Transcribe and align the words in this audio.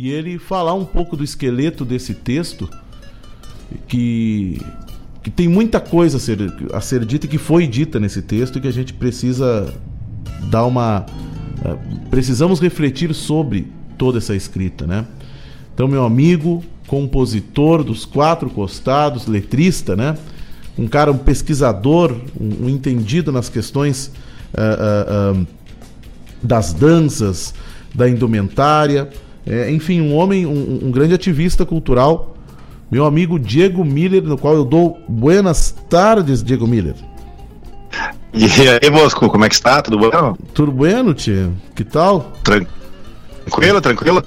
e 0.00 0.08
ele 0.08 0.38
falar 0.38 0.72
um 0.72 0.84
pouco 0.86 1.14
do 1.14 1.22
esqueleto 1.22 1.84
desse 1.84 2.14
texto, 2.14 2.70
que, 3.86 4.58
que 5.22 5.30
tem 5.30 5.46
muita 5.46 5.78
coisa 5.78 6.16
a 6.16 6.20
ser, 6.20 6.38
a 6.72 6.80
ser 6.80 7.04
dita 7.04 7.26
e 7.26 7.28
que 7.28 7.36
foi 7.36 7.66
dita 7.66 8.00
nesse 8.00 8.22
texto 8.22 8.56
e 8.56 8.62
que 8.62 8.68
a 8.68 8.72
gente 8.72 8.94
precisa 8.94 9.74
dar 10.44 10.64
uma. 10.64 11.04
Eh, 11.62 11.76
precisamos 12.10 12.60
refletir 12.60 13.12
sobre 13.12 13.70
toda 13.98 14.16
essa 14.16 14.34
escrita, 14.34 14.86
né? 14.86 15.04
Então, 15.74 15.86
meu 15.86 16.02
amigo, 16.02 16.64
compositor 16.86 17.84
dos 17.84 18.06
quatro 18.06 18.48
costados, 18.48 19.26
letrista, 19.26 19.94
né? 19.94 20.16
Um 20.78 20.88
cara, 20.88 21.12
um 21.12 21.18
pesquisador, 21.18 22.16
um, 22.40 22.64
um 22.64 22.68
entendido 22.70 23.30
nas 23.30 23.50
questões 23.50 24.10
uh, 24.54 25.34
uh, 25.34 25.40
uh, 25.42 25.46
das 26.42 26.72
danças, 26.72 27.52
da 27.94 28.08
indumentária, 28.08 29.10
é, 29.46 29.70
enfim, 29.70 30.00
um 30.00 30.14
homem, 30.14 30.46
um, 30.46 30.80
um, 30.84 30.90
grande 30.90 31.14
ativista 31.14 31.64
cultural, 31.64 32.36
meu 32.90 33.04
amigo 33.04 33.38
Diego 33.38 33.84
Miller, 33.84 34.22
no 34.22 34.36
qual 34.36 34.54
eu 34.54 34.64
dou 34.64 35.00
buenas 35.08 35.74
tardes, 35.88 36.42
Diego 36.42 36.66
Miller. 36.66 36.94
E 38.32 38.44
aí, 38.44 38.90
Bosco, 38.90 39.28
como 39.28 39.44
é 39.44 39.48
que 39.48 39.54
está? 39.54 39.82
Tudo 39.82 39.98
bom? 39.98 40.36
Tudo 40.54 40.70
bueno, 40.70 41.14
tia? 41.14 41.50
Que 41.74 41.82
tal? 41.82 42.32
Tranquilo, 42.44 43.80
tranquilo. 43.80 44.24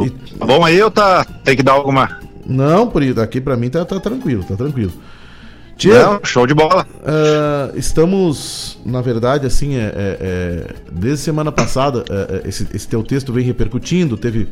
E... 0.00 0.10
Tá 0.10 0.46
bom 0.46 0.64
aí 0.64 0.82
ou 0.82 0.90
tá... 0.90 1.24
tem 1.44 1.56
que 1.56 1.62
dar 1.62 1.72
alguma... 1.72 2.20
Não, 2.46 2.86
por 2.88 3.02
aqui 3.02 3.40
para 3.40 3.56
mim 3.56 3.70
tá, 3.70 3.84
tá 3.84 3.98
tranquilo, 4.00 4.44
tá 4.44 4.54
tranquilo. 4.54 4.92
Tia, 5.76 6.06
Não, 6.06 6.20
show 6.22 6.46
de 6.46 6.54
bola. 6.54 6.86
Uh, 7.00 7.76
estamos, 7.76 8.78
na 8.84 9.00
verdade, 9.00 9.46
assim, 9.46 9.74
é, 9.74 9.80
é, 9.80 9.92
é 9.96 10.74
desde 10.92 11.24
semana 11.24 11.50
passada, 11.50 12.04
é, 12.08 12.42
é, 12.44 12.48
esse, 12.48 12.66
esse, 12.72 12.86
teu 12.86 13.02
texto 13.02 13.32
vem 13.32 13.44
repercutindo, 13.44 14.16
teve, 14.16 14.48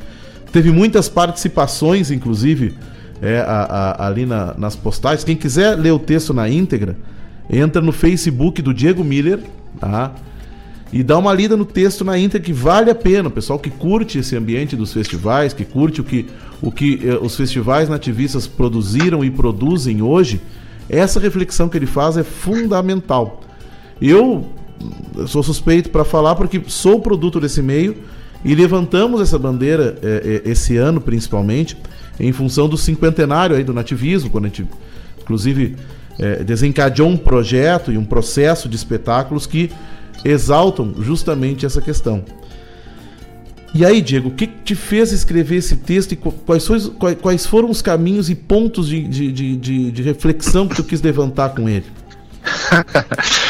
teve 0.52 0.70
muitas 0.70 1.08
participações, 1.08 2.10
inclusive, 2.10 2.74
é, 3.20 3.38
a, 3.38 3.62
a, 3.62 4.06
ali 4.06 4.26
na, 4.26 4.54
nas 4.58 4.74
postagens. 4.74 5.22
Quem 5.22 5.36
quiser 5.36 5.76
ler 5.76 5.92
o 5.92 5.98
texto 5.98 6.34
na 6.34 6.48
íntegra, 6.48 6.96
entra 7.48 7.80
no 7.80 7.92
Facebook 7.92 8.60
do 8.60 8.74
Diego 8.74 9.04
Miller, 9.04 9.38
tá? 9.78 10.12
E 10.92 11.02
dá 11.02 11.16
uma 11.16 11.32
lida 11.32 11.56
no 11.56 11.64
texto 11.64 12.04
na 12.04 12.18
íntegra 12.18 12.44
que 12.44 12.52
vale 12.52 12.90
a 12.90 12.94
pena. 12.94 13.28
O 13.28 13.32
pessoal 13.32 13.58
que 13.58 13.70
curte 13.70 14.18
esse 14.18 14.36
ambiente 14.36 14.76
dos 14.76 14.92
festivais, 14.92 15.54
que 15.54 15.64
curte 15.64 16.02
o 16.02 16.04
que, 16.04 16.26
o 16.60 16.70
que 16.70 17.00
eh, 17.02 17.16
os 17.16 17.34
festivais 17.34 17.88
nativistas 17.88 18.46
produziram 18.46 19.24
e 19.24 19.30
produzem 19.30 20.02
hoje, 20.02 20.42
essa 20.88 21.20
reflexão 21.20 21.68
que 21.68 21.76
ele 21.76 21.86
faz 21.86 22.16
é 22.16 22.22
fundamental. 22.22 23.40
Eu 24.00 24.50
sou 25.26 25.42
suspeito 25.42 25.90
para 25.90 26.04
falar 26.04 26.34
porque 26.34 26.60
sou 26.66 27.00
produto 27.00 27.40
desse 27.40 27.62
meio 27.62 27.96
e 28.44 28.54
levantamos 28.54 29.20
essa 29.20 29.38
bandeira 29.38 29.96
é, 30.02 30.42
é, 30.44 30.50
esse 30.50 30.76
ano 30.76 31.00
principalmente 31.00 31.76
em 32.18 32.32
função 32.32 32.68
do 32.68 32.76
cinquentenário 32.76 33.56
aí 33.56 33.64
do 33.64 33.72
nativismo, 33.72 34.30
quando 34.30 34.46
a 34.46 34.48
gente 34.48 34.66
inclusive 35.20 35.76
é, 36.18 36.42
desencadeou 36.42 37.08
um 37.08 37.16
projeto 37.16 37.92
e 37.92 37.98
um 37.98 38.04
processo 38.04 38.68
de 38.68 38.76
espetáculos 38.76 39.46
que 39.46 39.70
exaltam 40.24 40.94
justamente 41.00 41.64
essa 41.64 41.80
questão. 41.80 42.24
E 43.74 43.86
aí, 43.86 44.02
Diego, 44.02 44.28
o 44.28 44.32
que 44.32 44.46
te 44.46 44.74
fez 44.74 45.12
escrever 45.12 45.56
esse 45.56 45.76
texto 45.76 46.12
e 46.12 46.16
quais, 46.16 46.68
quais 47.20 47.46
foram 47.46 47.70
os 47.70 47.80
caminhos 47.80 48.28
e 48.28 48.34
pontos 48.34 48.86
de, 48.88 49.02
de, 49.02 49.56
de, 49.56 49.90
de 49.90 50.02
reflexão 50.02 50.68
que 50.68 50.76
tu 50.76 50.84
quis 50.84 51.00
levantar 51.00 51.50
com 51.50 51.68
ele? 51.68 51.86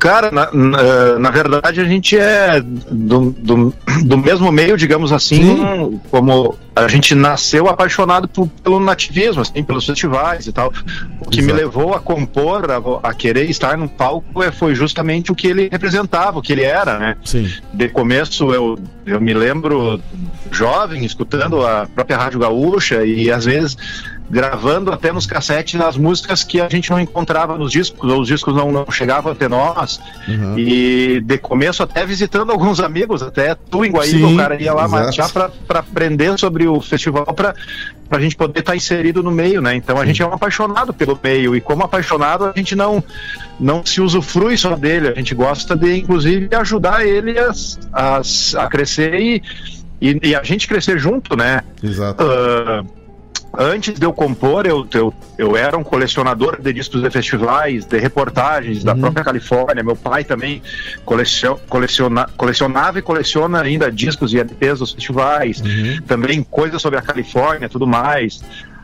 Cara, 0.00 0.30
na, 0.30 0.50
na, 0.50 1.18
na, 1.18 1.30
verdade 1.30 1.78
a 1.78 1.84
gente 1.84 2.16
é 2.16 2.58
do, 2.58 3.30
do, 3.32 3.74
do 4.02 4.16
mesmo 4.16 4.50
meio, 4.50 4.74
digamos 4.74 5.12
assim, 5.12 6.00
como 6.10 6.56
a 6.74 6.88
gente 6.88 7.14
nasceu 7.14 7.68
apaixonado 7.68 8.26
por, 8.26 8.48
pelo 8.48 8.80
nativismo, 8.80 9.42
assim, 9.42 9.62
pelos 9.62 9.84
festivais 9.84 10.46
e 10.46 10.52
tal. 10.52 10.72
O 11.20 11.28
que 11.28 11.40
Exato. 11.40 11.54
me 11.54 11.60
levou 11.60 11.94
a 11.94 12.00
compor, 12.00 12.70
a, 12.70 13.10
a, 13.10 13.12
querer 13.12 13.50
estar 13.50 13.76
no 13.76 13.90
palco 13.90 14.42
é, 14.42 14.50
foi 14.50 14.74
justamente 14.74 15.30
o 15.30 15.34
que 15.34 15.46
ele 15.48 15.68
representava, 15.70 16.38
o 16.38 16.42
que 16.42 16.54
ele 16.54 16.64
era, 16.64 16.98
né? 16.98 17.16
Sim. 17.22 17.52
De 17.74 17.90
começo 17.90 18.54
eu, 18.54 18.78
eu 19.04 19.20
me 19.20 19.34
lembro 19.34 20.00
jovem, 20.50 21.04
escutando 21.04 21.66
a 21.66 21.86
própria 21.94 22.16
Rádio 22.16 22.40
Gaúcha 22.40 23.04
e 23.04 23.30
às 23.30 23.44
vezes 23.44 23.76
gravando 24.30 24.92
até 24.92 25.12
nos 25.12 25.26
cassetes 25.26 25.80
as 25.80 25.96
músicas 25.96 26.44
que 26.44 26.60
a 26.60 26.68
gente 26.68 26.88
não 26.90 27.00
encontrava 27.00 27.58
nos 27.58 27.72
discos, 27.72 28.10
ou 28.10 28.20
os 28.20 28.28
discos 28.28 28.54
não, 28.54 28.70
não 28.70 28.88
chegavam 28.90 29.32
até 29.32 29.48
nós. 29.48 30.00
Uhum. 30.28 30.56
E 30.56 31.20
de 31.20 31.36
começo 31.36 31.82
até 31.82 32.06
visitando 32.06 32.52
alguns 32.52 32.78
amigos, 32.78 33.22
até 33.22 33.56
tu 33.56 33.84
em 33.84 33.90
Guaíba, 33.90 34.28
o 34.28 34.36
cara 34.36 34.62
ia 34.62 34.72
lá 34.72 34.86
matear 34.86 35.28
para 35.30 35.80
aprender 35.80 36.38
sobre 36.38 36.68
o 36.68 36.80
festival, 36.80 37.26
para 37.26 37.54
a 38.08 38.20
gente 38.20 38.36
poder 38.36 38.60
estar 38.60 38.72
tá 38.72 38.76
inserido 38.76 39.20
no 39.20 39.32
meio, 39.32 39.60
né? 39.60 39.74
Então 39.74 39.98
a 39.98 40.06
gente 40.06 40.22
é 40.22 40.26
um 40.26 40.32
apaixonado 40.32 40.94
pelo 40.94 41.18
meio, 41.20 41.56
e 41.56 41.60
como 41.60 41.82
apaixonado, 41.82 42.44
a 42.44 42.52
gente 42.54 42.76
não, 42.76 43.02
não 43.58 43.84
se 43.84 44.00
usufrui 44.00 44.56
só 44.56 44.76
dele, 44.76 45.08
a 45.08 45.14
gente 45.14 45.34
gosta 45.34 45.74
de, 45.74 45.98
inclusive, 45.98 46.48
ajudar 46.54 47.04
ele 47.04 47.36
a, 47.36 47.50
a, 47.92 48.20
a 48.58 48.68
crescer 48.68 49.14
e, 49.20 49.42
e, 50.00 50.20
e, 50.22 50.34
a 50.36 50.42
gente 50.44 50.68
crescer 50.68 51.00
junto, 51.00 51.36
né? 51.36 51.62
Exato. 51.82 52.24
Uh, 52.24 52.99
antes 53.56 53.98
de 53.98 54.06
eu 54.06 54.12
compor, 54.12 54.66
eu, 54.66 54.86
eu, 54.94 55.12
eu 55.36 55.56
era 55.56 55.76
um 55.76 55.82
colecionador 55.82 56.60
de 56.60 56.72
discos 56.72 57.02
de 57.02 57.10
festivais, 57.10 57.84
de 57.84 57.98
reportagens 57.98 58.78
uhum. 58.78 58.84
da 58.84 58.94
própria 58.94 59.24
Califórnia. 59.24 59.82
Meu 59.82 59.96
pai 59.96 60.24
também 60.24 60.62
coleciona, 61.04 61.58
coleciona, 61.68 62.28
colecionava 62.36 62.98
e 62.98 63.02
coleciona 63.02 63.60
ainda 63.60 63.90
discos 63.90 64.32
e 64.32 64.38
LPs 64.38 64.78
dos 64.78 64.92
festivais, 64.92 65.60
uhum. 65.60 66.00
também 66.06 66.42
coisas 66.42 66.80
sobre 66.80 66.98
a 66.98 67.02
Califórnia 67.02 67.68
tudo 67.68 67.86
mais. 67.86 68.42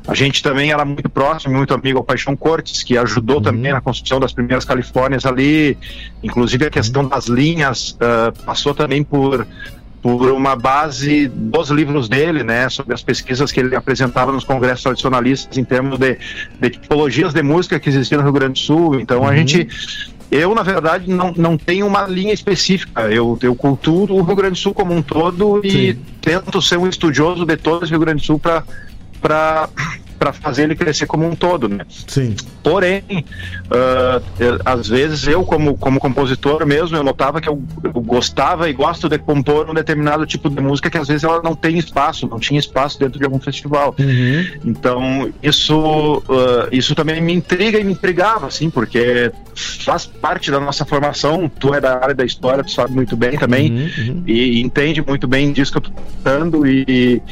A 0.08 0.14
gente 0.14 0.40
também 0.40 0.70
era 0.70 0.84
muito 0.84 1.08
próximo, 1.08 1.54
muito 1.54 1.74
amigo 1.74 1.98
ao 1.98 2.04
Paixão 2.04 2.36
Cortes, 2.36 2.84
que 2.84 2.96
ajudou 2.96 3.36
uhum. 3.36 3.42
também 3.42 3.72
na 3.72 3.80
construção 3.80 4.20
das 4.20 4.32
primeiras 4.32 4.64
Califórnias 4.64 5.26
ali. 5.26 5.76
Inclusive 6.22 6.66
a 6.66 6.70
questão 6.70 7.02
uhum. 7.02 7.08
das 7.08 7.26
linhas 7.26 7.90
uh, 7.92 8.44
passou 8.44 8.72
também 8.72 9.02
por 9.02 9.44
por 10.02 10.30
uma 10.30 10.54
base 10.54 11.28
dos 11.28 11.70
livros 11.70 12.08
dele, 12.08 12.42
né, 12.42 12.68
sobre 12.68 12.94
as 12.94 13.02
pesquisas 13.02 13.50
que 13.50 13.60
ele 13.60 13.74
apresentava 13.74 14.30
nos 14.30 14.44
congressos 14.44 14.82
tradicionalistas 14.82 15.56
em 15.58 15.64
termos 15.64 15.98
de, 15.98 16.18
de 16.60 16.70
tipologias 16.70 17.32
de 17.32 17.42
música 17.42 17.80
que 17.80 17.88
existiam 17.88 18.18
no 18.18 18.24
Rio 18.24 18.32
Grande 18.32 18.52
do 18.54 18.58
Sul. 18.58 19.00
Então 19.00 19.22
uhum. 19.22 19.28
a 19.28 19.36
gente 19.36 19.68
eu, 20.30 20.54
na 20.54 20.62
verdade, 20.62 21.08
não, 21.08 21.32
não 21.36 21.56
tenho 21.56 21.86
uma 21.86 22.06
linha 22.06 22.32
específica. 22.32 23.02
Eu, 23.02 23.38
eu 23.42 23.54
culturo 23.54 24.16
o 24.16 24.22
Rio 24.22 24.34
Grande 24.34 24.54
do 24.54 24.58
Sul 24.58 24.74
como 24.74 24.92
um 24.92 25.00
todo 25.00 25.60
e 25.64 25.94
Sim. 25.94 26.00
tento 26.20 26.60
ser 26.60 26.78
um 26.78 26.88
estudioso 26.88 27.44
de 27.44 27.56
todo 27.56 27.84
o 27.84 27.86
Rio 27.86 28.00
Grande 28.00 28.22
do 28.22 28.26
Sul 28.26 28.40
para 28.40 29.68
para 30.18 30.32
fazer 30.32 30.64
ele 30.64 30.74
crescer 30.74 31.06
como 31.06 31.26
um 31.26 31.34
todo, 31.34 31.68
né? 31.68 31.84
Sim. 32.06 32.34
Porém, 32.62 33.02
uh, 33.10 34.22
eu, 34.38 34.58
às 34.64 34.88
vezes 34.88 35.26
eu 35.26 35.44
como 35.44 35.76
como 35.76 36.00
compositor 36.00 36.66
mesmo 36.66 36.96
eu 36.96 37.04
notava 37.04 37.40
que 37.40 37.48
eu, 37.48 37.62
eu, 37.82 37.92
gostava 37.92 38.68
e 38.68 38.72
gosto 38.72 39.08
de 39.08 39.18
compor 39.18 39.68
um 39.68 39.74
determinado 39.74 40.26
tipo 40.26 40.48
de 40.48 40.60
música 40.60 40.90
que 40.90 40.98
às 40.98 41.08
vezes 41.08 41.24
ela 41.24 41.42
não 41.42 41.54
tem 41.54 41.78
espaço, 41.78 42.26
não 42.26 42.38
tinha 42.38 42.58
espaço 42.58 42.98
dentro 42.98 43.18
de 43.18 43.24
algum 43.24 43.38
festival. 43.38 43.94
Uhum. 43.98 44.46
Então 44.64 45.32
isso 45.42 46.22
uh, 46.28 46.68
isso 46.72 46.94
também 46.94 47.20
me 47.20 47.34
intriga 47.34 47.78
e 47.78 47.84
me 47.84 47.92
intrigava, 47.92 48.46
assim, 48.46 48.70
porque 48.70 49.30
faz 49.54 50.06
parte 50.06 50.50
da 50.50 50.60
nossa 50.60 50.84
formação. 50.84 51.48
Tu 51.48 51.74
é 51.74 51.80
da 51.80 51.98
área 51.98 52.14
da 52.14 52.24
história, 52.24 52.64
tu 52.64 52.70
sabe 52.70 52.92
muito 52.92 53.16
bem 53.16 53.38
também 53.38 53.70
uhum, 53.70 53.90
uhum. 53.98 54.22
E, 54.26 54.58
e 54.58 54.62
entende 54.62 55.02
muito 55.06 55.26
bem 55.28 55.52
disso 55.52 55.72
que 55.72 55.78
eu 55.78 55.82
tô 55.82 55.90
cantando 55.90 56.66
e 56.66 56.86
e 56.86 57.22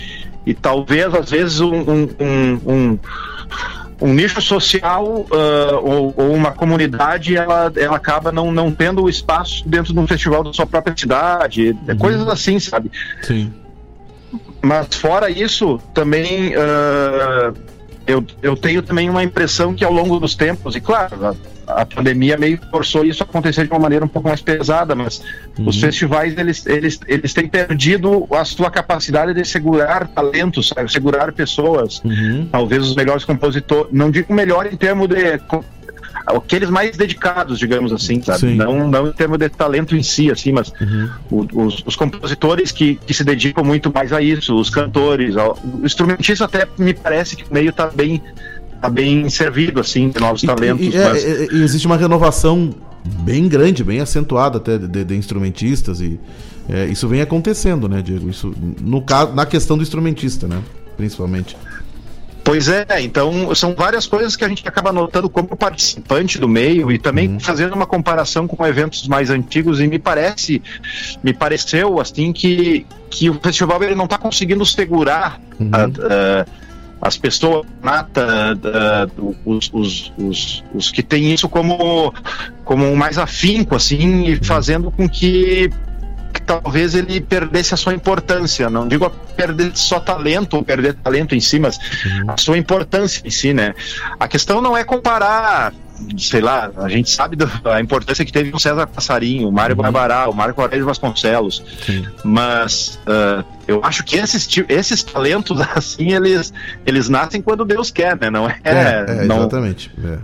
talvez 0.52 1.14
às 1.14 1.30
vezes 1.30 1.60
um, 1.60 1.74
um, 1.74 2.60
um, 2.66 2.98
um 4.00 4.12
nicho 4.12 4.42
social 4.42 5.04
uh, 5.04 5.76
ou, 5.82 6.12
ou, 6.16 6.32
uma 6.32 6.52
comunidade 6.52 7.36
ela, 7.36 7.72
ela 7.76 7.96
acaba 7.96 8.30
não, 8.30 8.52
não 8.52 8.70
tendo 8.70 9.08
espaço 9.08 9.66
dentro 9.66 9.92
de 9.92 9.98
um 9.98 10.06
festival 10.06 10.44
da 10.44 10.52
sua 10.52 10.66
própria 10.66 10.94
cidade, 10.96 11.70
uhum. 11.88 11.96
coisas 11.96 12.28
assim, 12.28 12.58
sabe? 12.58 12.90
Sim. 13.22 13.52
Mas 14.60 14.94
fora 14.94 15.30
isso, 15.30 15.78
também 15.92 16.54
uh, 16.56 17.54
eu, 18.06 18.24
eu 18.42 18.56
tenho 18.56 18.82
também 18.82 19.08
uma 19.08 19.22
impressão 19.22 19.74
que 19.74 19.84
ao 19.84 19.92
longo 19.92 20.18
dos 20.18 20.34
tempos, 20.34 20.76
e 20.76 20.80
claro, 20.80 21.36
a, 21.66 21.82
a 21.82 21.86
pandemia 21.86 22.36
meio 22.36 22.58
forçou 22.70 23.04
isso 23.04 23.22
a 23.22 23.26
acontecer 23.26 23.66
de 23.66 23.70
uma 23.70 23.78
maneira 23.78 24.04
um 24.04 24.08
pouco 24.08 24.28
mais 24.28 24.40
pesada, 24.40 24.94
mas 24.94 25.22
uhum. 25.58 25.68
os 25.68 25.80
festivais 25.80 26.36
eles, 26.36 26.66
eles, 26.66 27.00
eles 27.06 27.32
têm 27.32 27.48
perdido 27.48 28.26
a 28.30 28.44
sua 28.44 28.70
capacidade 28.70 29.32
de 29.32 29.44
segurar 29.44 30.06
talentos, 30.08 30.72
segurar 30.88 31.32
pessoas, 31.32 32.02
uhum. 32.04 32.48
talvez 32.50 32.82
os 32.82 32.94
melhores 32.94 33.24
compositores, 33.24 33.92
não 33.92 34.10
digo 34.10 34.32
melhor 34.32 34.66
em 34.66 34.76
termos 34.76 35.08
de 35.08 35.38
aqueles 36.26 36.70
mais 36.70 36.96
dedicados, 36.96 37.58
digamos 37.58 37.92
assim, 37.92 38.22
sabe? 38.22 38.54
Não, 38.54 38.88
não 38.88 39.08
em 39.08 39.12
termos 39.12 39.38
de 39.38 39.48
talento 39.48 39.96
em 39.96 40.02
si, 40.02 40.30
assim, 40.30 40.52
mas 40.52 40.72
uhum. 40.80 41.48
os, 41.52 41.82
os, 41.86 41.96
compositores 41.96 42.72
que, 42.72 42.96
que 42.96 43.12
se 43.12 43.24
dedicam 43.24 43.64
muito 43.64 43.92
mais 43.92 44.12
a 44.12 44.22
isso, 44.22 44.54
os 44.54 44.70
cantores, 44.70 45.34
o 45.36 45.84
instrumentista 45.84 46.44
até 46.44 46.66
me 46.78 46.94
parece 46.94 47.36
que 47.36 47.44
o 47.44 47.52
meio 47.52 47.72
tá 47.72 47.86
bem 47.88 48.22
tá 48.80 48.88
bem 48.90 49.30
servido 49.30 49.80
assim 49.80 50.10
de 50.10 50.20
novos 50.20 50.42
talentos. 50.42 50.86
E, 50.86 50.96
é, 50.96 51.08
mas... 51.08 51.24
é, 51.24 51.44
é, 51.44 51.54
existe 51.62 51.86
uma 51.86 51.96
renovação 51.96 52.74
bem 53.20 53.48
grande, 53.48 53.84
bem 53.84 54.00
acentuada 54.00 54.58
até 54.58 54.78
de, 54.78 55.04
de 55.04 55.14
instrumentistas 55.16 56.00
e 56.00 56.18
é, 56.68 56.86
isso 56.86 57.06
vem 57.06 57.20
acontecendo, 57.20 57.88
né, 57.88 58.00
Diego? 58.00 58.28
Isso 58.28 58.54
no 58.80 59.02
caso 59.02 59.34
na 59.34 59.44
questão 59.44 59.76
do 59.76 59.82
instrumentista, 59.82 60.46
né, 60.46 60.62
principalmente. 60.96 61.56
Pois 62.44 62.68
é, 62.68 62.84
então 63.00 63.54
são 63.54 63.74
várias 63.74 64.06
coisas 64.06 64.36
que 64.36 64.44
a 64.44 64.48
gente 64.48 64.68
acaba 64.68 64.92
notando 64.92 65.30
como 65.30 65.56
participante 65.56 66.38
do 66.38 66.46
meio 66.46 66.92
e 66.92 66.98
também 66.98 67.26
uhum. 67.26 67.40
fazendo 67.40 67.72
uma 67.72 67.86
comparação 67.86 68.46
com 68.46 68.66
eventos 68.66 69.08
mais 69.08 69.30
antigos 69.30 69.80
e 69.80 69.86
me 69.86 69.98
parece, 69.98 70.62
me 71.22 71.32
pareceu 71.32 71.98
assim 71.98 72.34
que, 72.34 72.86
que 73.08 73.30
o 73.30 73.40
festival 73.40 73.82
ele 73.82 73.94
não 73.94 74.04
está 74.04 74.18
conseguindo 74.18 74.64
segurar 74.66 75.40
uhum. 75.58 75.70
a, 75.72 75.84
a, 75.84 76.46
as 77.00 77.16
pessoas 77.16 77.66
nata, 77.82 78.60
os, 79.46 79.70
os, 79.72 80.12
os, 80.18 80.64
os, 80.74 80.90
que 80.90 81.02
têm 81.02 81.32
isso 81.32 81.48
como, 81.48 82.12
como 82.62 82.94
mais 82.94 83.16
afinco 83.16 83.74
assim 83.74 84.24
e 84.24 84.36
fazendo 84.36 84.90
com 84.90 85.08
que 85.08 85.70
talvez 86.40 86.94
ele 86.94 87.20
perdesse 87.20 87.74
a 87.74 87.76
sua 87.76 87.94
importância. 87.94 88.68
Não 88.70 88.86
digo 88.86 89.04
a 89.04 89.10
perder 89.10 89.72
só 89.74 90.00
talento 90.00 90.54
ou 90.54 90.62
perder 90.62 90.94
talento 90.94 91.34
em 91.34 91.40
si, 91.40 91.58
mas 91.58 91.78
uhum. 91.78 92.30
a 92.30 92.36
sua 92.36 92.58
importância 92.58 93.22
em 93.24 93.30
si, 93.30 93.52
né? 93.52 93.74
A 94.18 94.28
questão 94.28 94.60
não 94.60 94.76
é 94.76 94.84
comparar 94.84 95.72
sei 96.18 96.40
lá, 96.40 96.70
a 96.76 96.88
gente 96.88 97.08
sabe 97.10 97.36
da 97.36 97.80
importância 97.80 98.24
que 98.24 98.32
teve 98.32 98.50
o 98.52 98.58
César 98.58 98.86
Passarinho, 98.86 99.48
o 99.48 99.52
Mário 99.52 99.76
uhum. 99.76 99.82
Barbará, 99.82 100.28
o 100.28 100.34
Marco 100.34 100.60
Aurélio 100.60 100.84
Vasconcelos, 100.84 101.62
Sim. 101.84 102.04
mas 102.24 102.98
uh, 103.06 103.44
eu 103.66 103.80
acho 103.84 104.04
que 104.04 104.16
esses, 104.16 104.48
esses 104.68 105.02
talentos 105.02 105.60
assim, 105.74 106.12
eles, 106.12 106.52
eles 106.84 107.08
nascem 107.08 107.40
quando 107.40 107.64
Deus 107.64 107.90
quer, 107.90 108.18
né? 108.18 108.28
Não 108.28 108.48
é, 108.48 108.58
é, 108.64 109.04
é 109.08 109.24
não, 109.24 109.38
exatamente. 109.38 109.90
É, 110.04 110.18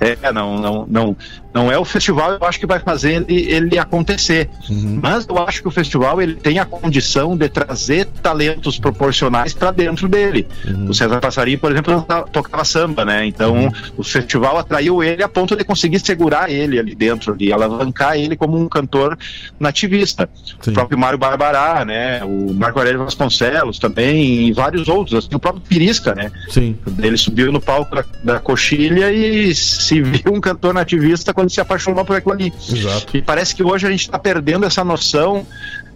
é. 0.00 0.32
não, 0.32 0.58
não, 0.58 0.86
não, 0.88 1.16
não 1.54 1.72
é 1.72 1.78
o 1.78 1.84
festival, 1.84 2.32
eu 2.32 2.46
acho 2.46 2.60
que 2.60 2.66
vai 2.66 2.78
fazer 2.78 3.24
ele, 3.26 3.50
ele 3.50 3.78
acontecer. 3.78 4.50
Uhum. 4.68 5.00
Mas 5.02 5.26
eu 5.26 5.38
acho 5.38 5.62
que 5.62 5.68
o 5.68 5.70
festival 5.70 6.20
ele 6.20 6.34
tem 6.34 6.58
a 6.58 6.66
condição 6.66 7.36
de 7.36 7.48
trazer 7.48 8.06
talentos 8.22 8.78
proporcionais 8.78 9.54
para 9.54 9.70
dentro 9.70 10.08
dele. 10.08 10.46
Uhum. 10.66 10.90
O 10.90 10.94
César 10.94 11.18
Passarinho, 11.18 11.58
por 11.58 11.72
exemplo, 11.72 12.06
tocava 12.30 12.64
samba, 12.64 13.04
né? 13.04 13.26
Então 13.26 13.54
uhum. 13.54 13.72
o 13.96 14.02
festival 14.02 14.58
atraiu 14.58 15.02
ele 15.02 15.22
a 15.22 15.28
ponto 15.28 15.56
de 15.56 15.64
conseguir 15.64 15.98
segurar 16.00 16.50
ele 16.50 16.78
ali 16.78 16.94
dentro, 16.94 17.34
de 17.34 17.52
alavancar 17.52 18.16
ele 18.16 18.36
como 18.36 18.58
um 18.58 18.68
cantor 18.68 19.16
nativista. 19.58 20.28
Sim. 20.60 20.72
O 20.72 20.74
próprio 20.74 20.98
Mário 20.98 21.18
Barbará, 21.18 21.84
né? 21.84 22.22
O 22.22 22.52
Marco 22.52 22.78
Aurélio 22.78 23.02
Vasconcelos 23.02 23.78
também, 23.78 24.48
e 24.48 24.52
vários 24.52 24.88
outros. 24.88 25.24
Assim, 25.24 25.34
o 25.34 25.38
próprio 25.38 25.62
Pirisca, 25.66 26.14
né? 26.14 26.30
Sim. 26.50 26.76
Ele 26.98 27.16
subiu 27.16 27.50
no 27.50 27.60
palco 27.60 27.94
da, 27.94 28.04
da 28.22 28.38
coxilha 28.38 29.10
e 29.10 29.54
se 29.86 30.02
viu 30.02 30.32
um 30.32 30.40
cantor 30.40 30.74
nativista 30.74 31.32
quando 31.32 31.50
se 31.50 31.60
apaixonou 31.60 32.04
por 32.04 32.16
aquilo 32.16 32.34
ali. 32.34 32.52
Exato. 32.70 33.16
E 33.16 33.22
parece 33.22 33.54
que 33.54 33.62
hoje 33.62 33.86
a 33.86 33.90
gente 33.90 34.00
está 34.00 34.18
perdendo 34.18 34.66
essa 34.66 34.84
noção. 34.84 35.46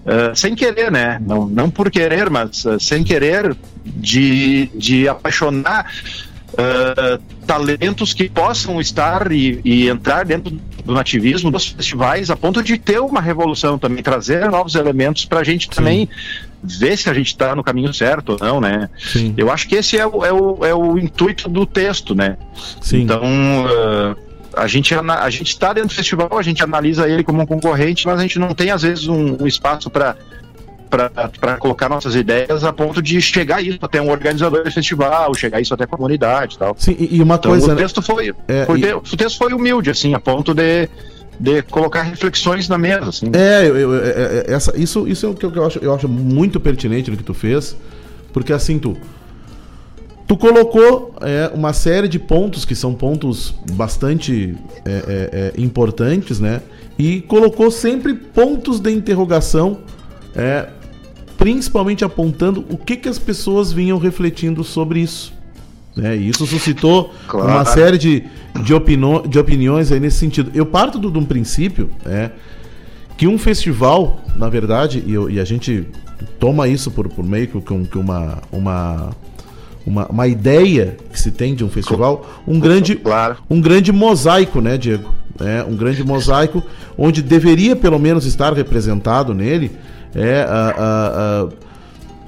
Uh, 0.00 0.34
sem 0.34 0.54
querer, 0.54 0.90
né? 0.90 1.20
Não, 1.20 1.46
não 1.46 1.68
por 1.68 1.90
querer, 1.90 2.30
mas 2.30 2.64
uh, 2.64 2.80
sem 2.80 3.04
querer 3.04 3.54
de, 3.84 4.70
de 4.74 5.06
apaixonar 5.06 5.92
uh, 6.52 7.22
talentos 7.46 8.14
que 8.14 8.28
possam 8.28 8.80
estar 8.80 9.30
e, 9.30 9.60
e, 9.62 9.88
entrar 9.88 10.24
dentro 10.24 10.58
do 10.84 10.94
nativismo 10.94 11.50
dos 11.50 11.66
festivais 11.66 12.30
a 12.30 12.36
ponto 12.36 12.62
de 12.62 12.78
ter 12.78 12.98
uma 12.98 13.20
revolução 13.20 13.78
também, 13.78 14.02
trazer 14.02 14.50
novos 14.50 14.74
elementos 14.74 15.26
para 15.26 15.40
a 15.40 15.44
gente 15.44 15.64
Sim. 15.64 15.70
também 15.70 16.08
ver 16.62 16.96
se 16.96 17.08
a 17.08 17.14
gente 17.14 17.28
está 17.28 17.54
no 17.54 17.64
caminho 17.64 17.92
certo 17.92 18.32
ou 18.32 18.38
não, 18.40 18.60
né? 18.60 18.88
Sim. 18.98 19.34
Eu 19.36 19.50
acho 19.50 19.68
que 19.68 19.76
esse 19.76 19.96
é 19.98 20.06
o, 20.06 20.24
é 20.24 20.32
o, 20.32 20.64
é 20.64 20.74
o 20.74 20.98
intuito 20.98 21.48
do 21.48 21.64
texto, 21.64 22.14
né? 22.14 22.36
Sim. 22.80 23.02
Então 23.02 23.22
a 24.56 24.66
gente 24.66 24.94
a 24.94 25.30
gente 25.30 25.48
está 25.48 25.72
dentro 25.72 25.90
do 25.90 25.94
festival, 25.94 26.28
a 26.32 26.42
gente 26.42 26.62
analisa 26.62 27.08
ele 27.08 27.22
como 27.22 27.42
um 27.42 27.46
concorrente, 27.46 28.06
mas 28.06 28.18
a 28.18 28.22
gente 28.22 28.38
não 28.38 28.54
tem 28.54 28.70
às 28.70 28.82
vezes 28.82 29.06
um, 29.06 29.42
um 29.42 29.46
espaço 29.46 29.90
para 29.90 30.16
para 30.90 31.56
colocar 31.56 31.88
nossas 31.88 32.16
ideias 32.16 32.64
a 32.64 32.72
ponto 32.72 33.00
de 33.00 33.22
chegar 33.22 33.62
isso 33.62 33.78
até 33.80 34.02
um 34.02 34.10
organizador 34.10 34.64
do 34.64 34.72
festival, 34.72 35.32
chegar 35.34 35.60
isso 35.60 35.72
até 35.72 35.84
a 35.84 35.86
comunidade, 35.86 36.58
tal. 36.58 36.74
Sim, 36.76 36.96
e 36.98 37.22
uma 37.22 37.36
então, 37.36 37.52
coisa. 37.52 37.72
O 37.72 37.76
texto 37.76 38.02
foi, 38.02 38.34
é, 38.48 38.64
foi 38.66 38.80
e... 38.80 38.92
o 38.92 39.00
texto 39.00 39.38
foi 39.38 39.52
humilde, 39.52 39.88
assim, 39.88 40.14
a 40.14 40.18
ponto 40.18 40.52
de 40.52 40.88
de 41.40 41.62
colocar 41.62 42.02
reflexões 42.02 42.68
na 42.68 42.76
mesa. 42.76 43.08
Assim. 43.08 43.30
É, 43.32 43.66
eu, 43.66 43.76
eu, 43.76 43.94
é, 43.96 44.10
é, 44.10 44.44
essa, 44.52 44.76
isso, 44.76 45.08
isso 45.08 45.24
é 45.24 45.28
o 45.30 45.34
que 45.34 45.46
eu 45.46 45.66
acho, 45.66 45.78
eu 45.78 45.94
acho 45.94 46.06
muito 46.06 46.60
pertinente 46.60 47.10
no 47.10 47.16
que 47.16 47.24
tu 47.24 47.32
fez, 47.32 47.74
porque 48.32 48.52
assim, 48.52 48.78
tu, 48.78 48.96
Tu 50.30 50.36
colocou 50.36 51.16
é, 51.22 51.50
uma 51.52 51.72
série 51.72 52.06
de 52.06 52.16
pontos 52.16 52.64
que 52.64 52.76
são 52.76 52.94
pontos 52.94 53.52
bastante 53.72 54.54
é, 54.84 54.90
é, 54.90 55.52
é, 55.56 55.60
importantes, 55.60 56.38
né? 56.38 56.62
E 56.96 57.20
colocou 57.22 57.68
sempre 57.68 58.14
pontos 58.14 58.78
de 58.78 58.92
interrogação, 58.92 59.78
é, 60.36 60.68
principalmente 61.36 62.04
apontando 62.04 62.64
o 62.70 62.78
que, 62.78 62.96
que 62.96 63.08
as 63.08 63.18
pessoas 63.18 63.72
vinham 63.72 63.98
refletindo 63.98 64.62
sobre 64.62 65.00
isso. 65.00 65.32
Né? 65.96 66.16
E 66.16 66.28
isso 66.28 66.46
suscitou 66.46 67.12
claro. 67.26 67.48
uma 67.48 67.64
série 67.64 67.98
de, 67.98 68.24
de, 68.62 68.74
opino, 68.74 69.26
de 69.26 69.38
opiniões 69.38 69.90
aí 69.90 70.00
nesse 70.00 70.18
sentido. 70.18 70.50
Eu 70.54 70.66
parto 70.66 70.98
de 70.98 71.18
um 71.18 71.24
princípio 71.24 71.90
é, 72.06 72.30
que 73.16 73.26
um 73.26 73.38
festival, 73.38 74.20
na 74.36 74.48
verdade, 74.48 75.02
e, 75.06 75.12
eu, 75.12 75.28
e 75.28 75.40
a 75.40 75.44
gente 75.44 75.86
toma 76.38 76.68
isso 76.68 76.90
por, 76.90 77.08
por 77.08 77.24
meio 77.24 77.48
que, 77.48 77.60
que 77.60 77.98
uma, 77.98 78.38
uma 78.52 79.10
uma, 79.86 80.06
uma 80.06 80.26
ideia 80.26 80.96
que 81.10 81.18
se 81.18 81.30
tem 81.30 81.54
de 81.54 81.64
um 81.64 81.68
festival, 81.68 82.26
um 82.46 82.60
grande, 82.60 82.96
claro. 82.96 83.38
um 83.48 83.60
grande 83.60 83.92
mosaico, 83.92 84.60
né, 84.60 84.76
Diego? 84.76 85.14
É, 85.40 85.64
um 85.64 85.74
grande 85.74 86.04
mosaico 86.04 86.62
onde 86.98 87.22
deveria 87.22 87.74
pelo 87.74 87.98
menos 87.98 88.26
estar 88.26 88.52
representado 88.52 89.32
nele 89.32 89.70
é, 90.14 90.42
a, 90.42 90.74
a, 90.76 91.46
a, 91.46 91.48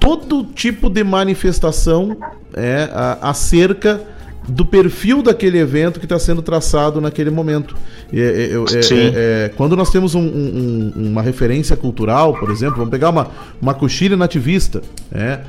todo 0.03 0.43
tipo 0.43 0.89
de 0.89 1.01
manifestação 1.01 2.17
é, 2.53 2.89
acerca 3.21 4.01
do 4.45 4.65
perfil 4.65 5.23
daquele 5.23 5.57
evento 5.57 5.97
que 5.97 6.05
está 6.05 6.19
sendo 6.19 6.41
traçado 6.41 6.99
naquele 6.99 7.29
momento. 7.29 7.73
É, 8.11 8.19
é, 8.19 8.51
é, 8.51 9.45
é, 9.45 9.51
quando 9.55 9.77
nós 9.77 9.89
temos 9.89 10.13
um, 10.13 10.21
um, 10.21 10.91
uma 10.95 11.21
referência 11.21 11.77
cultural, 11.77 12.33
por 12.33 12.51
exemplo, 12.51 12.75
vamos 12.75 12.91
pegar 12.91 13.11
uma, 13.11 13.29
uma 13.61 13.73
coxilha 13.73 14.17
nativista, 14.17 14.81
é, 15.09 15.39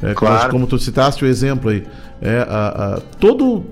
é, 0.00 0.14
claro. 0.14 0.38
como, 0.42 0.50
como, 0.52 0.66
tu 0.68 0.78
citaste 0.78 1.24
o 1.24 1.26
exemplo 1.26 1.70
aí. 1.70 1.82
É, 2.22 2.46
a, 2.48 2.94
a, 2.94 3.00
todo, 3.18 3.64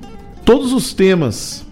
todos 0.44 0.72
os 0.72 0.92
temas 0.92 1.64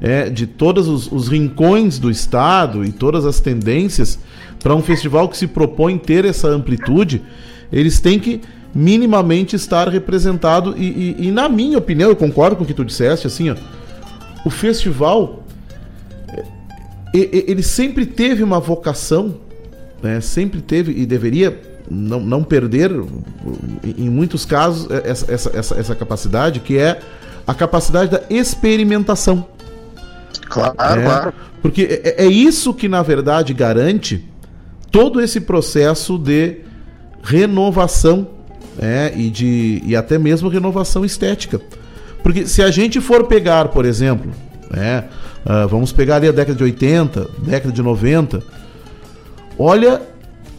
é, 0.00 0.30
de 0.30 0.46
todos 0.46 0.88
os, 0.88 1.12
os, 1.12 1.28
rincões 1.28 1.98
do 1.98 2.10
Estado 2.10 2.82
e 2.82 2.92
todas 2.92 3.26
as 3.26 3.40
tendências 3.40 4.18
para 4.62 4.74
um 4.74 4.80
festival 4.80 5.28
que 5.28 5.36
se 5.36 5.46
propõe 5.46 5.98
ter 5.98 6.24
essa 6.24 6.48
amplitude, 6.48 7.22
eles 7.72 8.00
têm 8.00 8.18
que 8.18 8.40
minimamente 8.74 9.56
estar 9.56 9.88
representado 9.88 10.74
e, 10.76 11.16
e, 11.18 11.26
e, 11.26 11.30
na 11.30 11.48
minha 11.48 11.78
opinião, 11.78 12.08
eu 12.08 12.16
concordo 12.16 12.56
com 12.56 12.64
o 12.64 12.66
que 12.66 12.74
tu 12.74 12.84
disseste, 12.84 13.26
assim, 13.26 13.50
ó, 13.50 13.56
o 14.44 14.50
festival 14.50 15.44
é, 16.32 16.44
ele 17.12 17.62
sempre 17.62 18.06
teve 18.06 18.42
uma 18.42 18.60
vocação, 18.60 19.36
né, 20.02 20.20
sempre 20.20 20.60
teve 20.60 20.92
e 20.92 21.04
deveria 21.04 21.60
não, 21.90 22.20
não 22.20 22.44
perder, 22.44 22.92
em 23.84 24.08
muitos 24.08 24.44
casos, 24.44 24.88
é, 24.90 25.10
essa, 25.10 25.32
essa, 25.32 25.50
essa, 25.56 25.74
essa 25.74 25.94
capacidade, 25.94 26.60
que 26.60 26.78
é 26.78 27.00
a 27.46 27.52
capacidade 27.52 28.12
da 28.12 28.22
experimentação. 28.30 29.46
Claro, 30.48 30.74
é, 30.78 31.02
claro. 31.02 31.34
Porque 31.60 32.00
é, 32.04 32.24
é, 32.24 32.26
isso 32.26 32.72
que, 32.72 32.88
na 32.88 33.02
verdade, 33.02 33.52
garante 33.52 34.24
todo 34.90 35.20
esse 35.20 35.40
processo 35.40 36.16
de 36.16 36.60
renovação 37.22 38.28
é, 38.78 39.12
e, 39.14 39.30
de, 39.30 39.82
e 39.84 39.94
até 39.94 40.18
mesmo 40.18 40.48
renovação 40.48 41.04
estética. 41.04 41.60
Porque 42.22 42.46
se 42.46 42.62
a 42.62 42.70
gente 42.70 43.00
for 43.00 43.26
pegar, 43.26 43.68
por 43.68 43.84
exemplo, 43.84 44.30
é, 44.72 45.04
uh, 45.44 45.68
vamos 45.68 45.92
pegar 45.92 46.16
ali 46.16 46.28
a 46.28 46.32
década 46.32 46.56
de 46.56 46.64
80, 46.64 47.28
década 47.38 47.72
de 47.72 47.82
90, 47.82 48.42
olha 49.58 50.02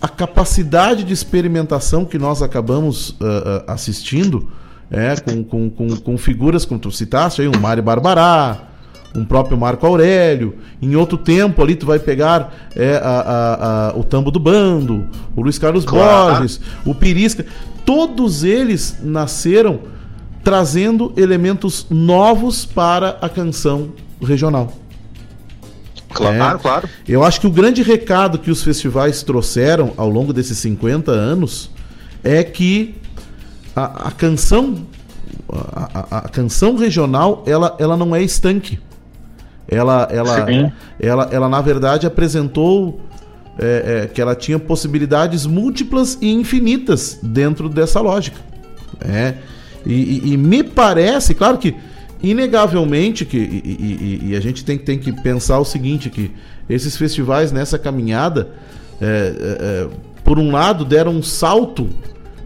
a 0.02 0.08
capacidade 0.08 1.04
de 1.04 1.14
experimentação 1.14 2.04
que 2.04 2.18
nós 2.18 2.42
acabamos 2.42 3.12
uh, 3.12 3.64
assistindo 3.68 4.50
é, 4.90 5.16
com, 5.16 5.44
com, 5.44 5.70
com, 5.70 5.96
com, 5.96 6.18
figuras, 6.18 6.66
como 6.66 6.80
tu 6.80 6.92
citaste, 6.92 7.42
aí, 7.42 7.48
um 7.48 7.58
Mário 7.60 7.82
Barbará, 7.82 8.71
um 9.16 9.26
próprio 9.26 9.58
Marco 9.58 9.86
Aurélio. 9.86 10.56
Em 10.82 10.96
outro 10.96 11.18
tempo 11.18 11.62
ali 11.62 11.76
tu 11.76 11.86
vai 11.86 12.00
pegar 12.00 12.54
é, 12.76 12.96
a, 12.96 13.10
a, 13.10 13.90
a, 13.90 13.98
o 13.98 14.04
Tambo 14.04 14.32
do 14.32 14.40
Bando, 14.40 15.08
o 15.36 15.42
Luiz 15.42 15.58
Carlos 15.58 15.86
claro. 15.86 16.36
Borges, 16.36 16.60
o 16.86 16.96
Pirisca. 16.96 17.46
Todos 17.86 18.44
eles 18.44 18.98
nasceram 19.02 19.80
trazendo 20.44 21.14
elementos 21.18 21.86
novos 21.90 22.66
para 22.66 23.18
a 23.22 23.30
canção 23.30 23.90
regional. 24.22 24.74
Claro, 26.14 26.58
é, 26.58 26.60
claro. 26.60 26.90
Eu 27.08 27.24
acho 27.24 27.40
que 27.40 27.48
o 27.48 27.52
grande 27.52 27.82
recado 27.84 28.38
que 28.38 28.52
os 28.52 28.62
festivais 28.62 29.24
trouxeram 29.24 29.94
ao 29.98 30.10
longo 30.10 30.34
desses 30.34 30.58
50 30.58 31.12
anos 31.12 31.70
é 32.24 32.44
que 32.44 32.96
a, 33.76 34.08
a 34.08 34.12
canção 34.12 34.86
a, 35.50 35.90
a, 35.94 36.18
a, 36.20 36.22
canção 36.30 36.76
regional 36.76 37.44
ela, 37.46 37.76
ela 37.80 37.98
não 37.98 38.16
é 38.16 38.22
estanque. 38.22 38.80
Ela, 39.72 40.06
ela, 40.12 40.48
ela, 41.00 41.30
ela, 41.32 41.50
na 41.50 41.62
verdade, 41.62 42.06
apresentou 42.06 43.00
é, 43.58 44.04
é, 44.04 44.08
que 44.08 44.22
ela 44.22 44.36
tinha 44.36 44.60
possibilidades 44.60 45.46
múltiplas 45.46 46.18
e 46.22 46.30
infinitas 46.30 47.18
dentro 47.24 47.70
dessa 47.70 48.02
lógica. 48.02 48.38
É. 49.00 49.36
E, 49.86 49.94
e, 49.94 50.34
e 50.34 50.38
me 50.38 50.62
parece, 50.62 51.34
claro 51.34 51.58
que, 51.58 51.74
inegavelmente, 52.22 53.24
que, 53.24 53.38
e, 53.38 54.20
e, 54.32 54.36
a 54.36 54.42
gente 54.42 54.66
tem, 54.66 54.78
tem 54.78 55.00
que 55.00 55.14
pensar 55.22 55.58
o 55.58 55.66
seguinte, 55.66 56.10
que 56.10 56.32
esses 56.70 56.98
festivais 56.98 57.54
nessa 57.54 57.80
caminhada, 57.80 58.50
é, 59.00 59.06
é, 59.06 59.08
é, 59.08 59.90
por 60.22 60.38
um 60.38 60.52
lado, 60.52 60.84
deram 60.84 61.14
um 61.14 61.24
salto 61.24 61.90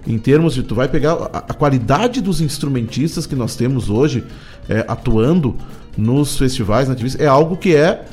em 0.08 0.20
termos 0.20 0.54
de 0.54 0.62
tu 0.62 0.76
vai 0.76 0.88
pegar 0.88 1.14
a, 1.14 1.40
a 1.40 1.54
qualidade 1.54 2.22
dos 2.22 2.40
instrumentistas 2.40 3.26
que 3.26 3.36
nós 3.36 3.56
temos 3.56 3.90
hoje 3.90 4.24
é, 4.70 4.86
atuando 4.88 5.56
nos 5.98 6.38
festivais 6.38 6.88
nativistas 6.88 7.22
é 7.22 7.28
algo 7.28 7.58
que 7.58 7.76
é 7.76 8.06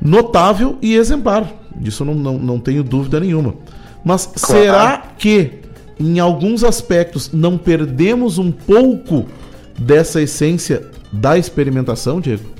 notável 0.00 0.78
e 0.80 0.94
exemplar. 0.94 1.46
Disso 1.74 2.02
eu 2.02 2.06
não, 2.06 2.14
não, 2.14 2.38
não 2.38 2.60
tenho 2.60 2.84
dúvida 2.84 3.18
nenhuma. 3.18 3.54
Mas 4.04 4.26
claro. 4.26 4.62
será 4.62 5.02
que 5.18 5.64
em 5.98 6.18
alguns 6.20 6.62
aspectos 6.62 7.32
não 7.32 7.56
perdemos 7.56 8.38
um 8.38 8.52
pouco 8.52 9.26
dessa 9.78 10.20
essência 10.20 10.86
da 11.12 11.38
experimentação, 11.38 12.20
Diego? 12.20 12.54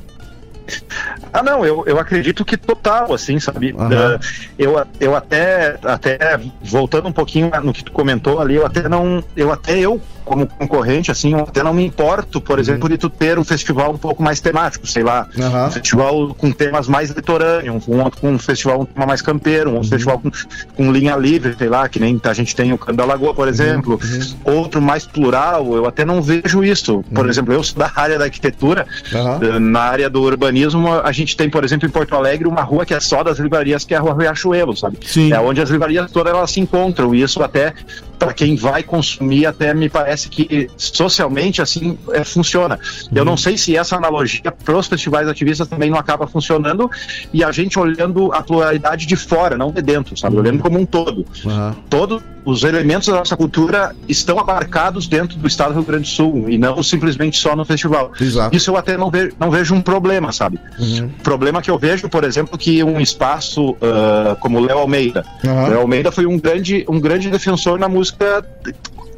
Ah, 1.32 1.42
não, 1.42 1.64
eu, 1.64 1.84
eu 1.86 1.98
acredito 1.98 2.44
que 2.44 2.56
total, 2.56 3.12
assim, 3.12 3.38
sabe? 3.38 3.72
Uhum. 3.72 3.88
Uh, 3.88 4.20
eu, 4.58 4.86
eu 5.00 5.16
até, 5.16 5.76
até, 5.82 6.40
voltando 6.62 7.08
um 7.08 7.12
pouquinho 7.12 7.50
no 7.62 7.72
que 7.72 7.84
tu 7.84 7.92
comentou 7.92 8.40
ali, 8.40 8.54
eu 8.54 8.64
até 8.64 8.88
não, 8.88 9.22
eu 9.36 9.52
até 9.52 9.78
eu 9.78 10.00
como 10.25 10.47
concorrente, 10.47 11.11
assim, 11.11 11.33
eu 11.33 11.40
até 11.40 11.62
não 11.62 11.75
me 11.75 11.85
importo, 11.85 12.40
por 12.40 12.54
uhum. 12.54 12.61
exemplo, 12.61 12.88
de 12.88 12.97
tu 12.97 13.11
ter 13.11 13.38
um 13.38 13.45
festival 13.45 13.93
um 13.93 13.99
pouco 13.99 14.23
mais 14.23 14.40
temático, 14.40 14.87
sei 14.87 15.02
lá, 15.02 15.28
uhum. 15.37 15.66
um 15.66 15.71
festival 15.71 16.35
com 16.35 16.50
temas 16.50 16.88
mais 16.88 17.11
litorâneos, 17.11 17.87
um 17.87 18.02
outro 18.02 18.21
com 18.21 18.33
um 18.33 18.38
festival 18.38 18.83
um 18.83 18.85
tema 18.85 19.07
mais 19.07 19.21
campeiro, 19.21 19.71
um 19.71 19.76
uhum. 19.76 19.85
festival 19.85 20.19
com, 20.19 20.31
com, 20.76 20.93
linha 20.93 21.16
livre, 21.16 21.54
sei 21.57 21.69
lá, 21.69 21.88
que 21.88 22.00
nem 22.00 22.21
a 22.25 22.33
gente 22.33 22.57
tem 22.57 22.73
o 22.73 22.78
Canto 22.78 22.97
da 22.97 23.04
Lagoa, 23.04 23.35
por 23.35 23.49
exemplo, 23.49 24.00
uhum. 24.02 24.52
uhum. 24.52 24.59
outro 24.59 24.81
mais 24.81 25.07
plural, 25.07 25.75
eu 25.75 25.87
até 25.87 26.04
não 26.04 26.23
vejo 26.23 26.64
isso. 26.64 27.04
Por 27.14 27.25
uhum. 27.25 27.31
exemplo, 27.31 27.52
eu 27.52 27.62
sou 27.62 27.78
da 27.78 27.93
área 27.95 28.19
da 28.19 28.25
arquitetura, 28.25 28.87
eh, 29.12 29.59
na 29.59 29.81
área 29.81 30.09
do 30.09 30.23
urbanismo, 30.23 30.88
a 30.93 31.12
gente 31.12 31.37
tem, 31.37 31.50
por 31.50 31.64
exemplo, 31.64 31.87
em 31.87 31.90
Porto 31.90 32.14
Alegre, 32.14 32.49
uma 32.49 32.62
rua 32.62 32.87
que 32.87 32.95
é 32.95 33.00
só 33.00 33.23
das 33.23 33.38
livrarias, 33.38 33.85
que 33.85 33.95
é 33.95 33.97
a 33.97 34.00
Rua 34.00 34.14
Riachuelo, 34.14 34.76
sabe? 34.76 34.99
Sim. 35.04 35.33
É 35.33 35.40
onde 35.40 35.61
as 35.61 35.69
livrarias 35.69 36.11
todas 36.11 36.33
elas 36.33 36.50
se 36.50 36.61
encontram, 36.61 37.14
e 37.14 37.23
isso 37.23 37.43
até 37.43 37.75
para 38.18 38.33
quem 38.33 38.56
vai 38.56 38.83
consumir, 38.83 39.47
até 39.47 39.75
me 39.75 39.88
parece 39.88 40.28
que 40.28 40.71
socialmente 40.76 41.61
assim 41.61 41.99
é, 42.12 42.25
funciona. 42.25 42.76
Uhum. 42.76 43.18
Eu 43.18 43.25
não 43.25 43.37
sei 43.37 43.59
se 43.59 43.76
essa 43.76 43.97
analogia 43.97 44.52
para 44.52 44.76
os 44.76 44.87
festivais 44.87 45.28
ativistas 45.28 45.68
também 45.68 45.90
não 45.90 45.99
acaba 45.99 46.26
funcionando 46.26 46.90
e 47.33 47.44
a 47.44 47.52
gente 47.52 47.78
olhando 47.78 48.33
a 48.33 48.42
pluralidade 48.42 49.06
de 49.06 49.16
fora, 49.16 49.56
não 49.56 49.71
de 49.71 49.83
dentro, 49.83 50.16
sabe? 50.16 50.37
Uhum. 50.37 50.42
Olhando 50.42 50.59
como 50.61 50.78
um 50.78 50.87
todo. 50.87 51.26
Uhum. 51.44 51.75
Todo 51.88 52.23
os 52.44 52.62
elementos 52.62 53.08
da 53.08 53.14
nossa 53.14 53.36
cultura 53.36 53.94
estão 54.08 54.38
abarcados 54.38 55.06
dentro 55.06 55.38
do 55.38 55.48
estado 55.48 55.72
do 55.72 55.76
Rio 55.76 55.84
Grande 55.84 56.02
do 56.02 56.08
Sul 56.08 56.44
e 56.48 56.58
não 56.58 56.82
simplesmente 56.82 57.38
só 57.38 57.56
no 57.56 57.64
festival. 57.64 58.12
Exato. 58.20 58.54
Isso 58.54 58.70
eu 58.70 58.76
até 58.76 58.96
não 58.96 59.10
vejo, 59.10 59.32
não 59.38 59.50
vejo 59.50 59.74
um 59.74 59.80
problema, 59.80 60.30
sabe? 60.30 60.58
Uhum. 60.78 61.08
Problema 61.22 61.62
que 61.62 61.70
eu 61.70 61.78
vejo, 61.78 62.08
por 62.08 62.22
exemplo, 62.22 62.58
que 62.58 62.82
um 62.84 63.00
espaço 63.00 63.70
uh, 63.70 64.36
como 64.40 64.60
Léo 64.60 64.78
Almeida. 64.78 65.24
Uhum. 65.42 65.68
Léo 65.68 65.80
Almeida 65.80 66.12
foi 66.12 66.26
um 66.26 66.38
grande, 66.38 66.84
um 66.88 67.00
grande 67.00 67.30
defensor 67.30 67.78
na 67.78 67.88
música 67.88 68.44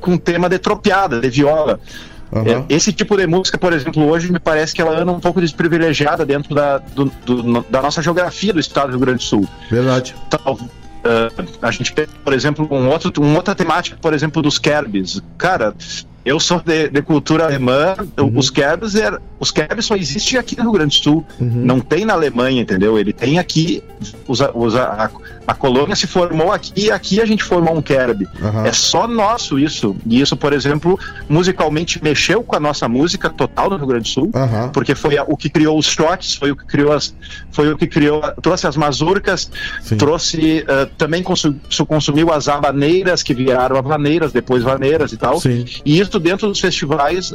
com 0.01 0.17
tema 0.17 0.49
de 0.49 0.59
tropiada, 0.59 1.21
de 1.21 1.29
viola. 1.29 1.81
Uhum. 2.31 2.65
Esse 2.69 2.93
tipo 2.93 3.17
de 3.17 3.27
música, 3.27 3.57
por 3.57 3.73
exemplo, 3.73 4.05
hoje 4.09 4.31
me 4.31 4.39
parece 4.39 4.75
que 4.75 4.81
ela 4.81 5.01
anda 5.01 5.13
um 5.13 5.21
pouco 5.21 5.41
desprivilegiada 5.41 6.25
dentro 6.25 6.55
da, 6.55 6.79
do, 6.79 7.11
do, 7.25 7.65
da 7.69 7.83
nossa 7.83 8.03
geografia 8.03 8.53
do 8.53 8.61
estado 8.61 8.89
do 8.89 8.97
Rio 8.97 9.01
Grande 9.01 9.19
do 9.19 9.25
Sul. 9.25 9.49
Verdade. 9.71 10.15
Tal, 10.29 10.59
Uh, 11.07 11.47
a 11.63 11.71
gente 11.71 11.95
tem, 11.95 12.07
por 12.25 12.33
exemplo, 12.33 12.67
um 12.69 12.89
outro, 12.89 13.13
uma 13.23 13.37
outra 13.37 13.55
temática, 13.55 13.97
por 14.01 14.13
exemplo, 14.13 14.43
dos 14.43 14.59
Kerbis. 14.59 15.23
Cara, 15.39 15.73
eu 16.27 16.41
sou 16.41 16.61
de, 16.61 16.89
de 16.89 17.03
cultura 17.03 17.45
alemã, 17.45 17.95
uhum. 18.19 18.33
os 18.37 18.51
Kerbis 18.51 18.97
er, 18.97 19.21
os 19.39 19.55
só 19.81 19.95
existem 19.95 20.37
aqui 20.37 20.57
no 20.57 20.65
Rio 20.65 20.73
Grande 20.73 20.99
do 20.99 21.03
Sul. 21.05 21.25
Uhum. 21.39 21.63
Não 21.65 21.79
tem 21.79 22.05
na 22.05 22.15
Alemanha, 22.15 22.61
entendeu? 22.61 22.99
Ele 22.99 23.13
tem 23.13 23.39
aqui. 23.39 23.81
Os, 24.27 24.41
os, 24.53 24.75
a, 24.75 25.09
a 25.47 25.55
colônia 25.55 25.95
se 25.95 26.07
formou 26.07 26.53
aqui 26.53 26.73
e 26.77 26.91
aqui 26.91 27.21
a 27.21 27.25
gente 27.25 27.45
formou 27.45 27.77
um 27.77 27.81
Kerb. 27.81 28.27
Uhum. 28.43 28.67
É 28.67 28.73
só 28.73 29.07
nosso 29.07 29.57
isso. 29.59 29.95
E 30.05 30.21
isso, 30.21 30.37
por 30.37 30.53
exemplo, 30.53 30.99
musicalmente 31.29 32.03
mexeu 32.03 32.43
com 32.43 32.57
a 32.57 32.61
nossa 32.61 32.89
música 32.89 33.31
total 33.31 33.71
no 33.71 33.77
Rio 33.77 33.87
Grande 33.87 34.03
do 34.05 34.09
Sul, 34.09 34.31
porque 34.73 34.95
foi 34.95 35.17
a, 35.17 35.23
o 35.23 35.37
que 35.37 35.49
criou 35.49 35.79
os 35.79 35.87
shots, 35.87 36.35
foi 36.35 36.51
o 36.51 36.57
que 36.57 36.67
criou 36.67 36.93
as, 36.93 37.15
foi 37.53 37.73
o 37.73 37.79
que 37.79 37.87
criou, 37.87 38.21
trouxe 38.43 38.67
as 38.67 38.77
mazurcas, 38.77 39.51
Sim. 39.81 39.97
trouxe 39.97 40.65
uh, 40.65 40.87
também 40.99 41.23
consum, 41.23 41.55
consumiu 41.87 42.33
as 42.33 42.49
habaneiras 42.49 43.23
que 43.23 43.33
viraram 43.33 43.77
havaneiras, 43.77 44.33
depois 44.33 44.65
vaneiras 44.65 45.13
e 45.13 45.17
tal. 45.17 45.41
Sim. 45.41 45.65
E 45.85 46.01
isso 46.01 46.16
dentro 46.19 46.49
dos 46.49 46.61
festivais 46.61 47.33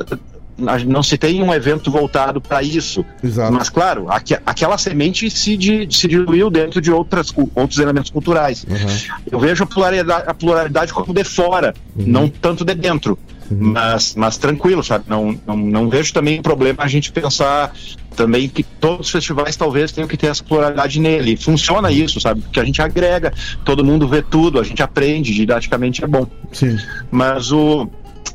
não 0.86 1.02
se 1.02 1.18
tem 1.18 1.42
um 1.42 1.54
evento 1.54 1.90
voltado 1.90 2.40
para 2.40 2.62
isso. 2.62 3.04
Exato. 3.24 3.54
Mas, 3.54 3.70
claro, 3.70 4.10
aqu 4.10 4.36
aquela 4.46 4.78
semente 4.78 5.30
se, 5.30 5.58
di 5.58 5.88
se 5.90 6.08
diluiu 6.08 6.50
dentro 6.50 6.80
de 6.80 6.92
outras, 6.92 7.34
outros 7.56 7.80
elementos 7.80 8.12
culturais. 8.12 8.64
Uhum. 8.64 9.22
Eu 9.32 9.40
vejo 9.40 9.64
a 9.64 9.68
pluralidade, 9.68 10.24
a 10.28 10.34
pluralidade 10.34 10.94
como 10.94 11.14
de 11.14 11.24
fora, 11.24 11.74
uhum. 11.96 12.06
não 12.06 12.30
tanto 12.30 12.64
de 12.64 12.76
dentro. 12.76 13.18
Uhum. 13.50 13.74
Mas, 13.74 14.16
mas 14.16 14.38
tranquilo, 14.38 14.84
sabe? 14.84 15.06
Não, 15.08 15.38
não, 15.46 15.58
não 15.58 15.90
vejo 15.90 16.14
também 16.14 16.42
problema 16.42 16.84
a 16.84 16.88
gente 16.88 17.12
pensar 17.12 17.74
também 18.16 18.48
que 18.48 18.64
todos 18.64 19.08
os 19.08 19.12
festivais 19.12 19.56
talvez 19.56 19.92
tenham 19.92 20.08
que 20.08 20.16
ter 20.16 20.28
essa 20.28 20.44
pluralidade 20.44 21.00
nele. 21.00 21.36
Funciona 21.36 21.90
uhum. 21.90 21.94
isso, 21.94 22.20
sabe? 22.20 22.42
Porque 22.42 22.60
a 22.60 22.64
gente 22.64 22.82
agrega, 22.82 23.34
todo 23.66 23.84
mundo 23.84 24.08
vê 24.08 24.22
tudo, 24.22 24.60
a 24.60 24.64
gente 24.64 24.82
aprende, 24.82 25.34
didaticamente 25.34 26.04
é 26.04 26.08
bom. 26.08 26.28
Sim. 26.52 26.78
Mas 27.10 27.52
o 27.52 27.90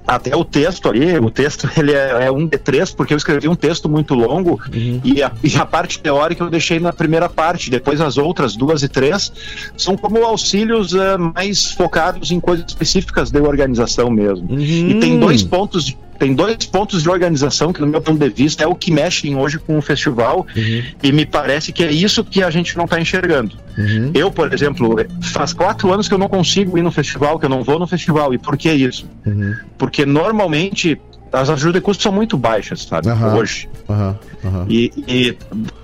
até 0.06 0.36
o 0.36 0.44
texto 0.44 0.88
ali, 0.88 1.18
o 1.18 1.30
texto 1.30 1.68
ele 1.76 1.92
é, 1.92 2.26
é 2.26 2.30
um 2.30 2.46
de 2.46 2.58
três, 2.58 2.92
porque 2.92 3.12
eu 3.12 3.16
escrevi 3.16 3.48
um 3.48 3.54
texto 3.54 3.88
muito 3.88 4.14
longo 4.14 4.60
uhum. 4.72 5.00
e, 5.02 5.22
a, 5.22 5.32
e, 5.42 5.56
a, 5.56 5.66
parte 5.66 5.98
teórica 5.98 6.44
eu 6.44 6.50
deixei 6.50 6.78
na 6.78 6.92
primeira 6.92 7.28
parte, 7.28 7.70
depois 7.70 8.00
as 8.00 8.16
outras 8.16 8.56
duas 8.56 8.82
e 8.82 8.88
três 8.88 9.32
são 9.76 9.96
como 9.96 10.25
auxílios 10.25 10.92
uh, 10.92 11.18
mais 11.34 11.72
focados 11.72 12.30
em 12.30 12.38
coisas 12.38 12.66
específicas 12.68 13.30
de 13.30 13.40
organização 13.40 14.10
mesmo. 14.10 14.52
Uhum. 14.52 14.60
E 14.60 15.00
tem 15.00 15.18
dois 15.18 15.42
pontos 15.42 15.96
tem 16.18 16.35
dois 16.35 16.56
pontos 16.66 17.02
de 17.02 17.08
organização 17.08 17.73
que, 17.73 17.80
no 17.80 17.87
meu 17.87 18.00
ponto 18.00 18.18
de 18.18 18.28
vista, 18.28 18.64
é 18.64 18.66
o 18.66 18.75
que 18.75 18.90
mexem 18.90 19.37
hoje 19.37 19.58
com 19.58 19.76
o 19.78 19.82
festival 19.82 20.46
uhum. 20.56 20.82
e 21.02 21.12
me 21.12 21.26
parece 21.26 21.73
que 21.73 21.85
é 21.85 21.90
isso 21.90 22.25
que 22.25 22.42
a 22.42 22.50
gente 22.50 22.76
não 22.76 22.85
está 22.85 23.00
enxergando. 23.00 23.56
Uhum. 23.76 24.11
Eu, 24.14 24.30
por 24.30 24.52
exemplo, 24.52 24.96
faz 25.23 25.52
quatro 25.52 25.92
anos 25.92 26.08
que 26.08 26.14
eu 26.14 26.18
não 26.18 26.28
consigo 26.28 26.78
ir 26.78 26.82
no 26.82 26.90
festival, 26.90 27.38
que 27.38 27.44
eu 27.44 27.50
não 27.50 27.62
vou 27.62 27.78
no 27.78 27.87
festival. 27.87 28.32
E 28.32 28.38
por 28.38 28.56
que 28.56 28.73
isso? 28.73 29.08
Uhum. 29.26 29.54
Porque 29.76 30.06
normalmente 30.06 30.99
as 31.32 31.50
ajudas 31.50 31.75
de 31.75 31.80
custo 31.80 32.02
são 32.02 32.12
muito 32.12 32.37
baixas, 32.37 32.82
sabe? 32.82 33.08
Uhum. 33.08 33.35
Hoje. 33.37 33.68
Uhum. 33.88 34.14
Uhum. 34.44 34.66
E, 34.68 34.92
e, 35.06 35.37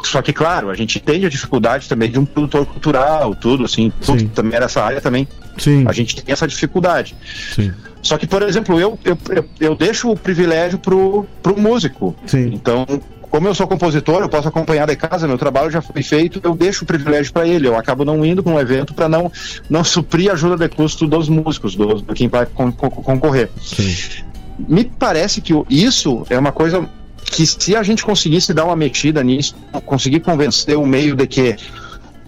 só 0.02 0.22
que, 0.22 0.32
claro, 0.32 0.70
a 0.70 0.74
gente 0.74 1.00
tem 1.00 1.24
a 1.24 1.28
dificuldade 1.28 1.88
também 1.88 2.10
de 2.10 2.18
um 2.18 2.24
produtor 2.24 2.64
cultural, 2.64 3.34
tudo, 3.34 3.64
assim, 3.64 3.92
tudo, 4.04 4.28
também 4.30 4.58
nessa 4.58 4.82
área 4.82 5.00
também. 5.00 5.26
Sim. 5.58 5.84
A 5.86 5.92
gente 5.92 6.22
tem 6.22 6.32
essa 6.32 6.46
dificuldade. 6.46 7.14
Sim. 7.54 7.72
Só 8.02 8.18
que, 8.18 8.26
por 8.26 8.42
exemplo, 8.42 8.78
eu, 8.80 8.98
eu, 9.04 9.16
eu, 9.60 9.74
deixo 9.76 10.10
o 10.10 10.16
privilégio 10.16 10.78
pro, 10.78 11.24
pro 11.40 11.58
músico. 11.58 12.14
Sim. 12.26 12.50
Então, 12.52 12.84
como 13.30 13.48
eu 13.48 13.54
sou 13.54 13.66
compositor, 13.66 14.22
eu 14.22 14.28
posso 14.28 14.48
acompanhar 14.48 14.86
de 14.86 14.96
casa, 14.96 15.26
meu 15.26 15.38
trabalho 15.38 15.70
já 15.70 15.80
foi 15.80 16.02
feito, 16.02 16.40
eu 16.42 16.54
deixo 16.54 16.84
o 16.84 16.86
privilégio 16.86 17.32
para 17.32 17.46
ele. 17.46 17.68
Eu 17.68 17.76
acabo 17.76 18.04
não 18.04 18.24
indo 18.26 18.42
para 18.42 18.52
um 18.52 18.60
evento 18.60 18.92
para 18.92 19.08
não, 19.08 19.30
não 19.70 19.84
suprir 19.84 20.30
a 20.30 20.34
ajuda 20.34 20.56
de 20.56 20.74
custo 20.74 21.06
dos 21.06 21.28
músicos, 21.28 21.76
do, 21.76 22.02
do 22.02 22.12
quem 22.12 22.28
vai 22.28 22.44
con 22.44 22.72
con 22.72 22.90
concorrer. 22.90 23.48
Sim. 23.60 24.24
Me 24.68 24.84
parece 24.84 25.40
que 25.40 25.54
isso 25.70 26.26
é 26.28 26.38
uma 26.38 26.52
coisa 26.52 26.86
que, 27.24 27.46
se 27.46 27.74
a 27.74 27.82
gente 27.82 28.04
conseguisse 28.04 28.52
dar 28.52 28.64
uma 28.64 28.76
mexida 28.76 29.22
nisso, 29.22 29.56
conseguir 29.86 30.20
convencer 30.20 30.76
o 30.76 30.84
meio 30.84 31.16
de 31.16 31.26
que 31.26 31.56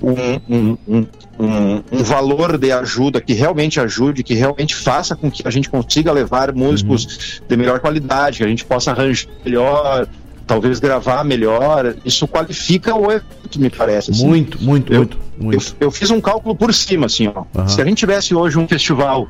um, 0.00 0.40
um, 0.48 0.78
um, 0.88 1.06
um, 1.38 1.82
um, 1.92 2.02
valor 2.02 2.56
de 2.58 2.70
ajuda 2.72 3.20
que 3.20 3.32
realmente 3.32 3.80
ajude, 3.80 4.22
que 4.22 4.34
realmente 4.34 4.74
faça 4.74 5.16
com 5.16 5.30
que 5.30 5.46
a 5.46 5.50
gente 5.50 5.68
consiga 5.68 6.12
levar 6.12 6.52
músicos 6.52 7.38
uhum. 7.40 7.46
de 7.48 7.56
melhor 7.56 7.80
qualidade, 7.80 8.38
que 8.38 8.44
a 8.44 8.48
gente 8.48 8.64
possa 8.64 8.92
arranjar 8.92 9.28
melhor, 9.44 10.06
talvez 10.46 10.78
gravar 10.80 11.24
melhor, 11.24 11.94
isso 12.04 12.26
qualifica 12.28 12.94
o 12.94 13.10
evento, 13.10 13.58
me 13.58 13.70
parece. 13.70 14.10
Assim. 14.10 14.26
Muito, 14.26 14.62
muito, 14.62 14.92
eu, 14.92 14.98
muito, 14.98 15.18
muito. 15.38 15.76
Eu, 15.80 15.86
eu, 15.86 15.90
fiz 15.90 16.10
um 16.10 16.20
cálculo 16.20 16.54
por 16.54 16.72
cima, 16.72 17.06
assim, 17.06 17.28
ó. 17.34 17.44
Uhum. 17.54 17.68
Se 17.68 17.80
a 17.80 17.84
gente 17.84 17.98
tivesse 17.98 18.34
hoje 18.34 18.58
um 18.58 18.68
festival 18.68 19.28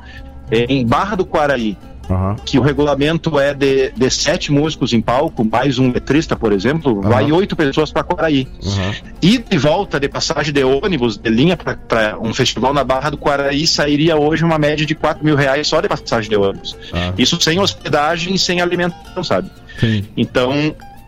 em 0.51 0.85
Barra 0.85 1.15
do 1.15 1.25
Quaraí, 1.25 1.77
Uhum. 2.09 2.35
que 2.45 2.59
o 2.59 2.61
regulamento 2.61 3.39
é 3.39 3.53
de, 3.53 3.91
de 3.91 4.09
sete 4.09 4.51
músicos 4.51 4.93
em 4.93 5.01
palco, 5.01 5.43
mais 5.43 5.79
um 5.79 5.91
letrista, 5.91 6.35
por 6.35 6.51
exemplo, 6.51 6.97
uhum. 6.97 7.01
vai 7.01 7.31
oito 7.31 7.55
pessoas 7.55 7.91
para 7.91 8.03
Quaraí. 8.03 8.47
Uhum. 8.63 8.93
E 9.21 9.37
de 9.37 9.57
volta 9.57 9.99
de 9.99 10.07
passagem 10.07 10.53
de 10.53 10.63
ônibus, 10.63 11.17
de 11.17 11.29
linha 11.29 11.57
para 11.57 12.17
um 12.19 12.33
festival 12.33 12.73
na 12.73 12.83
Barra 12.83 13.09
do 13.09 13.17
Quaraí, 13.17 13.65
sairia 13.65 14.15
hoje 14.17 14.43
uma 14.43 14.59
média 14.59 14.85
de 14.85 14.93
quatro 14.93 15.25
mil 15.25 15.35
reais 15.35 15.67
só 15.67 15.81
de 15.81 15.87
passagem 15.87 16.29
de 16.29 16.35
ônibus. 16.35 16.77
Isso 17.17 17.39
sem 17.41 17.59
hospedagem 17.59 18.35
e 18.35 18.39
sem 18.39 18.61
alimentação, 18.61 19.23
sabe? 19.23 19.49
Sim. 19.79 20.03
Então, 20.15 20.51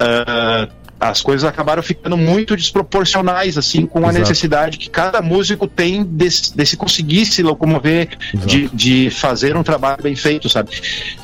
uh, 0.01 0.71
as 0.99 1.21
coisas 1.21 1.47
acabaram 1.47 1.83
ficando 1.83 2.17
muito 2.17 2.55
desproporcionais, 2.55 3.57
assim, 3.57 3.85
com 3.85 3.99
a 3.99 4.09
Exato. 4.09 4.19
necessidade 4.19 4.77
que 4.77 4.89
cada 4.89 5.21
músico 5.21 5.67
tem 5.67 6.03
de, 6.03 6.27
de 6.27 6.65
se 6.65 6.75
conseguir 6.75 7.25
se 7.25 7.43
locomover, 7.43 8.09
de, 8.33 8.67
de 8.69 9.09
fazer 9.09 9.55
um 9.55 9.63
trabalho 9.63 10.01
bem 10.01 10.15
feito, 10.15 10.49
sabe? 10.49 10.71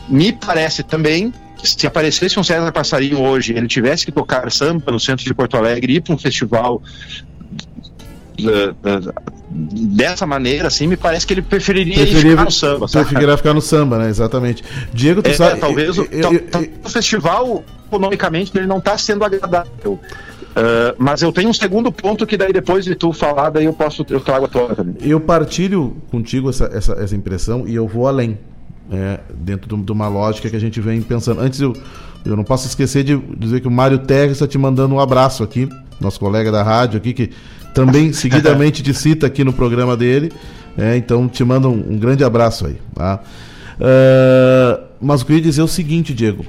Me 0.08 0.32
parece 0.32 0.84
também 0.84 1.34
se 1.64 1.88
aparecesse 1.88 2.38
um 2.38 2.44
César 2.44 2.72
Passarinho 2.72 3.22
hoje, 3.22 3.54
ele 3.54 3.68
tivesse 3.68 4.06
que 4.06 4.12
tocar 4.12 4.52
samba 4.52 4.92
no 4.92 5.00
centro 5.00 5.24
de 5.24 5.34
Porto 5.34 5.56
Alegre, 5.56 5.96
ir 5.96 6.02
para 6.02 6.14
um 6.14 6.18
festival 6.18 6.82
dessa 9.50 10.26
maneira, 10.26 10.68
assim, 10.68 10.88
me 10.88 10.98
parece 10.98 11.26
que 11.28 11.34
ele 11.34 11.42
preferiria 11.42 11.96
Preferia, 11.96 12.32
ficar 12.32 12.46
no 12.46 12.52
samba. 12.52 12.88
Preferiria 12.88 13.38
ficar 13.38 13.54
no 13.54 13.62
samba, 13.62 13.98
né? 14.00 14.10
Exatamente. 14.10 14.64
Diego, 14.94 15.22
tu 15.22 15.30
é, 15.30 15.34
sabe. 15.34 15.60
Talvez 15.60 15.98
eu, 15.98 16.08
eu, 16.12 16.34
eu, 16.34 16.70
o 16.84 16.90
festival, 16.90 17.64
economicamente, 17.88 18.52
ele 18.56 18.66
não 18.66 18.80
está 18.80 18.98
sendo 18.98 19.24
agradável. 19.24 20.00
Uh, 20.54 20.94
mas 21.00 21.22
eu 21.22 21.32
tenho 21.32 21.50
um 21.50 21.54
segundo 21.54 21.92
ponto 21.92 22.28
que 22.28 22.38
daí 22.38 22.54
depois 22.54 22.86
de 22.86 22.94
tu 22.94 23.12
falar, 23.12 23.50
daí 23.50 23.66
eu 23.66 23.74
posso 23.74 24.06
eu 24.10 24.20
trago 24.20 24.46
a 24.46 24.48
tua 24.48 24.76
também. 24.76 24.96
Eu 25.02 25.20
partilho 25.20 25.98
contigo 26.12 26.50
essa, 26.50 26.66
essa, 26.72 26.94
essa 26.94 27.16
impressão 27.16 27.68
e 27.68 27.74
eu 27.74 27.88
vou 27.88 28.08
além. 28.08 28.38
É, 28.92 29.22
dentro 29.34 29.78
de 29.78 29.92
uma 29.92 30.10
lógica 30.10 30.50
que 30.50 30.56
a 30.56 30.60
gente 30.60 30.80
vem 30.82 31.02
pensando. 31.02 31.40
Antes 31.40 31.62
eu, 31.62 31.74
eu 32.26 32.36
não 32.36 32.44
posso 32.44 32.68
esquecer 32.68 33.04
de 33.04 33.18
dizer 33.38 33.60
que 33.60 33.68
o 33.68 33.72
Mário 33.72 34.00
Terres 34.00 34.34
está 34.34 34.48
te 34.48 34.58
mandando 34.58 34.96
um 34.96 35.00
abraço 35.00 35.44
aqui, 35.44 35.68
nosso 36.00 36.20
colega 36.20 36.52
da 36.52 36.64
rádio 36.64 36.98
aqui, 36.98 37.14
que 37.14 37.30
também 37.74 38.12
seguidamente 38.14 38.82
te 38.82 38.94
cita 38.94 39.28
aqui 39.28 39.44
no 39.44 39.54
programa 39.54 39.98
dele. 39.98 40.32
É, 40.78 40.98
então 40.98 41.28
te 41.28 41.44
mando 41.44 41.70
um, 41.70 41.94
um, 41.94 41.98
grande 41.98 42.24
abraço 42.24 42.66
aí. 42.66 42.78
Tá? 42.96 43.22
Uh, 43.76 44.84
mas 45.00 45.22
eu 45.22 45.28
queria 45.28 45.42
dizer 45.42 45.62
o 45.62 45.68
seguinte, 45.68 46.14
Diego. 46.14 46.46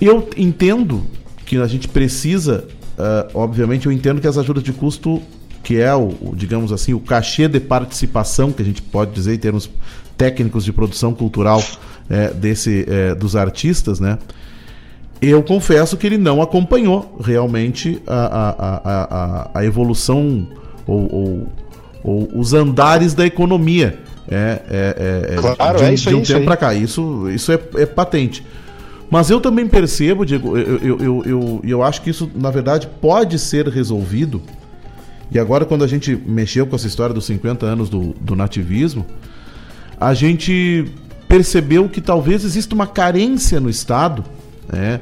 Eu 0.00 0.28
entendo 0.36 1.04
que 1.46 1.56
a 1.58 1.66
gente 1.66 1.86
precisa, 1.86 2.64
uh, 2.98 3.30
obviamente, 3.34 3.86
eu 3.86 3.92
entendo 3.92 4.20
que 4.20 4.26
as 4.26 4.36
ajudas 4.36 4.64
de 4.64 4.72
custo, 4.72 5.22
que 5.62 5.76
é 5.76 5.94
o, 5.94 6.08
o, 6.20 6.34
digamos 6.34 6.72
assim, 6.72 6.94
o 6.94 6.98
cachê 6.98 7.46
de 7.46 7.60
participação, 7.60 8.50
que 8.50 8.62
a 8.62 8.64
gente 8.64 8.82
pode 8.82 9.12
dizer 9.12 9.34
em 9.34 9.38
termos 9.38 9.70
técnicos 10.16 10.64
de 10.64 10.72
produção 10.72 11.14
cultural 11.14 11.62
é, 12.10 12.30
desse, 12.30 12.84
é, 12.88 13.14
dos 13.14 13.36
artistas, 13.36 14.00
né? 14.00 14.18
Eu 15.28 15.40
confesso 15.42 15.96
que 15.96 16.04
ele 16.04 16.18
não 16.18 16.42
acompanhou 16.42 17.16
realmente 17.22 18.02
a, 18.06 18.26
a, 18.26 18.80
a, 18.84 19.50
a 19.54 19.64
evolução 19.64 20.48
ou, 20.84 21.14
ou, 21.14 21.48
ou, 22.02 22.28
os 22.34 22.52
andares 22.52 23.14
da 23.14 23.24
economia. 23.24 24.00
É, 24.28 24.62
é, 24.68 25.30
é, 25.30 25.34
é 25.34 25.54
claro, 25.54 25.78
de, 25.78 25.84
é 25.84 25.94
isso 25.94 26.08
de 26.08 26.14
um 26.16 26.18
aí, 26.18 26.24
tempo 26.24 26.44
para 26.44 26.56
cá. 26.56 26.74
Isso, 26.74 27.30
isso 27.30 27.52
é, 27.52 27.58
é, 27.76 27.86
patente. 27.86 28.44
Mas 29.08 29.30
eu 29.30 29.40
também 29.40 29.68
percebo, 29.68 30.26
Diego, 30.26 30.58
eu, 30.58 30.78
eu, 30.78 30.98
eu, 30.98 31.22
eu, 31.24 31.60
eu 31.62 31.82
acho 31.84 32.02
que 32.02 32.10
isso, 32.10 32.28
na 32.34 32.50
verdade, 32.50 32.88
pode 33.00 33.38
ser 33.38 33.68
resolvido. 33.68 34.42
E 35.30 35.38
agora, 35.38 35.64
quando 35.64 35.84
a 35.84 35.86
gente 35.86 36.16
mexeu 36.16 36.66
com 36.66 36.74
essa 36.74 36.86
história 36.88 37.14
dos 37.14 37.26
50 37.26 37.64
anos 37.64 37.88
do, 37.88 38.14
do 38.20 38.34
nativismo, 38.34 39.06
a 40.00 40.14
gente 40.14 40.86
percebeu 41.28 41.88
que 41.88 42.00
talvez 42.00 42.44
exista 42.44 42.74
uma 42.74 42.86
carência 42.86 43.60
no 43.60 43.70
Estado 43.70 44.24
né, 44.70 45.00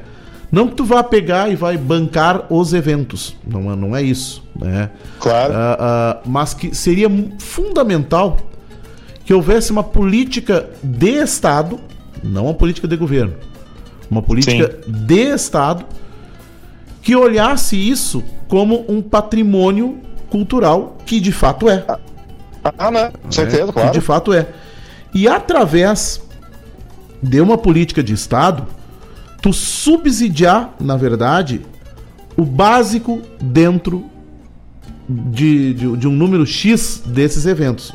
não 0.50 0.66
que 0.66 0.74
tu 0.74 0.84
vá 0.84 1.02
pegar 1.02 1.50
e 1.50 1.54
vai 1.54 1.76
bancar 1.76 2.46
os 2.52 2.72
eventos, 2.72 3.36
não, 3.46 3.72
é, 3.72 3.76
não 3.76 3.96
é 3.96 4.02
isso, 4.02 4.42
né? 4.56 4.90
Claro. 5.20 5.52
Uh, 5.52 5.56
uh, 5.56 6.28
mas 6.28 6.54
que 6.54 6.74
seria 6.74 7.08
fundamental 7.38 8.36
que 9.24 9.32
houvesse 9.32 9.70
uma 9.70 9.84
política 9.84 10.68
de 10.82 11.22
Estado, 11.22 11.78
não 12.22 12.46
uma 12.46 12.54
política 12.54 12.88
de 12.88 12.96
governo, 12.96 13.34
uma 14.10 14.22
política 14.22 14.80
Sim. 14.84 14.92
de 14.92 15.34
Estado 15.34 15.86
que 17.00 17.14
olhasse 17.14 17.76
isso 17.76 18.24
como 18.48 18.84
um 18.88 19.00
patrimônio 19.00 20.00
cultural 20.28 20.96
que 21.06 21.20
de 21.20 21.32
fato 21.32 21.68
é. 21.68 21.84
Ah, 22.76 22.90
né? 22.90 23.12
Com 23.22 23.32
certeza, 23.32 23.70
é, 23.70 23.72
claro. 23.72 23.90
Que 23.90 23.98
de 23.98 24.04
fato 24.04 24.32
é. 24.32 24.48
E 25.14 25.28
através 25.28 26.20
de 27.22 27.40
uma 27.40 27.56
política 27.56 28.02
de 28.02 28.12
Estado, 28.12 28.66
tu 29.40 29.52
subsidiar, 29.52 30.74
na 30.80 30.96
verdade, 30.96 31.62
o 32.36 32.44
básico 32.44 33.20
dentro 33.40 34.04
de, 35.08 35.74
de, 35.74 35.96
de, 35.96 36.08
um 36.08 36.12
número 36.12 36.46
X 36.46 37.02
desses 37.06 37.46
eventos. 37.46 37.92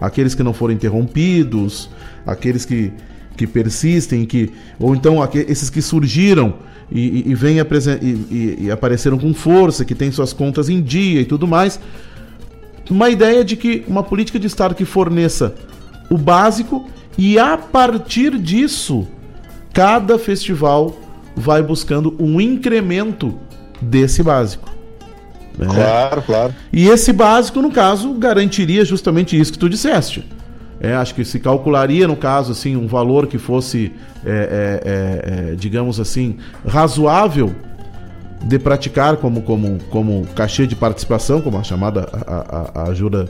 Aqueles 0.00 0.34
que 0.34 0.42
não 0.42 0.52
foram 0.52 0.74
interrompidos, 0.74 1.90
aqueles 2.26 2.64
que, 2.64 2.92
que 3.36 3.46
persistem, 3.46 4.24
que, 4.24 4.50
ou 4.78 4.94
então 4.94 5.16
esses 5.34 5.68
que 5.68 5.82
surgiram 5.82 6.54
e, 6.90 7.00
e, 7.00 7.30
e, 7.30 7.34
vem 7.34 7.56
e, 7.58 8.56
e 8.60 8.70
apareceram 8.70 9.18
com 9.18 9.32
força, 9.34 9.84
que 9.84 9.94
têm 9.94 10.10
suas 10.10 10.32
contas 10.32 10.68
em 10.68 10.82
dia 10.82 11.20
e 11.20 11.24
tudo 11.24 11.46
mais. 11.46 11.80
Uma 12.90 13.08
ideia 13.08 13.44
de 13.44 13.56
que 13.56 13.84
uma 13.88 14.02
política 14.02 14.38
de 14.38 14.46
Estado 14.46 14.74
que 14.74 14.84
forneça 14.84 15.54
o 16.10 16.18
básico 16.18 16.86
e 17.16 17.38
a 17.38 17.56
partir 17.56 18.38
disso 18.38 19.06
cada 19.74 20.18
festival 20.18 20.96
vai 21.36 21.60
buscando 21.62 22.14
um 22.18 22.40
incremento 22.40 23.38
desse 23.82 24.22
básico. 24.22 24.70
Né? 25.58 25.66
Claro, 25.66 26.22
claro. 26.22 26.54
E 26.72 26.88
esse 26.88 27.12
básico, 27.12 27.60
no 27.60 27.70
caso, 27.70 28.14
garantiria 28.14 28.84
justamente 28.84 29.38
isso 29.38 29.52
que 29.52 29.58
tu 29.58 29.68
disseste. 29.68 30.24
É, 30.80 30.94
acho 30.94 31.14
que 31.14 31.24
se 31.24 31.40
calcularia, 31.40 32.06
no 32.06 32.16
caso, 32.16 32.52
assim, 32.52 32.76
um 32.76 32.86
valor 32.86 33.26
que 33.26 33.38
fosse, 33.38 33.92
é, 34.24 34.30
é, 34.30 35.48
é, 35.48 35.50
é 35.52 35.54
digamos 35.54 35.98
assim, 35.98 36.36
razoável 36.66 37.54
de 38.44 38.58
praticar 38.58 39.16
como, 39.16 39.42
como, 39.42 39.78
como 39.90 40.26
cachê 40.34 40.66
de 40.66 40.76
participação, 40.76 41.40
como 41.40 41.58
a 41.58 41.62
chamada 41.62 42.08
a, 42.12 42.80
a, 42.80 42.82
a 42.82 42.90
ajuda 42.90 43.28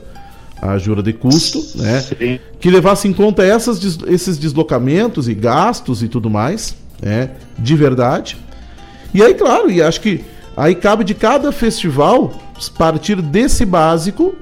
a 0.65 0.71
ajuda 0.73 1.01
de 1.03 1.13
custo, 1.13 1.63
né? 1.75 1.99
Sim. 2.01 2.39
Que 2.59 2.69
levasse 2.69 3.07
em 3.07 3.13
conta 3.13 3.43
essas, 3.43 3.79
esses 4.07 4.37
deslocamentos 4.37 5.27
e 5.27 5.33
gastos 5.33 6.01
e 6.01 6.07
tudo 6.07 6.29
mais, 6.29 6.75
né? 7.01 7.31
De 7.57 7.75
verdade. 7.75 8.37
E 9.13 9.23
aí, 9.23 9.33
claro, 9.33 9.69
e 9.69 9.81
acho 9.81 10.01
que 10.01 10.23
aí 10.57 10.75
cabe 10.75 11.03
de 11.03 11.13
cada 11.13 11.51
festival 11.51 12.33
partir 12.77 13.21
desse 13.21 13.65
básico 13.65 14.35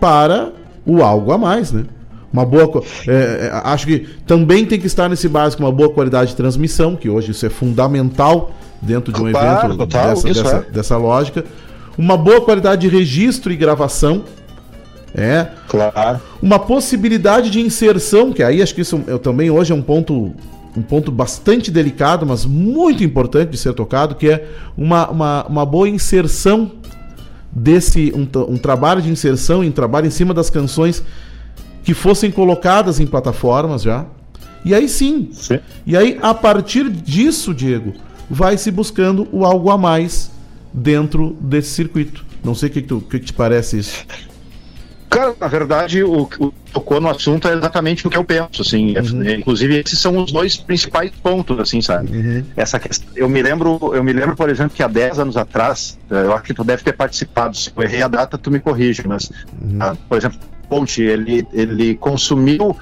para 0.00 0.52
o 0.84 1.02
algo 1.02 1.32
a 1.32 1.38
mais, 1.38 1.72
né? 1.72 1.84
Uma 2.32 2.44
boa. 2.46 2.82
É, 3.08 3.48
é, 3.48 3.50
acho 3.64 3.86
que 3.86 4.06
também 4.26 4.64
tem 4.64 4.78
que 4.78 4.86
estar 4.86 5.08
nesse 5.08 5.28
básico 5.28 5.62
uma 5.62 5.72
boa 5.72 5.90
qualidade 5.90 6.30
de 6.30 6.36
transmissão, 6.36 6.94
que 6.94 7.08
hoje 7.08 7.32
isso 7.32 7.44
é 7.44 7.50
fundamental 7.50 8.52
dentro 8.80 9.12
de 9.12 9.20
um 9.20 9.30
claro, 9.30 9.66
evento 9.66 9.78
total, 9.78 10.14
dessa, 10.14 10.28
dessa, 10.28 10.56
é. 10.56 10.72
dessa 10.72 10.96
lógica. 10.96 11.44
Uma 11.98 12.16
boa 12.16 12.40
qualidade 12.40 12.82
de 12.82 12.96
registro 12.96 13.52
e 13.52 13.56
gravação, 13.56 14.24
é. 15.14 15.48
Claro. 15.68 16.20
Uma 16.40 16.58
possibilidade 16.58 17.50
de 17.50 17.60
inserção, 17.60 18.32
que 18.32 18.42
aí 18.42 18.62
acho 18.62 18.74
que 18.74 18.80
isso 18.80 19.02
eu, 19.06 19.18
também 19.18 19.50
hoje 19.50 19.72
é 19.72 19.74
um 19.74 19.82
ponto 19.82 20.34
um 20.76 20.82
ponto 20.82 21.10
bastante 21.10 21.68
delicado, 21.68 22.24
mas 22.24 22.44
muito 22.46 23.02
importante 23.02 23.50
de 23.50 23.58
ser 23.58 23.74
tocado, 23.74 24.14
que 24.14 24.28
é 24.28 24.46
uma, 24.76 25.10
uma, 25.10 25.46
uma 25.46 25.66
boa 25.66 25.88
inserção 25.88 26.70
desse 27.50 28.12
um, 28.14 28.22
um 28.48 28.56
trabalho 28.56 29.02
de 29.02 29.10
inserção, 29.10 29.62
um 29.62 29.72
trabalho 29.72 30.06
em 30.06 30.10
cima 30.10 30.32
das 30.32 30.48
canções 30.48 31.02
que 31.82 31.92
fossem 31.92 32.30
colocadas 32.30 33.00
em 33.00 33.06
plataformas 33.06 33.82
já. 33.82 34.06
E 34.64 34.72
aí 34.72 34.88
sim. 34.88 35.30
sim. 35.32 35.58
E 35.84 35.96
aí 35.96 36.18
a 36.22 36.32
partir 36.32 36.88
disso, 36.88 37.52
Diego, 37.52 37.94
vai 38.28 38.56
se 38.56 38.70
buscando 38.70 39.26
o 39.32 39.44
algo 39.44 39.70
a 39.70 39.78
mais 39.78 40.30
dentro 40.72 41.36
desse 41.40 41.70
circuito. 41.70 42.24
Não 42.44 42.54
sei 42.54 42.68
o 42.68 42.72
que, 42.72 42.82
que, 42.82 42.88
tu, 42.88 43.00
que 43.00 43.18
te 43.18 43.32
parece 43.32 43.78
isso. 43.78 44.04
Cara, 45.10 45.34
na 45.40 45.48
verdade, 45.48 46.04
o 46.04 46.24
que 46.24 46.52
tocou 46.72 47.00
no 47.00 47.08
assunto 47.08 47.48
é 47.48 47.54
exatamente 47.54 48.06
o 48.06 48.10
que 48.10 48.16
eu 48.16 48.22
penso, 48.22 48.62
assim. 48.62 48.96
Uhum. 48.96 49.22
É, 49.24 49.34
inclusive, 49.34 49.80
esses 49.80 49.98
são 49.98 50.16
os 50.16 50.30
dois 50.30 50.56
principais 50.56 51.10
pontos, 51.10 51.58
assim, 51.58 51.82
sabe? 51.82 52.16
Uhum. 52.16 52.44
Essa 52.56 52.78
questão, 52.78 53.08
eu 53.16 53.28
me 53.28 53.42
lembro, 53.42 53.78
eu 53.92 54.04
me 54.04 54.12
lembro, 54.12 54.36
por 54.36 54.48
exemplo, 54.48 54.76
que 54.76 54.84
há 54.84 54.86
10 54.86 55.18
anos 55.18 55.36
atrás, 55.36 55.98
eh, 56.08 56.14
eu 56.14 56.32
acho 56.32 56.44
que 56.44 56.54
tu 56.54 56.62
deve 56.62 56.84
ter 56.84 56.92
participado, 56.92 57.56
se 57.56 57.72
eu 57.76 57.82
errei 57.82 58.02
a 58.02 58.08
data, 58.08 58.38
tu 58.38 58.52
me 58.52 58.60
corrige, 58.60 59.02
mas, 59.04 59.32
uhum. 59.60 59.78
ah, 59.80 59.96
por 60.08 60.16
exemplo, 60.16 60.38
Ponte, 60.68 61.02
ele, 61.02 61.44
ele 61.52 61.96
consumiu 61.96 62.76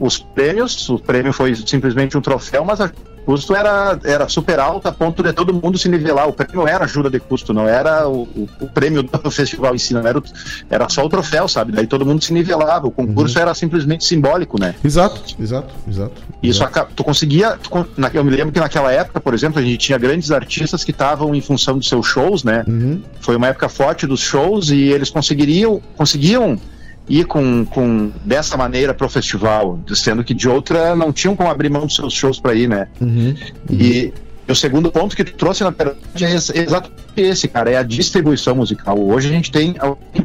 os 0.00 0.18
prêmios, 0.18 0.88
o 0.88 0.98
prêmio 0.98 1.32
foi 1.32 1.54
simplesmente 1.54 2.18
um 2.18 2.20
troféu, 2.20 2.64
mas 2.64 2.80
a 2.80 2.90
custo 3.24 3.54
era, 3.54 3.98
era 4.04 4.28
super 4.28 4.58
alto 4.60 4.88
a 4.88 4.92
ponto 4.92 5.22
de 5.22 5.32
todo 5.32 5.52
mundo 5.52 5.78
se 5.78 5.88
nivelar. 5.88 6.28
O 6.28 6.32
prêmio 6.32 6.66
era 6.66 6.84
ajuda 6.84 7.10
de 7.10 7.18
custo, 7.18 7.52
não 7.52 7.68
era 7.68 8.08
o, 8.08 8.22
o, 8.22 8.48
o 8.60 8.68
prêmio 8.68 9.02
do 9.02 9.30
festival 9.30 9.74
em 9.74 9.78
si, 9.78 9.94
não 9.94 10.06
era, 10.06 10.18
o, 10.18 10.22
era 10.70 10.88
só 10.88 11.04
o 11.04 11.08
troféu, 11.08 11.48
sabe? 11.48 11.72
Daí 11.72 11.86
todo 11.86 12.04
mundo 12.04 12.22
se 12.22 12.32
nivelava. 12.32 12.86
O 12.86 12.90
concurso 12.90 13.36
uhum. 13.36 13.42
era 13.42 13.54
simplesmente 13.54 14.04
simbólico, 14.04 14.60
né? 14.60 14.74
Exato, 14.84 15.22
exato, 15.40 15.74
exato. 15.88 16.22
Isso 16.42 16.62
exato. 16.62 16.92
tu 16.94 17.02
conseguia. 17.02 17.56
Tu, 17.56 17.70
eu 18.12 18.24
me 18.24 18.30
lembro 18.30 18.52
que 18.52 18.60
naquela 18.60 18.92
época, 18.92 19.20
por 19.20 19.34
exemplo, 19.34 19.58
a 19.58 19.62
gente 19.62 19.78
tinha 19.78 19.98
grandes 19.98 20.30
artistas 20.30 20.84
que 20.84 20.90
estavam 20.90 21.34
em 21.34 21.40
função 21.40 21.78
dos 21.78 21.88
seus 21.88 22.06
shows, 22.06 22.44
né? 22.44 22.64
Uhum. 22.66 23.02
Foi 23.20 23.36
uma 23.36 23.48
época 23.48 23.68
forte 23.68 24.06
dos 24.06 24.20
shows 24.20 24.70
e 24.70 24.82
eles 24.82 25.10
conseguiriam, 25.10 25.80
conseguiam 25.96 26.58
ir 27.08 27.26
com, 27.26 27.64
com 27.66 28.10
dessa 28.24 28.56
maneira 28.56 28.94
para 28.94 29.06
o 29.06 29.10
festival, 29.10 29.78
sendo 29.94 30.24
que 30.24 30.32
de 30.32 30.48
outra 30.48 30.96
não 30.96 31.12
tinham 31.12 31.36
como 31.36 31.50
abrir 31.50 31.70
mão 31.70 31.86
dos 31.86 31.94
seus 31.94 32.12
shows 32.12 32.40
para 32.40 32.54
ir, 32.54 32.68
né? 32.68 32.88
Uhum. 33.00 33.34
E, 33.70 34.12
o 34.46 34.54
segundo 34.54 34.92
ponto 34.92 35.16
que 35.16 35.24
tu 35.24 35.32
trouxe, 35.32 35.64
na 35.64 35.70
verdade, 35.70 36.24
é 36.24 36.34
exatamente 36.34 37.04
esse, 37.16 37.48
cara, 37.48 37.70
é 37.70 37.76
a 37.76 37.82
distribuição 37.82 38.54
musical. 38.54 38.98
Hoje 39.00 39.28
a 39.28 39.30
gente 39.30 39.50
tem. 39.50 39.74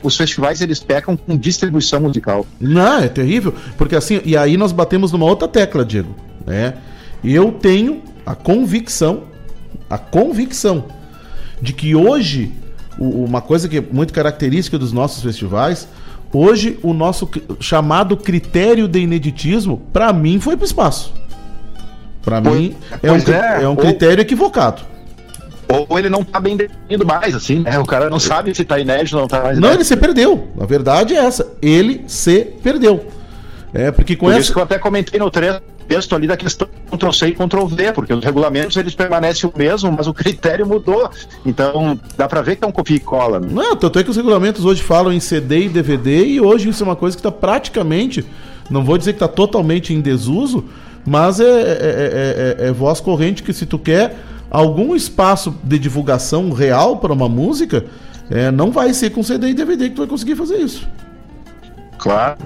Os 0.03 0.17
festivais 0.17 0.59
eles 0.59 0.79
pecam 0.79 1.15
com 1.15 1.37
distribuição 1.37 2.01
musical. 2.01 2.45
Não, 2.59 2.99
é 2.99 3.07
terrível. 3.07 3.53
Porque 3.77 3.95
assim, 3.95 4.19
e 4.25 4.35
aí 4.35 4.57
nós 4.57 4.73
batemos 4.73 5.11
numa 5.13 5.25
outra 5.25 5.47
tecla, 5.47 5.85
Diego. 5.85 6.13
Né? 6.45 6.73
Eu 7.23 7.51
tenho 7.53 8.01
a 8.25 8.35
convicção, 8.35 9.23
a 9.89 9.97
convicção 9.97 10.85
de 11.61 11.71
que 11.71 11.95
hoje, 11.95 12.51
uma 12.97 13.41
coisa 13.41 13.69
que 13.69 13.77
é 13.77 13.81
muito 13.81 14.11
característica 14.11 14.77
dos 14.77 14.91
nossos 14.91 15.23
festivais, 15.23 15.87
hoje 16.33 16.79
o 16.83 16.93
nosso 16.93 17.29
chamado 17.59 18.15
critério 18.17 18.87
de 18.87 18.99
ineditismo, 18.99 19.81
para 19.91 20.11
mim, 20.13 20.39
foi 20.39 20.55
pro 20.55 20.65
espaço. 20.65 21.13
Para 22.21 22.41
mim, 22.41 22.75
é 23.01 23.11
um, 23.11 23.15
é, 23.15 23.63
é 23.63 23.67
um 23.67 23.75
critério 23.75 24.17
ou, 24.17 24.21
equivocado. 24.21 24.81
Ou 25.67 25.97
ele 25.97 26.09
não 26.09 26.23
tá 26.23 26.39
bem 26.39 26.57
definido 26.57 27.05
mais, 27.05 27.35
assim, 27.35 27.59
né? 27.59 27.79
O 27.79 27.85
cara 27.85 28.09
não 28.09 28.19
sabe 28.19 28.53
se 28.53 28.63
tá 28.65 28.79
inédito 28.79 29.15
ou 29.15 29.21
não 29.21 29.27
tá 29.27 29.41
mais 29.41 29.57
Não, 29.57 29.69
inédito. 29.69 29.77
ele 29.77 29.85
se 29.85 29.95
perdeu. 29.95 30.47
A 30.59 30.65
verdade 30.65 31.15
é 31.15 31.17
essa. 31.17 31.47
Ele 31.61 32.03
se 32.07 32.41
perdeu. 32.61 33.05
É, 33.73 33.91
porque 33.91 34.15
com 34.15 34.25
Por 34.25 34.31
essa... 34.31 34.41
isso 34.41 34.53
que 34.53 34.59
eu 34.59 34.63
até 34.63 34.79
comentei 34.79 35.19
no 35.19 35.29
texto 35.89 36.15
ali 36.15 36.28
da 36.28 36.38
questão 36.38 36.67
Ctrl-C 36.91 37.30
e 37.30 37.34
Ctrl-V, 37.34 37.93
porque 37.93 38.13
os 38.13 38.23
regulamentos 38.23 38.78
eles 38.78 38.93
permanecem 38.93 39.49
o 39.49 39.58
mesmo, 39.58 39.91
mas 39.91 40.08
o 40.08 40.13
critério 40.13 40.65
mudou. 40.67 41.10
Então, 41.43 41.99
dá 42.15 42.28
para 42.28 42.41
ver 42.41 42.56
que 42.56 42.63
é 42.63 42.67
um 42.67 42.71
copia 42.71 42.97
e 42.97 42.99
cola. 42.99 43.39
Né? 43.39 43.47
Não, 43.52 43.75
tanto 43.75 43.97
é 43.97 44.04
que 44.04 44.10
os 44.12 44.15
regulamentos 44.15 44.63
hoje 44.63 44.84
falam 44.84 45.12
em 45.12 45.19
CD 45.19 45.65
e 45.65 45.69
DVD, 45.69 46.25
e 46.25 46.39
hoje 46.39 46.69
isso 46.69 46.84
é 46.84 46.86
uma 46.86 46.95
coisa 46.95 47.17
que 47.17 47.19
está 47.19 47.32
praticamente, 47.32 48.23
não 48.69 48.86
vou 48.86 48.97
dizer 48.97 49.13
que 49.13 49.17
está 49.17 49.28
totalmente 49.28 49.93
em 49.93 49.99
desuso, 49.99 50.63
mas 51.06 51.39
é, 51.39 51.43
é, 51.43 52.58
é, 52.60 52.67
é, 52.67 52.71
voz 52.71 52.99
corrente 52.99 53.41
que 53.41 53.52
se 53.52 53.65
tu 53.65 53.80
quer 53.80 54.15
algum 54.52 54.95
espaço 54.95 55.56
de 55.63 55.80
divulgação 55.80 56.52
real 56.52 56.97
para 56.97 57.12
uma 57.12 57.28
música, 57.28 57.86
é, 58.30 58.52
não 58.52 58.71
vai 58.71 58.93
ser 58.93 59.10
com 59.10 59.23
CD 59.23 59.49
e 59.49 59.54
DVD 59.56 59.89
que 59.89 59.95
tu 59.95 59.99
vai 59.99 60.08
conseguir 60.08 60.36
fazer 60.36 60.58
isso. 60.58 60.88
Claro. 61.97 62.38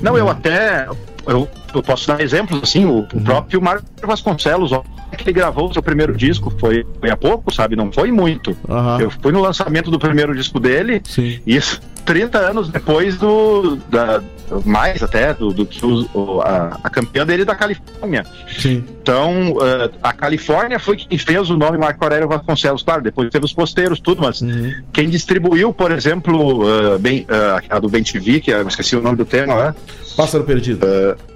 Não, 0.00 0.16
eu 0.16 0.28
até. 0.28 0.88
Eu, 1.26 1.48
eu 1.74 1.82
posso 1.82 2.06
dar 2.08 2.20
exemplos, 2.20 2.62
assim, 2.62 2.84
o, 2.84 3.00
o 3.00 3.20
próprio 3.22 3.60
Mário 3.62 3.82
Vasconcelos, 4.02 4.72
ó, 4.72 4.82
que 5.16 5.24
ele 5.24 5.32
gravou 5.32 5.68
o 5.68 5.72
seu 5.72 5.82
primeiro 5.82 6.16
disco 6.16 6.52
foi, 6.58 6.86
foi 7.00 7.10
há 7.10 7.16
pouco, 7.16 7.52
sabe? 7.52 7.76
Não 7.76 7.92
foi 7.92 8.10
muito. 8.10 8.56
Uhum. 8.68 9.00
Eu 9.00 9.10
fui 9.10 9.32
no 9.32 9.40
lançamento 9.40 9.90
do 9.90 9.98
primeiro 9.98 10.34
disco 10.34 10.58
dele 10.58 11.02
Sim. 11.04 11.40
e 11.46 11.60
30 12.04 12.38
anos 12.38 12.68
depois 12.68 13.16
do. 13.16 13.76
Da, 13.88 14.22
mais 14.66 15.02
até 15.02 15.32
do, 15.32 15.50
do 15.50 15.64
que 15.64 15.84
o, 15.84 16.42
a, 16.42 16.78
a, 16.82 16.90
campeã 16.90 17.24
dele 17.24 17.44
da 17.44 17.54
Califórnia. 17.54 18.24
Sim. 18.58 18.84
Então, 19.00 19.52
uh, 19.52 19.90
a 20.02 20.12
Califórnia 20.12 20.78
foi 20.78 20.96
quem 20.96 21.16
fez 21.16 21.48
o 21.48 21.56
nome 21.56 21.78
Marco 21.78 22.04
Aurélio 22.04 22.28
Vasconcelos, 22.28 22.82
claro, 22.82 23.02
depois 23.02 23.30
teve 23.30 23.44
os 23.44 23.52
posteiros, 23.54 23.98
tudo, 23.98 24.20
mas 24.20 24.42
uhum. 24.42 24.74
quem 24.92 25.08
distribuiu, 25.08 25.72
por 25.72 25.90
exemplo, 25.90 26.64
uh, 26.64 26.98
bem, 26.98 27.22
uh, 27.22 27.64
a 27.70 27.78
do 27.78 27.88
Ben 27.88 28.02
TV, 28.02 28.40
que 28.40 28.50
eu 28.50 28.68
esqueci 28.68 28.94
o 28.94 29.00
nome 29.00 29.16
do 29.16 29.24
tema, 29.24 29.54
né? 29.56 29.74
Pássaro 30.16 30.44
Perdido. 30.44 30.84
Uh, 30.84 31.31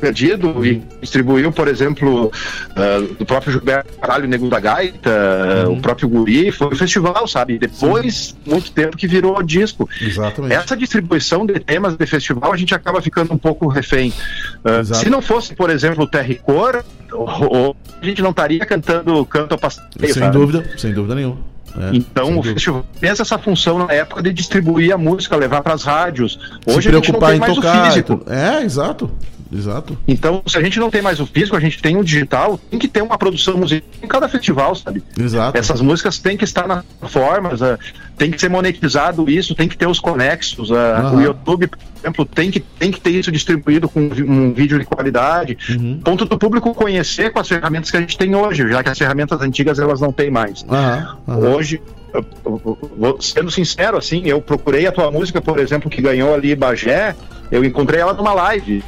perdido 0.00 0.64
e 0.64 0.82
distribuiu, 1.00 1.52
por 1.52 1.68
exemplo, 1.68 2.26
uh, 2.26 3.14
do 3.14 3.24
próprio 3.24 3.52
Gilberto 3.52 3.92
Caralho, 3.98 4.28
Nego 4.28 4.48
da 4.48 4.60
Gaita, 4.60 5.10
uhum. 5.66 5.74
o 5.74 5.80
próprio 5.80 6.08
Guri, 6.08 6.50
foi 6.50 6.68
um 6.68 6.76
festival, 6.76 7.26
sabe? 7.26 7.58
Depois, 7.58 8.34
Sim. 8.44 8.50
muito 8.50 8.72
tempo 8.72 8.96
que 8.96 9.06
virou 9.06 9.42
disco. 9.42 9.88
Exatamente. 10.00 10.54
Essa 10.54 10.76
distribuição 10.76 11.46
de 11.46 11.58
temas 11.60 11.96
de 11.96 12.06
festival, 12.06 12.52
a 12.52 12.56
gente 12.56 12.74
acaba 12.74 13.00
ficando 13.00 13.32
um 13.32 13.38
pouco 13.38 13.68
refém. 13.68 14.12
Uh, 14.64 14.94
se 14.94 15.08
não 15.08 15.22
fosse, 15.22 15.54
por 15.54 15.70
exemplo, 15.70 16.04
o 16.04 16.06
Terry 16.06 16.36
Cor, 16.36 16.84
a 18.00 18.04
gente 18.04 18.22
não 18.22 18.30
estaria 18.30 18.64
cantando 18.64 19.24
Canto 19.26 19.52
ao 19.52 19.58
Passeio. 19.58 19.86
Sem 20.00 20.12
sabe? 20.14 20.36
dúvida, 20.36 20.70
sem 20.76 20.92
dúvida 20.92 21.14
nenhuma. 21.14 21.52
É, 21.78 21.96
então 21.96 22.38
o 22.38 22.42
festival 22.42 22.84
fez 22.94 23.18
essa 23.18 23.38
função 23.38 23.78
na 23.78 23.92
época 23.92 24.22
de 24.22 24.32
distribuir 24.32 24.92
a 24.92 24.98
música, 24.98 25.36
levar 25.36 25.62
para 25.62 25.74
as 25.74 25.82
rádios. 25.82 26.38
Hoje 26.66 26.82
Se 26.82 26.88
preocupar 26.88 26.96
a 26.96 26.98
gente 26.98 27.12
não 27.12 27.20
tem 27.20 27.36
em 27.36 27.40
mais 27.40 27.54
tocar, 27.54 27.82
o 27.82 27.86
físico. 27.86 28.22
É, 28.26 28.62
exato. 28.62 29.10
Exato. 29.52 29.98
Então, 30.08 30.42
se 30.46 30.56
a 30.56 30.62
gente 30.62 30.78
não 30.78 30.90
tem 30.90 31.02
mais 31.02 31.20
o 31.20 31.26
físico, 31.26 31.56
a 31.56 31.60
gente 31.60 31.80
tem 31.80 31.96
o 31.96 32.04
digital, 32.04 32.58
tem 32.70 32.78
que 32.78 32.88
ter 32.88 33.02
uma 33.02 33.18
produção 33.18 33.56
musical 33.56 33.88
em 34.02 34.06
cada 34.06 34.28
festival, 34.28 34.74
sabe? 34.74 35.02
Exato. 35.18 35.56
Essas 35.56 35.80
músicas 35.80 36.18
têm 36.18 36.36
que 36.36 36.44
estar 36.44 36.66
nas 36.66 36.84
formas, 37.08 37.60
uh, 37.60 37.78
tem 38.16 38.30
que 38.30 38.40
ser 38.40 38.48
monetizado 38.48 39.28
isso, 39.28 39.54
tem 39.54 39.68
que 39.68 39.76
ter 39.76 39.86
os 39.86 40.00
conexos. 40.00 40.70
Uh, 40.70 40.74
uhum. 40.74 41.16
O 41.16 41.22
YouTube, 41.22 41.66
por 41.66 41.78
exemplo, 42.00 42.24
tem 42.24 42.50
que, 42.50 42.60
tem 42.60 42.90
que 42.90 43.00
ter 43.00 43.10
isso 43.10 43.30
distribuído 43.30 43.88
com 43.88 44.00
um 44.00 44.52
vídeo 44.52 44.78
de 44.78 44.84
qualidade. 44.84 45.58
Uhum. 45.70 46.00
Ponto 46.02 46.24
do 46.24 46.38
público 46.38 46.74
conhecer 46.74 47.30
com 47.32 47.40
as 47.40 47.48
ferramentas 47.48 47.90
que 47.90 47.96
a 47.96 48.00
gente 48.00 48.16
tem 48.16 48.34
hoje, 48.34 48.68
já 48.68 48.82
que 48.82 48.88
as 48.88 48.98
ferramentas 48.98 49.40
antigas 49.40 49.78
elas 49.78 50.00
não 50.00 50.12
têm 50.12 50.30
mais. 50.30 50.64
Uhum. 51.26 51.54
Hoje, 51.54 51.80
sendo 53.20 53.50
sincero, 53.50 53.96
assim, 53.96 54.22
eu 54.26 54.40
procurei 54.40 54.86
a 54.86 54.92
tua 54.92 55.10
música, 55.10 55.40
por 55.40 55.58
exemplo, 55.58 55.90
que 55.90 56.00
ganhou 56.00 56.34
ali 56.34 56.54
Bagé, 56.54 57.14
eu 57.50 57.64
encontrei 57.64 58.00
ela 58.00 58.14
numa 58.14 58.32
live. 58.32 58.82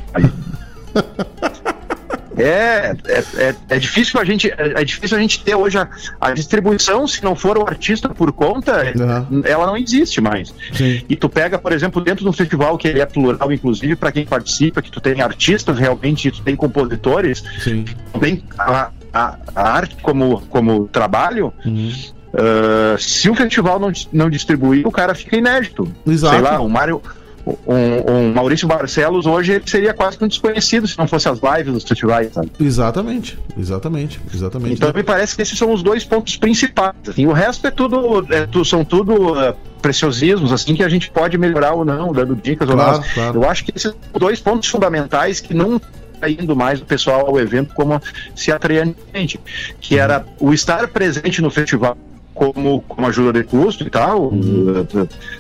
É, 2.37 2.97
é, 3.07 3.25
é, 3.37 3.55
é, 3.69 3.79
difícil 3.79 4.21
a 4.21 4.25
gente 4.25 4.51
é, 4.51 4.81
é, 4.81 4.85
difícil 4.85 5.17
a 5.17 5.21
gente 5.21 5.43
ter 5.45 5.55
hoje 5.55 5.79
a, 5.79 5.89
a, 6.21 6.33
distribuição, 6.33 7.07
se 7.07 7.23
não 7.23 7.37
for 7.37 7.57
o 7.57 7.63
artista 7.63 8.09
por 8.09 8.33
conta, 8.33 8.93
uhum. 9.31 9.43
ela 9.45 9.67
não 9.67 9.77
existe 9.77 10.21
mais. 10.21 10.53
Sim. 10.73 11.03
E 11.09 11.15
tu 11.15 11.29
pega, 11.29 11.59
por 11.59 11.73
exemplo, 11.73 12.03
dentro 12.03 12.25
de 12.25 12.29
um 12.29 12.33
festival 12.33 12.77
que 12.77 12.89
ele 12.89 13.01
é 13.01 13.07
plural, 13.07 13.53
inclusive 13.53 13.95
para 13.95 14.11
quem 14.11 14.27
participa, 14.27 14.83
que 14.83 14.91
tu 14.91 15.01
tem 15.01 15.21
artistas 15.21 15.79
realmente, 15.79 16.31
tu 16.31 16.43
tem 16.43 16.57
compositores, 16.57 17.45
Sim. 17.63 17.85
tem 18.19 18.43
a, 18.59 18.91
a, 19.13 19.39
a, 19.55 19.71
arte 19.71 19.97
como, 20.03 20.41
como 20.49 20.89
trabalho. 20.89 21.53
Uhum. 21.65 21.93
Uh, 22.35 22.99
se 22.99 23.31
o 23.31 23.35
festival 23.37 23.79
não, 23.79 23.93
não 24.13 24.29
distribuir, 24.29 24.85
o 24.85 24.91
cara 24.91 25.15
fica 25.15 25.37
inédito. 25.37 25.89
Exato. 26.05 26.35
Sei 26.35 26.43
lá, 26.43 26.61
o 26.61 26.69
Mário 26.69 27.01
um, 27.47 28.13
um, 28.13 28.33
Maurício 28.33 28.67
Barcelos 28.67 29.27
hoje 29.27 29.53
ele 29.53 29.65
seria 29.67 29.93
quase 29.93 30.17
que 30.17 30.25
um 30.25 30.29
desconhecido 30.29 30.89
se 30.89 30.97
não 30.97 31.07
fosse 31.07 31.29
as 31.29 31.39
lives 31.41 31.75
dos 31.75 31.85
festivais, 31.85 32.33
sabe? 32.33 32.51
Exatamente, 32.59 33.39
exatamente, 33.59 34.21
exatamente. 34.33 34.75
Então 34.75 34.93
me 34.95 35.03
parece 35.03 35.37
que 35.37 35.43
esses 35.43 35.59
são 35.59 35.73
os 35.73 35.83
dois 35.83 36.05
pontos 36.05 36.37
principais. 36.37 36.95
Assim, 37.07 37.27
o 37.27 37.33
resto 37.33 37.67
é 37.67 37.71
tudo, 37.71 38.27
é, 38.33 38.47
tu, 38.47 38.65
são 38.65 38.85
tudo 38.85 39.33
uh, 39.33 39.55
preciosismos, 39.83 40.53
assim, 40.53 40.75
que 40.75 40.83
a 40.83 40.89
gente 40.89 41.11
pode 41.11 41.37
melhorar 41.37 41.75
ou 41.75 41.85
não, 41.85 42.13
dando 42.13 42.35
dicas 42.35 42.69
claro, 42.69 42.93
ou 42.93 43.01
não. 43.01 43.09
Claro. 43.13 43.43
Eu 43.43 43.51
acho 43.51 43.65
que 43.65 43.73
esses 43.77 43.93
são 43.93 43.95
dois 44.19 44.41
pontos 44.41 44.69
fundamentais 44.69 45.41
que 45.41 45.53
não 45.53 45.79
tá 45.79 46.31
indo 46.31 46.57
mais 46.57 46.81
o 46.81 46.85
pessoal 46.87 47.27
ao 47.27 47.39
evento 47.39 47.75
como 47.75 48.01
se 48.35 48.51
atraía 48.51 48.95
gente, 49.15 49.39
que 49.81 49.99
era 49.99 50.25
o 50.41 50.55
estar 50.55 50.89
presente 50.89 51.43
no 51.43 51.51
festival 51.51 51.97
como, 52.35 52.83
como 52.83 53.07
ajuda 53.07 53.33
de 53.33 53.45
custo 53.45 53.87
e 53.87 53.91
tal. 53.91 54.33
Uhum. 54.33 54.87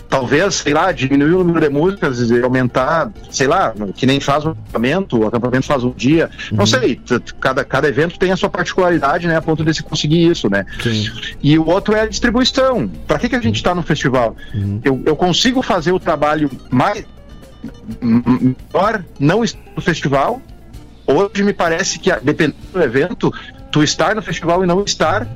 Talvez, 0.08 0.54
sei 0.54 0.72
lá, 0.72 0.92
diminuir 0.92 1.34
o 1.34 1.44
número 1.44 1.66
de 1.66 1.68
músicas 1.68 2.30
e 2.30 2.40
aumentar, 2.42 3.10
sei 3.30 3.46
lá, 3.46 3.74
que 3.94 4.06
nem 4.06 4.20
faz 4.20 4.44
o 4.44 4.50
acampamento, 4.50 5.18
o 5.18 5.26
acampamento 5.26 5.66
faz 5.66 5.82
um 5.82 5.90
dia. 5.90 6.30
Uhum. 6.50 6.58
Não 6.58 6.66
sei, 6.66 7.00
cada, 7.40 7.64
cada 7.64 7.88
evento 7.88 8.18
tem 8.18 8.30
a 8.30 8.36
sua 8.36 8.48
particularidade, 8.48 9.26
né, 9.26 9.36
a 9.36 9.42
ponto 9.42 9.64
de 9.64 9.74
se 9.74 9.82
conseguir 9.82 10.30
isso, 10.30 10.48
né? 10.48 10.64
Sim. 10.82 11.10
E 11.42 11.58
o 11.58 11.66
outro 11.66 11.94
é 11.94 12.02
a 12.02 12.06
distribuição. 12.06 12.88
Para 13.06 13.18
que, 13.18 13.28
que 13.28 13.36
a 13.36 13.40
gente 13.40 13.56
está 13.56 13.74
no 13.74 13.82
festival? 13.82 14.36
Uhum. 14.54 14.80
Eu, 14.84 15.02
eu 15.04 15.16
consigo 15.16 15.62
fazer 15.62 15.92
o 15.92 15.98
trabalho 15.98 16.48
mais 16.70 17.04
melhor 18.00 19.04
não 19.18 19.42
no 19.74 19.82
festival. 19.82 20.40
Hoje 21.06 21.42
me 21.42 21.52
parece 21.52 21.98
que, 21.98 22.10
dependendo 22.22 22.56
do 22.72 22.82
evento, 22.82 23.32
tu 23.70 23.82
estar 23.82 24.14
no 24.14 24.22
festival 24.22 24.62
e 24.62 24.66
não 24.66 24.82
estar 24.84 25.26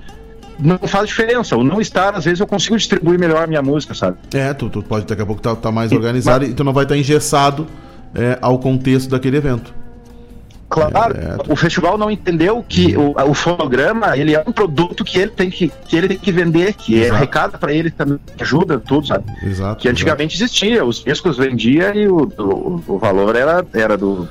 não 0.58 0.78
faz 0.78 1.08
diferença. 1.08 1.56
O 1.56 1.64
não 1.64 1.80
estar, 1.80 2.14
às 2.14 2.24
vezes, 2.24 2.40
eu 2.40 2.46
consigo 2.46 2.76
distribuir 2.76 3.18
melhor 3.18 3.44
a 3.44 3.46
minha 3.46 3.62
música, 3.62 3.94
sabe? 3.94 4.18
É, 4.34 4.52
tu, 4.52 4.68
tu 4.68 4.82
pode 4.82 5.06
daqui 5.06 5.22
a 5.22 5.26
pouco 5.26 5.40
estar 5.40 5.54
tá, 5.54 5.62
tá 5.62 5.72
mais 5.72 5.92
organizado 5.92 6.40
mas... 6.40 6.50
e 6.50 6.54
tu 6.54 6.64
não 6.64 6.72
vai 6.72 6.84
estar 6.84 6.94
tá 6.94 6.98
engessado 6.98 7.66
é, 8.14 8.38
ao 8.40 8.58
contexto 8.58 9.10
daquele 9.10 9.36
evento. 9.36 9.72
Claro, 10.68 11.16
é, 11.16 11.50
o 11.50 11.56
festival 11.56 11.96
não 11.96 12.10
entendeu 12.10 12.62
que 12.66 12.94
o, 12.94 13.14
o 13.16 13.32
fonograma 13.32 14.18
ele 14.18 14.34
é 14.34 14.44
um 14.46 14.52
produto 14.52 15.02
que 15.02 15.18
ele 15.18 15.30
tem 15.30 15.48
que, 15.48 15.72
que 15.86 15.96
ele 15.96 16.08
tem 16.08 16.18
que 16.18 16.30
vender, 16.30 16.74
que 16.74 17.02
é 17.02 17.08
arrecada 17.08 17.56
para 17.56 17.72
ele 17.72 17.90
também, 17.90 18.20
ajuda 18.38 18.78
tudo, 18.78 19.06
sabe? 19.06 19.24
Exato. 19.42 19.80
Que 19.80 19.88
antigamente 19.88 20.36
exato. 20.36 20.44
existia, 20.44 20.84
os 20.84 21.02
discos 21.02 21.38
vendia 21.38 21.94
e 21.96 22.06
o, 22.06 22.30
o, 22.38 22.84
o 22.86 22.98
valor 22.98 23.34
era, 23.34 23.64
era 23.72 23.96
do, 23.96 24.28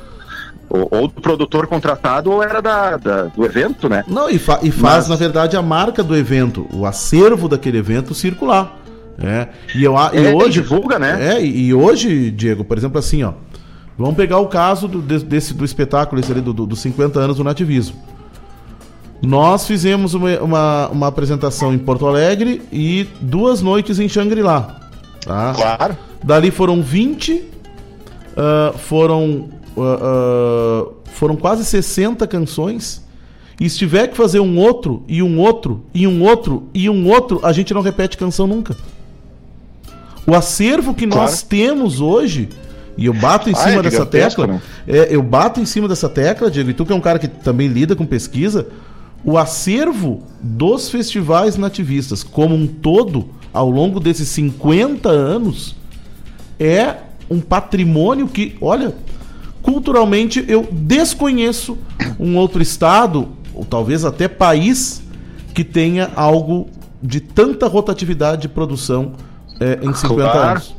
ou, 0.69 0.87
ou, 0.91 1.07
do 1.07 1.21
produtor 1.21 1.67
contratado 1.67 2.31
ou 2.31 2.43
era 2.43 2.61
da, 2.61 2.97
da 2.97 3.23
do 3.23 3.45
evento, 3.45 3.87
né? 3.87 4.03
Não, 4.07 4.29
e, 4.29 4.37
fa 4.37 4.59
e 4.61 4.71
faz, 4.71 5.07
Mas... 5.07 5.09
na 5.09 5.15
verdade, 5.15 5.55
a 5.55 5.61
marca 5.61 6.03
do 6.03 6.15
evento, 6.15 6.67
o 6.73 6.85
acervo 6.85 7.47
daquele 7.47 7.77
evento 7.77 8.13
circular. 8.13 8.77
É. 9.19 9.47
E, 9.75 9.83
eu, 9.83 9.95
e 10.13 10.27
é, 10.27 10.33
hoje. 10.33 10.61
divulga, 10.61 10.99
né? 10.99 11.37
É, 11.37 11.43
e, 11.43 11.73
hoje, 11.73 12.29
Diego, 12.29 12.63
por 12.63 12.77
exemplo, 12.77 12.99
assim, 12.99 13.23
ó. 13.23 13.33
Vamos 13.97 14.15
pegar 14.15 14.37
o 14.37 14.47
caso 14.47 14.87
do, 14.87 15.01
desse, 15.01 15.55
do 15.55 15.65
espetáculo 15.65 16.21
esse 16.21 16.31
ali, 16.31 16.39
do, 16.39 16.53
dos 16.53 16.79
50 16.79 17.19
anos 17.19 17.37
do 17.37 17.43
nativismo. 17.43 17.95
Nós 19.19 19.65
fizemos 19.65 20.13
uma, 20.13 20.39
uma, 20.39 20.87
uma, 20.89 21.07
apresentação 21.07 21.73
em 21.73 21.79
Porto 21.79 22.05
Alegre 22.05 22.61
e 22.71 23.07
duas 23.19 23.63
noites 23.63 23.99
em 23.99 24.07
Xangri-Lá. 24.07 24.79
Tá? 25.25 25.53
Claro. 25.55 25.97
Dali 26.23 26.51
foram 26.51 26.83
20, 26.83 27.33
uh, 27.33 27.43
ah, 28.37 28.73
foram 28.77 29.49
uh, 29.77 30.87
uh, 30.89 30.93
foram 31.13 31.35
quase 31.35 31.63
60 31.63 32.25
canções 32.27 33.05
E 33.59 33.69
se 33.69 33.77
tiver 33.77 34.07
que 34.07 34.17
fazer 34.17 34.39
um 34.39 34.57
outro, 34.59 35.03
e 35.07 35.23
um 35.23 35.39
outro, 35.39 35.83
e 35.93 36.07
um 36.07 36.21
outro, 36.21 36.67
e 36.73 36.89
um 36.89 37.07
outro, 37.07 37.39
a 37.43 37.51
gente 37.51 37.73
não 37.73 37.81
repete 37.81 38.17
canção 38.17 38.45
nunca. 38.45 38.75
O 40.27 40.35
acervo 40.35 40.93
que 40.93 41.07
claro. 41.07 41.23
nós 41.23 41.41
temos 41.41 41.99
hoje, 41.99 42.49
e 42.97 43.05
eu 43.05 43.13
bato 43.13 43.49
em 43.49 43.53
ah, 43.53 43.55
cima 43.55 43.79
é 43.79 43.81
dessa 43.81 44.05
tecla, 44.05 44.47
né? 44.47 44.61
é, 44.87 45.07
eu 45.09 45.23
bato 45.23 45.59
em 45.59 45.65
cima 45.65 45.87
dessa 45.87 46.07
tecla, 46.07 46.51
Diego, 46.51 46.69
e 46.69 46.73
tu 46.73 46.85
que 46.85 46.93
é 46.93 46.95
um 46.95 47.01
cara 47.01 47.17
que 47.17 47.27
também 47.27 47.67
lida 47.67 47.95
com 47.95 48.05
pesquisa, 48.05 48.67
o 49.23 49.37
acervo 49.37 50.21
dos 50.39 50.89
festivais 50.89 51.57
nativistas 51.57 52.23
como 52.23 52.53
um 52.53 52.67
todo, 52.67 53.29
ao 53.51 53.69
longo 53.69 53.99
desses 53.99 54.27
50 54.29 55.09
anos, 55.09 55.75
é 56.59 56.97
um 57.29 57.39
patrimônio 57.39 58.27
que, 58.27 58.55
olha, 58.61 58.93
culturalmente 59.67 60.45
eu 60.47 60.65
desconheço 60.71 61.77
um 62.17 62.37
outro 62.37 62.61
estado 62.61 63.27
ou 63.53 63.65
talvez 63.65 64.05
até 64.05 64.25
país 64.25 65.03
que 65.53 65.61
tenha 65.61 66.09
algo 66.15 66.69
de 67.03 67.19
tanta 67.19 67.67
rotatividade 67.67 68.43
de 68.43 68.47
produção 68.47 69.11
é, 69.59 69.77
em 69.81 69.93
50 69.93 70.15
claro. 70.15 70.49
anos. 70.51 70.75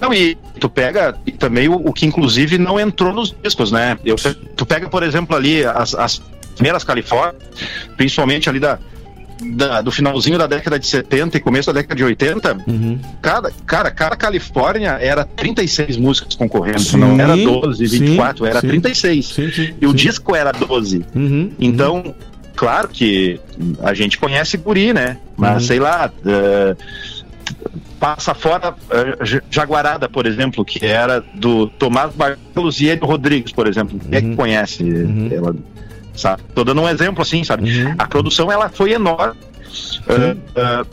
Não, 0.00 0.14
e 0.14 0.36
tu 0.60 0.68
pega 0.68 1.16
e 1.26 1.32
também 1.32 1.68
o, 1.68 1.74
o, 1.74 1.92
que 1.92 2.06
inclusive 2.06 2.56
não 2.56 2.78
entrou 2.78 3.12
nos 3.12 3.34
discos, 3.42 3.72
né? 3.72 3.98
Eu, 4.04 4.14
tu 4.54 4.64
pega, 4.64 4.88
por 4.88 5.02
exemplo, 5.02 5.34
ali 5.34 5.64
as, 5.64 5.92
as 5.94 6.22
primeiras 6.54 6.84
Califórnia, 6.84 7.34
principalmente 7.96 8.48
ali 8.48 8.60
da, 8.60 8.78
da, 9.40 9.80
do 9.80 9.90
finalzinho 9.90 10.38
da 10.38 10.46
década 10.46 10.78
de 10.78 10.86
70 10.86 11.36
e 11.36 11.40
começo 11.40 11.72
da 11.72 11.80
década 11.80 11.94
de 11.94 12.04
80, 12.04 12.58
uhum. 12.66 12.98
cada, 13.20 13.50
cara, 13.66 13.90
cada 13.90 14.16
Califórnia 14.16 14.98
era 15.00 15.24
36 15.24 15.96
músicas 15.96 16.34
concorrendo, 16.34 16.80
sim, 16.80 16.96
não 16.96 17.18
era 17.20 17.36
12, 17.36 17.86
24, 17.86 18.44
sim, 18.44 18.50
era 18.50 18.60
sim, 18.60 18.68
36. 18.68 19.26
Sim, 19.26 19.74
e 19.80 19.86
o 19.86 19.92
disco 19.92 20.34
era 20.34 20.52
12. 20.52 21.04
Uhum, 21.14 21.52
então, 21.58 21.96
uhum. 21.96 22.14
claro 22.54 22.88
que 22.88 23.40
a 23.82 23.94
gente 23.94 24.18
conhece 24.18 24.56
Guri, 24.56 24.92
né? 24.92 25.18
Mas 25.36 25.62
uhum. 25.62 25.68
sei 25.68 25.78
lá. 25.80 26.10
Uh, 26.24 27.14
passa 28.04 28.34
fora 28.34 28.72
uh, 28.72 29.42
Jaguarada, 29.50 30.10
por 30.10 30.26
exemplo, 30.26 30.62
que 30.62 30.84
era 30.84 31.24
do 31.34 31.68
Tomás 31.68 32.14
Barcelos 32.14 32.78
e 32.78 32.88
Edu 32.88 33.06
Rodrigues, 33.06 33.50
por 33.50 33.66
exemplo. 33.66 33.98
Quem 33.98 34.18
é 34.18 34.20
que 34.20 34.26
uhum. 34.28 34.36
conhece 34.36 34.82
uhum. 34.82 35.30
ela? 35.32 35.56
Sabe? 36.14 36.42
Tô 36.54 36.64
dando 36.64 36.80
um 36.80 36.88
exemplo 36.88 37.22
assim, 37.22 37.44
sabe? 37.44 37.70
Uhum. 37.70 37.94
A 37.98 38.06
produção 38.06 38.50
ela 38.50 38.68
foi 38.68 38.92
enorme. 38.92 39.38
Uh, 40.06 40.36
uh, 40.36 40.86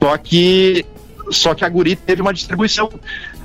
só 0.00 0.16
que 0.16 0.84
só 1.30 1.54
que 1.54 1.64
a 1.64 1.68
Guri 1.68 1.96
teve 1.96 2.22
uma 2.22 2.32
distribuição. 2.32 2.90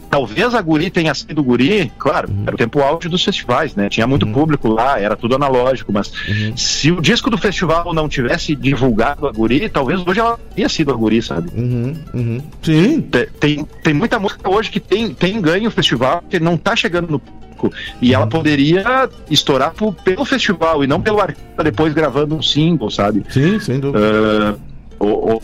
Talvez 0.10 0.56
a 0.56 0.62
Guri 0.62 0.90
tenha 0.90 1.14
sido 1.14 1.44
Guri, 1.44 1.92
claro, 1.98 2.30
uhum. 2.30 2.44
era 2.48 2.56
o 2.56 2.58
tempo 2.58 2.82
auge 2.82 3.10
dos 3.10 3.24
festivais, 3.24 3.76
né? 3.76 3.90
Tinha 3.90 4.08
muito 4.08 4.26
uhum. 4.26 4.32
público 4.32 4.70
lá, 4.70 4.98
era 4.98 5.18
tudo 5.18 5.36
analógico, 5.36 5.92
mas 5.92 6.12
uhum. 6.30 6.56
se 6.56 6.92
o 6.92 7.02
disco 7.02 7.30
do 7.30 7.38
festival 7.38 7.94
não 7.94 8.08
tivesse 8.08 8.56
divulgado 8.56 9.28
a 9.28 9.32
Guri, 9.34 9.68
talvez 9.68 10.00
hoje 10.08 10.22
ela 10.22 10.40
teria 10.50 10.70
sido 10.70 10.92
a 10.92 10.96
Guri, 10.96 11.22
sabe? 11.22 11.50
Uhum. 11.54 11.94
Uhum. 12.14 12.42
Sim. 12.62 13.02
Tem, 13.02 13.28
tem, 13.40 13.66
tem, 13.84 13.94
muita 13.94 14.18
música 14.18 14.50
hoje 14.50 14.72
que 14.72 14.80
tem, 14.80 15.14
tem 15.14 15.42
ganho 15.42 15.68
o 15.68 15.72
festival, 15.72 16.24
que 16.30 16.40
não 16.40 16.56
tá 16.56 16.74
chegando 16.74 17.12
no 17.12 17.22
e 18.02 18.14
ela 18.14 18.28
poderia 18.28 19.10
estourar 19.30 19.74
por, 19.74 19.94
pelo 19.94 20.26
festival 20.26 20.84
e 20.84 20.88
não 20.88 21.02
pelo 21.02 21.20
artista 21.20 21.64
depois 21.64 21.94
gravando 21.94 22.36
um 22.36 22.42
single, 22.42 22.90
sabe? 22.90 23.24
Sim, 23.30 23.60
sem 23.60 23.80
dúvida. 23.80 24.58
Uh, 25.00 25.42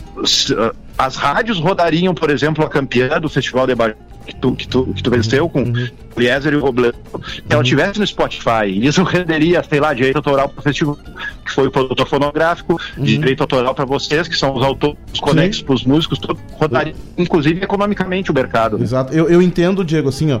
as 0.98 1.16
rádios 1.16 1.58
rodariam, 1.58 2.14
por 2.14 2.30
exemplo, 2.30 2.64
a 2.64 2.68
campeã 2.68 3.20
do 3.20 3.28
Festival 3.28 3.66
de 3.66 3.74
Baixo 3.74 3.96
que 4.24 4.34
tu, 4.34 4.54
que 4.54 4.68
tu, 4.68 4.86
que 4.94 5.02
tu 5.02 5.10
venceu 5.10 5.48
com 5.48 5.62
uhum. 5.62 5.88
o 6.16 6.20
Eliezer 6.20 6.52
e 6.52 6.56
o 6.56 6.60
Robledo, 6.60 6.96
se 7.24 7.42
ela 7.48 7.58
uhum. 7.58 7.62
tivesse 7.62 7.98
no 7.98 8.06
Spotify, 8.06 8.66
isso 8.66 9.02
renderia, 9.02 9.62
sei 9.62 9.80
lá, 9.80 9.92
direito 9.92 10.16
autoral 10.16 10.48
para 10.48 10.60
o 10.60 10.62
festival, 10.62 10.98
que 11.44 11.52
foi 11.52 11.66
o 11.66 11.70
produtor 11.70 12.06
fonográfico, 12.08 12.80
uhum. 12.96 13.04
direito 13.04 13.40
autoral 13.42 13.74
para 13.74 13.84
vocês, 13.84 14.26
que 14.28 14.36
são 14.36 14.54
os 14.54 14.62
autores 14.62 14.98
conexos 15.20 15.62
para 15.62 15.74
os 15.74 15.84
músicos, 15.84 16.18
tudo, 16.18 16.38
rodaria, 16.52 16.94
inclusive 17.18 17.62
economicamente, 17.62 18.30
o 18.30 18.34
mercado. 18.34 18.82
Exato. 18.82 19.12
Eu, 19.12 19.28
eu 19.28 19.42
entendo, 19.42 19.84
Diego, 19.84 20.08
assim, 20.08 20.32
ó, 20.32 20.40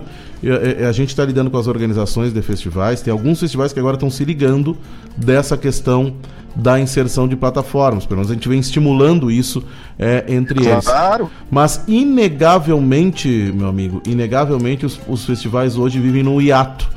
a 0.88 0.92
gente 0.92 1.10
está 1.10 1.24
lidando 1.24 1.50
com 1.50 1.58
as 1.58 1.66
organizações 1.66 2.32
de 2.32 2.42
festivais, 2.42 3.00
tem 3.00 3.12
alguns 3.12 3.40
festivais 3.40 3.72
que 3.72 3.78
agora 3.78 3.96
estão 3.96 4.10
se 4.10 4.24
ligando 4.24 4.76
dessa 5.16 5.56
questão 5.56 6.14
da 6.54 6.78
inserção 6.78 7.26
de 7.26 7.36
plataformas. 7.36 8.06
Pelo 8.06 8.18
menos 8.18 8.30
a 8.30 8.34
gente 8.34 8.48
vem 8.48 8.60
estimulando 8.60 9.30
isso 9.30 9.64
é, 9.98 10.24
entre 10.28 10.54
claro. 10.54 10.72
eles. 10.72 10.84
Claro. 10.84 11.30
Mas, 11.50 11.82
inegavelmente, 11.88 13.28
meu 13.54 13.68
amigo, 13.68 14.02
inegavelmente 14.06 14.86
os, 14.86 15.00
os 15.08 15.24
festivais 15.24 15.76
hoje 15.76 15.98
vivem 15.98 16.22
no 16.22 16.40
hiato. 16.40 16.88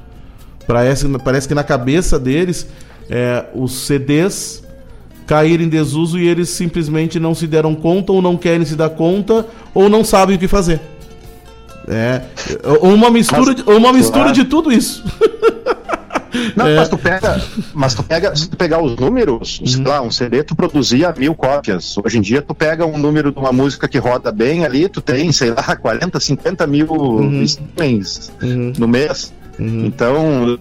Parece, 0.68 1.08
parece 1.20 1.48
que 1.48 1.56
na 1.56 1.64
cabeça 1.64 2.20
deles 2.20 2.68
é, 3.10 3.46
os 3.56 3.86
CDs 3.86 4.64
caíram 5.26 5.64
em 5.64 5.70
desuso 5.70 6.20
e 6.20 6.28
eles 6.28 6.50
simplesmente 6.50 7.20
não 7.20 7.34
se 7.34 7.48
deram 7.48 7.76
conta 7.76 8.12
ou 8.12 8.22
não 8.22 8.38
querem 8.38 8.66
se 8.66 8.76
dar 8.76 8.90
conta 8.90 9.46
ou 9.74 9.90
não 9.90 10.04
sabem 10.04 10.36
o 10.36 10.40
que 10.40 10.48
fazer. 10.48 10.80
É, 11.88 12.22
ou 12.82 12.94
uma 12.94 13.10
mistura, 13.10 13.54
Mas, 13.54 13.56
de, 13.56 13.62
uma 13.64 13.94
mistura 13.94 14.24
claro. 14.26 14.34
de 14.34 14.44
tudo 14.44 14.72
isso. 14.72 15.04
Não, 16.56 16.68
é... 16.68 16.76
mas 16.76 16.90
tu 16.90 16.98
pega, 16.98 17.42
mas 17.74 17.94
tu 17.94 18.04
pega, 18.04 18.36
se 18.36 18.50
tu 18.50 18.58
pegar 18.58 18.82
os 18.82 18.96
números, 18.96 19.60
uhum. 19.60 19.68
sei 19.68 19.84
lá, 19.84 20.02
um 20.02 20.12
CD 20.12 20.44
tu 20.44 20.56
produzia 20.56 21.14
mil 21.18 21.36
cópias. 21.36 21.98
Hoje 21.98 22.18
em 22.18 22.22
dia 22.22 22.42
tu 22.42 22.54
pega 22.54 22.86
um 22.86 22.98
número 22.98 23.32
de 23.32 23.40
uma 23.40 23.52
música 23.52 23.88
que 23.88 23.98
roda 23.98 24.32
bem 24.32 24.66
ali, 24.66 24.88
tu 24.90 25.02
tem, 25.02 25.32
sei 25.32 25.52
lá, 25.52 25.76
40, 25.76 26.20
50 26.20 26.68
mil 26.68 26.88
uhum. 26.88 27.44
streamings 27.44 28.32
uhum. 28.42 28.74
no 28.78 28.88
mês. 28.88 29.34
Uhum. 29.60 29.86
Então, 29.86 30.60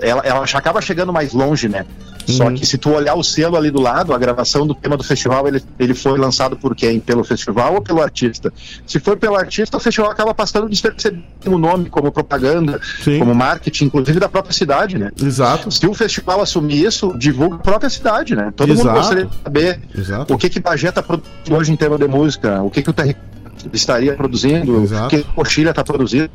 ela, 0.00 0.22
ela 0.24 0.44
acaba 0.44 0.80
chegando 0.80 1.12
mais 1.12 1.32
longe, 1.32 1.68
né? 1.68 1.86
Só 2.26 2.46
uhum. 2.46 2.54
que 2.54 2.66
se 2.66 2.76
tu 2.76 2.90
olhar 2.90 3.14
o 3.14 3.22
selo 3.22 3.56
ali 3.56 3.70
do 3.70 3.80
lado, 3.80 4.12
a 4.12 4.18
gravação 4.18 4.66
do 4.66 4.74
tema 4.74 4.96
do 4.96 5.04
festival, 5.04 5.46
ele, 5.46 5.62
ele 5.78 5.94
foi 5.94 6.18
lançado 6.18 6.56
por 6.56 6.74
quem? 6.74 6.98
Pelo 6.98 7.22
festival 7.22 7.74
ou 7.74 7.80
pelo 7.80 8.02
artista? 8.02 8.52
Se 8.84 8.98
for 8.98 9.16
pelo 9.16 9.36
artista, 9.36 9.76
o 9.76 9.80
festival 9.80 10.10
acaba 10.10 10.34
passando 10.34 10.68
despercebido 10.68 11.22
o 11.46 11.56
nome 11.56 11.88
como 11.88 12.10
propaganda, 12.10 12.80
Sim. 13.02 13.20
como 13.20 13.34
marketing, 13.34 13.84
inclusive 13.84 14.18
da 14.18 14.28
própria 14.28 14.52
cidade, 14.52 14.98
né? 14.98 15.12
Exato. 15.22 15.70
Se 15.70 15.86
o 15.86 15.94
festival 15.94 16.40
assumir 16.40 16.84
isso, 16.84 17.16
divulga 17.16 17.56
a 17.56 17.60
própria 17.60 17.88
cidade, 17.88 18.34
né? 18.34 18.52
Todo 18.56 18.72
Exato. 18.72 18.88
mundo 18.88 18.96
gostaria 18.96 19.24
de 19.26 19.36
saber 19.44 19.80
Exato. 19.96 20.34
o 20.34 20.38
que 20.38 20.50
que 20.50 20.58
Bagé 20.58 20.88
está 20.88 21.02
produzindo 21.02 21.56
hoje 21.56 21.72
em 21.72 21.76
tema 21.76 21.96
de 21.96 22.08
música, 22.08 22.60
o 22.60 22.70
que 22.70 22.82
que 22.82 22.90
o 22.90 22.92
território 22.92 23.36
estaria 23.72 24.14
produzindo, 24.14 24.82
Exato. 24.82 25.08
que 25.08 25.16
a 25.16 25.32
Coxilha 25.34 25.70
está 25.70 25.84
produzindo. 25.84 26.30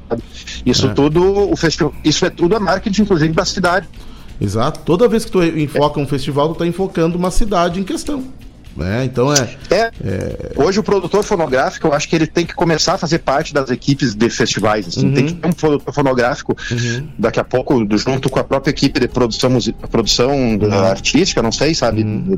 Isso 0.65 0.87
é. 0.87 0.93
tudo, 0.93 1.51
o 1.51 1.55
festival, 1.55 1.93
isso 2.03 2.25
é 2.25 2.29
tudo 2.29 2.55
a 2.55 2.59
marketing, 2.59 3.03
inclusive, 3.03 3.33
da 3.33 3.45
cidade. 3.45 3.87
Exato. 4.39 4.81
Toda 4.85 5.07
vez 5.07 5.25
que 5.25 5.31
tu 5.31 5.43
enfoca 5.43 5.99
um 5.99 6.07
festival, 6.07 6.49
tu 6.49 6.53
está 6.53 6.67
enfocando 6.67 7.17
uma 7.17 7.31
cidade 7.31 7.79
em 7.79 7.83
questão. 7.83 8.23
Né? 8.75 9.03
Então 9.03 9.33
é, 9.33 9.49
é, 9.69 9.91
é, 10.03 10.51
Hoje 10.55 10.79
o 10.79 10.83
produtor 10.83 11.23
fonográfico, 11.23 11.87
eu 11.87 11.93
acho 11.93 12.07
que 12.07 12.15
ele 12.15 12.27
tem 12.27 12.45
que 12.45 12.53
começar 12.53 12.93
a 12.93 12.97
fazer 12.97 13.19
parte 13.19 13.53
das 13.53 13.69
equipes 13.69 14.15
de 14.15 14.29
festivais. 14.29 14.87
Assim. 14.87 15.07
Uhum. 15.07 15.13
Tem 15.13 15.25
que 15.25 15.33
ter 15.33 15.47
um 15.47 15.51
produtor 15.51 15.93
fonográfico 15.93 16.55
uhum. 16.71 17.07
daqui 17.17 17.39
a 17.39 17.43
pouco, 17.43 17.85
junto 17.97 18.29
com 18.29 18.39
a 18.39 18.43
própria 18.43 18.71
equipe 18.71 18.99
de 18.99 19.07
produção, 19.07 19.57
produção 19.89 20.31
uhum. 20.31 20.73
artística, 20.85 21.41
não 21.41 21.51
sei, 21.51 21.75
sabe? 21.75 22.03
Uhum. 22.03 22.37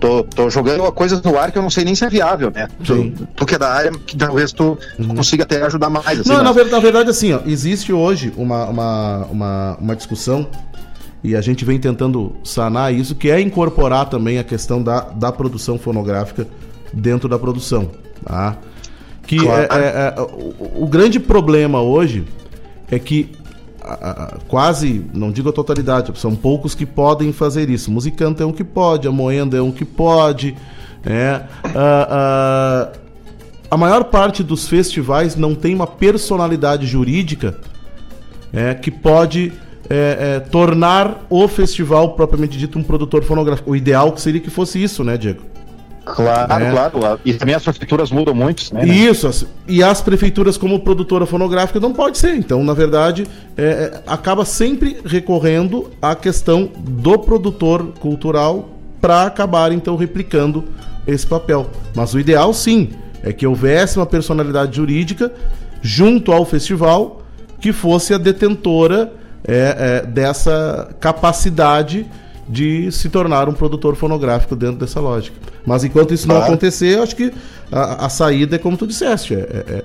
Tô, 0.00 0.24
tô, 0.24 0.50
jogando 0.50 0.90
coisas 0.92 1.22
no 1.22 1.38
ar 1.38 1.52
que 1.52 1.58
eu 1.58 1.62
não 1.62 1.70
sei 1.70 1.84
nem 1.84 1.94
se 1.94 2.04
é 2.04 2.10
viável, 2.10 2.50
né? 2.50 2.68
Tu, 2.82 3.12
tu, 3.36 3.46
que 3.46 3.54
é 3.54 3.58
da 3.58 3.72
área, 3.72 3.92
que 3.92 4.16
talvez 4.16 4.52
tu 4.52 4.76
uhum. 4.98 5.14
consiga 5.14 5.44
até 5.44 5.62
ajudar 5.62 5.88
mais. 5.88 6.20
Assim, 6.20 6.28
não, 6.28 6.42
na, 6.42 6.52
na 6.52 6.80
verdade, 6.80 7.10
assim, 7.10 7.32
ó, 7.32 7.40
existe 7.46 7.92
hoje 7.92 8.32
uma, 8.36 8.64
uma, 8.66 9.16
uma, 9.26 9.76
uma 9.80 9.96
discussão 9.96 10.48
e 11.22 11.36
a 11.36 11.40
gente 11.40 11.64
vem 11.64 11.78
tentando 11.78 12.34
sanar 12.42 12.94
isso, 12.94 13.14
que 13.14 13.30
é 13.30 13.40
incorporar 13.40 14.08
também 14.08 14.38
a 14.38 14.44
questão 14.44 14.82
da, 14.82 15.00
da 15.00 15.30
produção 15.30 15.78
fonográfica 15.78 16.46
dentro 16.92 17.28
da 17.28 17.38
produção. 17.38 17.90
Tá? 18.24 18.56
Que 19.26 19.38
claro. 19.38 19.72
é, 19.72 19.76
é, 19.76 20.14
é, 20.16 20.20
o, 20.20 20.84
o, 20.84 20.86
grande 20.86 21.20
problema 21.20 21.80
hoje 21.80 22.24
é 22.90 22.98
que 22.98 23.30
a, 23.82 24.10
a, 24.10 24.38
quase, 24.48 25.04
não 25.12 25.30
digo 25.30 25.50
a 25.50 25.52
totalidade, 25.52 26.10
são 26.18 26.34
poucos 26.34 26.74
que 26.74 26.86
podem 26.86 27.32
fazer 27.32 27.68
isso. 27.68 27.90
Musicante 27.90 28.42
é 28.42 28.46
um 28.46 28.52
que 28.52 28.64
pode, 28.64 29.06
a 29.06 29.12
Moenda 29.12 29.56
é 29.56 29.62
um 29.62 29.70
que 29.70 29.84
pode. 29.84 30.56
É, 31.04 31.42
a, 31.74 32.88
a 33.70 33.76
maior 33.76 34.04
parte 34.04 34.42
dos 34.42 34.66
festivais 34.66 35.36
não 35.36 35.54
tem 35.54 35.74
uma 35.74 35.86
personalidade 35.86 36.86
jurídica 36.86 37.58
é, 38.52 38.74
que 38.74 38.90
pode 38.90 39.52
é, 39.90 40.36
é, 40.36 40.40
tornar 40.40 41.26
o 41.28 41.48
festival 41.48 42.12
propriamente 42.12 42.56
dito 42.56 42.78
um 42.78 42.82
produtor 42.82 43.24
fonográfico. 43.24 43.72
O 43.72 43.76
ideal 43.76 44.16
seria 44.16 44.40
que 44.40 44.48
fosse 44.48 44.80
isso, 44.80 45.02
né, 45.02 45.18
Diego? 45.18 45.42
Claro, 46.04 46.64
é. 46.64 46.90
claro. 46.90 47.20
E 47.24 47.34
também 47.34 47.54
as 47.54 47.62
prefeituras 47.62 48.10
mudam 48.10 48.34
muito, 48.34 48.72
né? 48.74 48.86
Isso, 48.86 49.46
e 49.68 49.82
as 49.82 50.00
prefeituras 50.00 50.56
como 50.56 50.80
produtora 50.80 51.26
fonográfica 51.26 51.78
não 51.78 51.92
pode 51.92 52.18
ser. 52.18 52.34
Então, 52.34 52.64
na 52.64 52.72
verdade, 52.72 53.26
é, 53.56 53.64
é, 53.64 54.02
acaba 54.06 54.44
sempre 54.44 54.98
recorrendo 55.04 55.90
à 56.00 56.14
questão 56.14 56.70
do 56.78 57.18
produtor 57.18 57.92
cultural 58.00 58.70
para 59.00 59.24
acabar, 59.24 59.72
então, 59.72 59.96
replicando 59.96 60.64
esse 61.06 61.26
papel. 61.26 61.68
Mas 61.94 62.14
o 62.14 62.20
ideal, 62.20 62.52
sim, 62.54 62.90
é 63.22 63.32
que 63.32 63.46
houvesse 63.46 63.98
uma 63.98 64.06
personalidade 64.06 64.76
jurídica 64.76 65.32
junto 65.82 66.32
ao 66.32 66.44
festival 66.44 67.22
que 67.60 67.72
fosse 67.72 68.14
a 68.14 68.18
detentora 68.18 69.12
é, 69.44 70.02
é, 70.02 70.06
dessa 70.06 70.90
capacidade 71.00 72.06
de 72.48 72.90
se 72.90 73.08
tornar 73.08 73.48
um 73.48 73.52
produtor 73.52 73.94
fonográfico 73.94 74.56
dentro 74.56 74.76
dessa 74.76 74.98
lógica. 75.00 75.36
Mas 75.64 75.84
enquanto 75.84 76.12
isso 76.12 76.26
não 76.26 76.36
acontecer, 76.42 76.96
eu 76.98 77.02
acho 77.02 77.14
que 77.14 77.32
a, 77.70 78.06
a 78.06 78.08
saída 78.08 78.56
é 78.56 78.58
como 78.58 78.76
tu 78.76 78.86
disseste, 78.86 79.34
é, 79.34 79.38
é- 79.38 79.84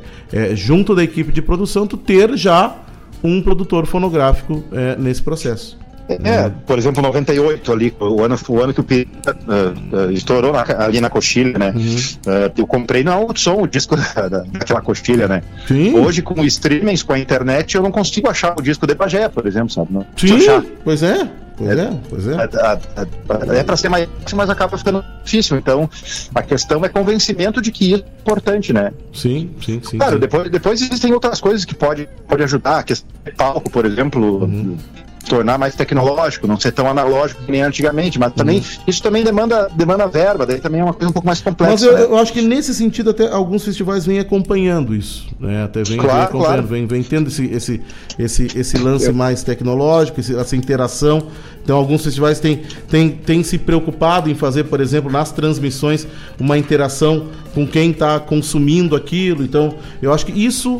é 0.52 0.56
junto 0.56 0.96
da 0.96 1.04
equipe 1.04 1.32
de 1.32 1.42
produção 1.42 1.86
tu 1.86 1.96
ter 1.98 2.36
já 2.36 2.76
um 3.24 3.42
produtor 3.42 3.86
fonográfico 3.86 4.64
é, 4.72 4.96
nesse 4.98 5.22
processo. 5.22 5.78
É, 6.08 6.50
por 6.68 6.78
exemplo, 6.78 7.02
98 7.02 7.72
ali, 7.72 7.96
o 8.00 8.24
ano, 8.24 8.38
o 8.48 8.62
ano 8.62 8.74
que 8.74 8.80
o 8.80 8.84
Pirata 8.84 9.36
uh, 9.48 9.96
uh, 10.08 10.12
estourou 10.12 10.54
na- 10.54 10.64
ali 10.86 11.02
na 11.02 11.10
coxilha, 11.10 11.58
né? 11.58 11.74
Uh, 11.76 12.52
eu 12.58 12.68
comprei 12.68 13.04
na 13.04 13.18
Hudson 13.20 13.62
o 13.64 13.68
disco 13.68 13.96
da, 14.14 14.28
da- 14.28 14.44
daquela 14.44 14.82
coxilha, 14.82 15.28
né? 15.28 15.42
Sim. 15.68 15.96
Hoje, 15.98 16.22
com 16.22 16.44
streamings, 16.44 17.02
com 17.02 17.14
a 17.14 17.20
internet, 17.20 17.76
eu 17.76 17.82
não 17.82 17.92
consigo 17.92 18.30
achar 18.30 18.54
o 18.58 18.62
disco 18.62 18.86
de 18.86 18.94
Bagé, 18.94 19.28
por 19.30 19.48
exemplo, 19.48 19.70
sabe? 19.72 19.88
Não 19.92 20.06
Sim, 20.16 20.36
achar. 20.38 20.64
pois 20.84 21.02
é, 21.02 21.28
pois 21.58 21.78
é, 21.78 21.90
pois 22.08 22.28
é. 22.28 22.36
A- 22.36 22.44
a- 22.44 23.52
a- 23.52 23.56
É 23.58 23.64
para 23.64 23.76
ser 23.76 23.90
mais 23.90 24.08
fácil, 24.22 24.38
mas 24.38 24.50
acaba 24.50 24.78
ficando 24.78 25.04
difícil. 25.24 25.58
Então, 25.58 25.90
a 26.36 26.44
questão 26.44 26.86
é 26.86 26.90
convencimento 26.90 27.60
de 27.62 27.72
que 27.72 27.94
isso 27.94 28.04
é 28.04 28.22
importante, 28.22 28.72
né? 28.72 28.92
Sim, 29.12 29.50
sim, 29.66 29.82
sim. 29.84 29.98
Claro, 29.98 30.14
sim. 30.14 30.20
depois, 30.20 30.50
depois 30.52 30.82
existem 30.82 31.12
outras 31.14 31.42
coisas 31.42 31.66
que 31.66 31.74
pode, 31.74 32.08
pode 32.28 32.44
ajudar. 32.44 32.78
A 32.80 32.84
questão 32.84 33.10
de 33.26 33.32
palco, 33.32 33.72
por 33.72 33.86
exemplo, 33.86 34.44
Uhum. 34.44 34.78
Tornar 35.26 35.58
mais 35.58 35.76
tecnológico, 35.76 36.48
não 36.48 36.60
ser 36.60 36.72
tão 36.72 36.88
analógico 36.88 37.42
que 37.44 37.52
nem 37.52 37.62
antigamente, 37.62 38.18
mas 38.20 38.34
também 38.34 38.64
isso 38.88 39.02
também 39.02 39.24
demanda, 39.24 39.70
demanda 39.76 40.08
verba, 40.08 40.46
daí 40.46 40.60
também 40.60 40.82
é 40.82 40.84
uma 40.84 40.94
coisa 40.94 41.10
um 41.10 41.14
pouco 41.14 41.26
mais 41.26 41.42
complexa. 41.42 41.72
Mas 41.72 41.84
eu, 41.84 41.94
né? 41.94 42.04
eu 42.04 42.18
acho 42.18 42.32
que 42.32 42.42
nesse 42.42 42.74
sentido 42.74 43.10
até 43.10 43.30
alguns 43.32 43.64
festivais 43.66 44.06
vêm 44.06 44.20
acompanhando 44.20 44.96
isso, 44.96 45.28
né? 45.40 45.64
Até 45.64 45.84
vem, 45.84 45.98
Claro, 45.98 46.14
vem 46.14 46.24
acompanhando, 46.24 46.46
claro. 46.54 46.68
vem, 46.68 46.86
vem 46.88 47.04
tendo 47.04 47.28
esse, 47.28 47.46
esse, 47.46 47.82
esse, 48.20 48.48
esse 48.58 48.78
lance 48.78 49.12
mais 49.12 49.44
tecnológico, 49.44 50.20
essa 50.22 50.56
interação. 50.56 51.28
Então 51.64 51.78
alguns 51.78 52.04
festivais 52.04 52.40
têm, 52.40 52.62
têm, 52.88 53.10
têm 53.10 53.42
se 53.44 53.58
preocupado 53.58 54.30
em 54.30 54.36
fazer, 54.36 54.66
por 54.66 54.80
exemplo, 54.80 55.12
nas 55.12 55.32
transmissões, 55.32 56.06
uma 56.40 56.58
interação 56.58 57.28
com 57.56 57.66
quem 57.66 57.90
está 57.92 58.20
consumindo 58.20 58.96
aquilo. 58.96 59.44
Então, 59.44 59.74
eu 60.02 60.14
acho 60.14 60.26
que 60.28 60.32
isso, 60.32 60.80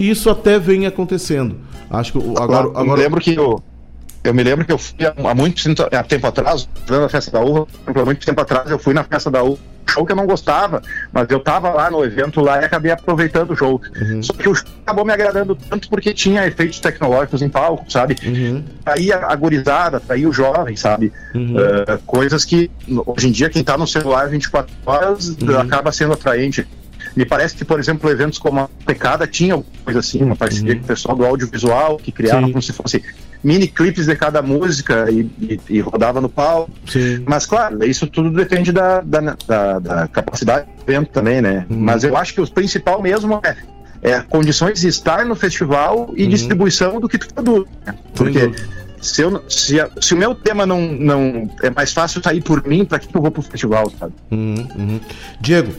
isso 0.00 0.28
até 0.28 0.58
vem 0.58 0.84
acontecendo. 0.86 1.56
Acho 1.88 2.12
que 2.12 2.18
o- 2.18 2.34
agora, 2.38 2.66
eu 2.66 2.76
agora 2.76 3.00
lembro 3.00 3.20
que 3.20 3.34
eu, 3.36 3.62
eu 4.28 4.34
me 4.34 4.42
lembro 4.42 4.64
que 4.64 4.72
eu 4.72 4.78
fui 4.78 5.04
há, 5.04 5.12
há 5.30 5.34
muito 5.34 5.62
tempo- 5.62 5.88
há 5.94 6.02
tempo 6.02 6.26
atrás, 6.26 6.68
na 6.88 7.08
festa 7.08 7.30
da 7.30 7.40
uva, 7.40 7.66
há 7.86 8.04
muito 8.04 8.24
tempo 8.24 8.40
atrás 8.40 8.70
eu 8.70 8.78
fui 8.78 8.94
na 8.94 9.04
festa 9.04 9.30
da 9.30 9.42
uva, 9.42 9.58
show 9.88 10.04
que 10.04 10.12
eu 10.12 10.16
não 10.16 10.26
gostava, 10.26 10.82
mas 11.12 11.28
eu 11.30 11.38
tava 11.40 11.70
lá 11.70 11.90
no 11.90 12.04
evento 12.04 12.40
lá 12.40 12.60
e 12.60 12.64
acabei 12.64 12.90
aproveitando 12.90 13.52
o 13.52 13.56
show. 13.56 13.80
Uhum. 14.00 14.22
Só 14.22 14.32
que 14.32 14.48
o 14.48 14.54
show 14.54 14.66
acabou 14.84 15.04
me 15.04 15.12
agradando 15.12 15.54
tanto 15.54 15.88
porque 15.88 16.12
tinha 16.12 16.44
efeitos 16.46 16.80
tecnológicos 16.80 17.40
em 17.40 17.48
palco, 17.48 17.84
sabe? 17.90 18.16
Uhum, 18.24 18.64
Traía 18.84 19.18
a 19.18 19.34
gurizada, 19.36 20.00
traía 20.00 20.28
o 20.28 20.32
jovem, 20.32 20.74
sabe? 20.76 21.12
uhum. 21.34 21.54
Uh, 21.56 21.98
coisas 22.04 22.44
que 22.44 22.70
hoje 23.06 23.28
em 23.28 23.32
dia 23.32 23.48
quem 23.48 23.62
tá 23.62 23.78
no 23.78 23.86
celular 23.86 24.28
24 24.28 24.74
horas 24.84 25.28
Uhum. 25.40 25.58
acaba 25.60 25.92
sendo 25.92 26.12
atraente. 26.14 26.66
Me 27.14 27.24
parece 27.24 27.54
que, 27.56 27.64
por 27.64 27.78
exemplo, 27.78 28.10
eventos 28.10 28.38
como 28.38 28.60
a 28.60 28.68
Pecada 28.84 29.26
tinha 29.26 29.54
alguma 29.54 29.72
coisa 29.84 30.00
assim, 30.00 30.22
uma 30.22 30.36
parceria 30.36 30.72
Uhum. 30.74 30.78
com 30.80 30.84
o 30.84 30.88
pessoal 30.88 31.16
do 31.16 31.24
audiovisual, 31.24 31.96
que 31.96 32.12
criava 32.12 32.44
Sim. 32.44 32.52
como 32.52 32.60
se 32.60 32.72
fosse 32.74 33.02
mini 33.46 33.68
clipes 33.68 34.06
de 34.06 34.16
cada 34.16 34.42
música 34.42 35.06
e, 35.10 35.20
e- 35.40 35.60
e 35.70 35.80
rodava 35.80 36.20
no 36.20 36.28
palco. 36.28 36.70
Sim. 36.88 37.22
Mas, 37.26 37.46
claro, 37.46 37.84
isso 37.84 38.06
tudo 38.08 38.30
depende 38.30 38.72
da, 38.72 39.00
da, 39.00 39.36
da- 39.46 39.78
da 39.78 40.08
capacidade 40.08 40.66
do 40.66 40.90
evento 40.92 41.10
também, 41.10 41.40
né? 41.40 41.64
Uhum. 41.70 41.78
Mas 41.78 42.02
eu 42.02 42.16
acho 42.16 42.34
que 42.34 42.40
o 42.40 42.50
principal 42.50 43.00
mesmo 43.00 43.40
é, 43.44 43.56
é 44.02 44.20
condições 44.20 44.80
de 44.80 44.88
estar 44.88 45.24
no 45.24 45.36
festival 45.36 46.12
e 46.16 46.24
Uhum. 46.24 46.28
distribuição 46.30 46.98
do 47.00 47.08
que 47.08 47.18
tu 47.18 47.32
produz. 47.32 47.66
né? 47.86 47.94
Porque 48.14 48.50
se, 49.00 49.22
eu, 49.22 49.40
se, 49.48 49.80
a- 49.80 49.90
se 50.00 50.12
o 50.14 50.16
meu 50.16 50.34
tema 50.34 50.66
não, 50.66 50.80
não 50.80 51.48
é 51.62 51.70
mais 51.70 51.92
fácil 51.92 52.20
sair 52.22 52.42
por 52.42 52.66
mim, 52.66 52.84
pra 52.84 52.98
que 52.98 53.14
eu 53.16 53.22
vou 53.22 53.30
pro 53.30 53.42
festival, 53.42 53.92
sabe? 53.98 54.12
Uhum, 54.32 54.66
uhum. 54.76 55.00
Diego, 55.40 55.72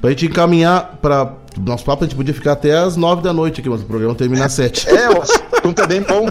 pra 0.00 0.10
gente 0.10 0.26
encaminhar 0.26 0.98
para 1.00 1.34
nosso 1.56 1.84
papo, 1.84 2.02
a 2.02 2.06
gente 2.08 2.16
podia 2.16 2.34
ficar 2.34 2.52
até 2.52 2.76
as 2.76 2.96
nove 2.96 3.22
da 3.22 3.32
noite 3.32 3.60
aqui, 3.60 3.68
mas 3.68 3.82
o 3.82 3.84
programa 3.84 4.14
termina 4.14 4.46
às 4.46 4.54
sete. 4.54 4.88
É, 4.88 5.08
o 5.10 5.22
assunto 5.62 5.80
é 5.80 5.86
bem 5.86 6.02
bom. 6.02 6.26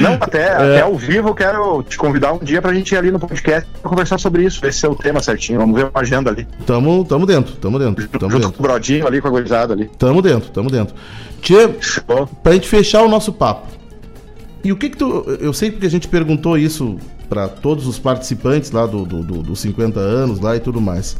Não, 0.00 0.14
até, 0.14 0.48
até 0.54 0.80
ao 0.82 0.96
vivo 0.96 1.28
eu 1.28 1.34
quero 1.34 1.82
te 1.82 1.96
convidar 1.98 2.32
um 2.32 2.38
dia 2.38 2.62
pra 2.62 2.72
gente 2.72 2.92
ir 2.92 2.96
ali 2.98 3.10
no 3.10 3.18
podcast 3.18 3.68
pra 3.80 3.90
conversar 3.90 4.18
sobre 4.18 4.44
isso, 4.44 4.64
esse 4.66 4.84
é 4.86 4.88
o 4.88 4.94
tema 4.94 5.20
certinho. 5.20 5.58
Vamos 5.58 5.74
ver 5.76 5.84
uma 5.92 6.00
agenda 6.00 6.30
ali. 6.30 6.46
Tamo, 6.66 7.04
tamo 7.04 7.26
dentro, 7.26 7.54
tamo 7.56 7.78
dentro, 7.78 8.08
tamo 8.08 8.30
Junto 8.32 8.42
dentro. 8.42 8.56
com 8.56 8.62
o 8.64 8.66
Brodinho 8.66 9.06
ali, 9.06 9.20
com 9.20 9.28
a 9.28 9.62
ali. 9.72 9.90
Tamo 9.98 10.22
dentro, 10.22 10.50
tamo 10.50 10.70
dentro. 10.70 10.94
Tchê, 11.42 11.70
Show. 11.80 12.28
pra 12.42 12.52
gente 12.52 12.68
fechar 12.68 13.02
o 13.02 13.08
nosso 13.08 13.32
papo. 13.32 13.66
E 14.64 14.72
o 14.72 14.76
que 14.76 14.88
que 14.90 14.96
tu. 14.96 15.24
Eu 15.40 15.52
sei 15.52 15.70
porque 15.70 15.86
a 15.86 15.90
gente 15.90 16.08
perguntou 16.08 16.56
isso 16.58 16.96
pra 17.28 17.46
todos 17.48 17.86
os 17.86 17.98
participantes 17.98 18.70
lá 18.70 18.86
do, 18.86 19.04
do, 19.04 19.22
do- 19.22 19.42
dos 19.42 19.60
50 19.60 20.00
anos 20.00 20.40
lá 20.40 20.56
e 20.56 20.60
tudo 20.60 20.80
mais. 20.80 21.16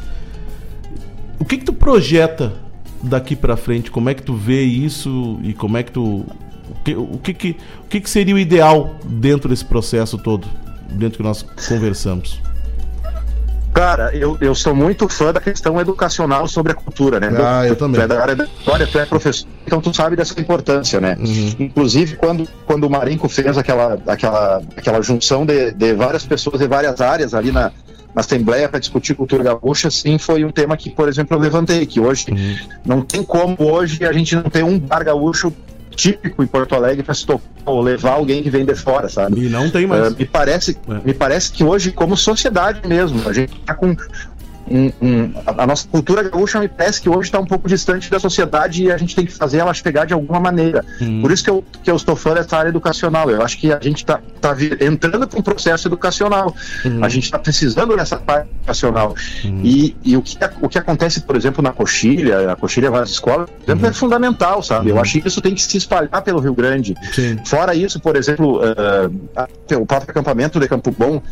O 1.39 1.45
que 1.45 1.59
que 1.59 1.65
tu 1.65 1.73
projeta 1.73 2.53
daqui 3.03 3.37
pra 3.37 3.57
frente? 3.57 3.91
Como 3.91 4.09
é 4.09 4.15
que 4.15 4.23
tu 4.23 4.35
vê 4.35 4.63
isso 4.63 5.39
e 5.43 5.53
como 5.53 5.77
é 5.77 5.83
que 5.83 5.93
tu. 5.93 6.25
O 6.97 7.19
que, 7.19 7.35
que, 7.35 7.57
o 7.85 7.89
que, 7.89 8.01
que 8.01 8.11
seria 8.11 8.35
o 8.35 8.39
ideal 8.39 8.97
dentro 9.05 9.49
desse 9.49 9.65
processo 9.65 10.19
todo? 10.19 10.47
Dentro 10.91 11.19
que 11.19 11.23
nós 11.23 11.43
conversamos. 11.69 12.41
Cara, 13.77 14.11
eu, 14.17 14.39
eu 14.41 14.55
sou 14.55 14.75
muito 14.75 15.07
fã 15.07 15.35
da 15.35 15.41
questão 15.41 15.79
educacional 15.79 16.49
sobre 16.49 16.73
a 16.73 16.75
cultura, 16.75 17.21
né? 17.21 17.29
Ah, 17.39 17.67
eu 17.67 17.77
também. 17.77 18.01
Tu 18.01 18.05
é 18.05 18.09
da 18.09 18.23
área 18.23 18.35
da 18.35 18.45
história, 18.45 18.87
tu 18.87 18.99
é 18.99 19.05
professor, 19.05 19.47
então 19.67 19.83
tu 19.83 19.95
sabe 19.95 20.17
dessa 20.17 20.41
importância, 20.41 20.99
né? 20.99 21.15
Uhum. 21.21 21.57
Inclusive, 21.59 22.17
quando, 22.17 22.49
quando 22.65 22.85
o 22.85 22.91
Marinco 22.91 23.29
fez 23.29 23.59
aquela, 23.59 23.99
aquela, 24.07 24.63
aquela 24.75 25.03
junção 25.03 25.45
de, 25.45 25.73
de 25.73 25.93
várias 25.93 26.25
pessoas 26.25 26.59
de 26.59 26.67
várias 26.67 27.03
áreas 27.03 27.35
ali 27.35 27.53
na, 27.53 27.71
na 28.15 28.21
Assembleia 28.21 28.67
para 28.67 28.81
discutir 28.81 29.15
cultura 29.15 29.45
gaúcha, 29.45 29.91
sim, 29.91 30.17
foi 30.17 30.43
um 30.43 30.51
tema 30.51 30.75
que, 30.75 30.89
por 30.89 31.07
exemplo, 31.07 31.37
eu 31.37 31.41
levantei, 31.41 31.85
que 31.85 32.01
hoje 32.01 32.31
Uhum. 32.31 32.57
não 32.83 33.03
tem 33.03 33.23
como 33.23 33.57
hoje 33.61 34.07
a 34.07 34.13
gente 34.13 34.35
não 34.35 34.45
ter 34.45 34.65
um 34.65 34.79
bar 34.79 35.05
gaúcho 35.05 35.53
típico 35.97 36.43
em 36.43 36.47
Porto 36.47 36.75
Alegre 36.75 37.03
para 37.03 37.15
se 37.15 37.27
tocar 37.27 37.43
ou 37.65 37.81
levar 37.81 38.13
alguém 38.13 38.43
que 38.43 38.51
vem 38.51 38.65
de 38.65 38.75
fora, 38.77 39.09
sabe? 39.09 39.47
E 39.47 39.49
não 39.49 39.69
tem 39.71 39.87
Uh, 39.87 39.89
mais. 39.89 40.15
me, 40.15 40.25
parece, 40.25 40.79
É. 40.89 41.07
me 41.07 41.13
parece 41.15 41.51
que 41.53 41.65
hoje, 41.65 41.91
como 41.91 42.17
sociedade 42.17 42.87
mesmo, 42.87 43.29
a 43.29 43.33
gente 43.33 43.57
está 43.59 43.75
com. 43.75 43.97
Um- 44.69 44.93
um- 45.01 45.33
a, 45.47 45.63
a 45.63 45.67
nossa 45.67 45.87
cultura 45.89 46.23
gaúcha 46.23 46.59
me 46.61 46.69
parece 46.69 47.01
que 47.01 47.09
hoje 47.09 47.29
está 47.29 47.39
um 47.39 47.45
pouco 47.47 47.69
distante 47.69 48.11
da 48.11 48.19
sociedade 48.19 48.85
e 48.85 48.93
a 48.93 48.97
gente 48.97 49.15
tem 49.15 49.25
que 49.27 49.33
fazer 49.33 49.59
ela 49.59 49.73
chegar 49.75 50.07
de 50.07 50.13
alguma 50.15 50.41
maneira. 50.41 50.85
Uhum. 51.01 51.23
Por 51.23 51.31
isso 51.33 51.45
que 51.45 51.51
eu, 51.51 51.65
que 51.83 51.91
eu 51.91 51.97
estou 51.97 52.17
fã 52.17 52.35
dessa 52.35 52.57
área 52.57 52.69
educacional. 52.69 53.31
Eu 53.31 53.43
acho 53.43 53.59
que 53.59 53.73
a 53.73 53.79
gente 53.81 53.99
está 53.99 54.21
tá 54.41 54.53
vi- 54.53 54.77
entrando 54.81 55.27
para 55.27 55.39
um 55.39 55.43
processo 55.43 55.89
educacional. 55.89 56.55
Uhum. 56.85 57.05
A 57.05 57.09
gente 57.09 57.25
está 57.25 57.39
precisando 57.39 57.97
dessa 57.97 58.17
parte 58.17 58.49
educacional. 58.59 59.15
Uhum. 59.45 59.61
E, 59.65 59.97
e 60.05 60.17
o, 60.17 60.23
que, 60.23 60.37
o 60.61 60.69
que 60.69 60.79
acontece, 60.79 61.21
por 61.21 61.37
exemplo, 61.37 61.63
na 61.63 61.73
Coxilha, 61.73 62.53
a 62.53 62.57
Coxilha 62.57 62.91
várias 62.91 63.11
escolas, 63.11 63.49
por 63.51 63.63
exemplo, 63.71 63.87
é 63.87 63.93
fundamental, 63.93 64.63
sabe? 64.63 64.91
Eu 64.91 65.01
acho 65.01 65.21
que 65.21 65.29
isso 65.29 65.41
tem 65.41 65.55
que 65.55 65.63
se 65.63 65.77
espalhar 65.77 66.23
pelo 66.23 66.41
Rio 66.41 66.55
Grande. 66.55 66.95
Sim. 67.13 67.39
Fora 67.45 67.75
isso, 67.75 68.01
por 68.01 68.17
exemplo, 68.17 68.61
ah, 69.37 69.47
o 69.77 69.87
próprio 69.87 70.11
acampamento 70.11 70.59
de 70.61 70.69
Campo 70.69 70.95
Bom, 70.97 71.23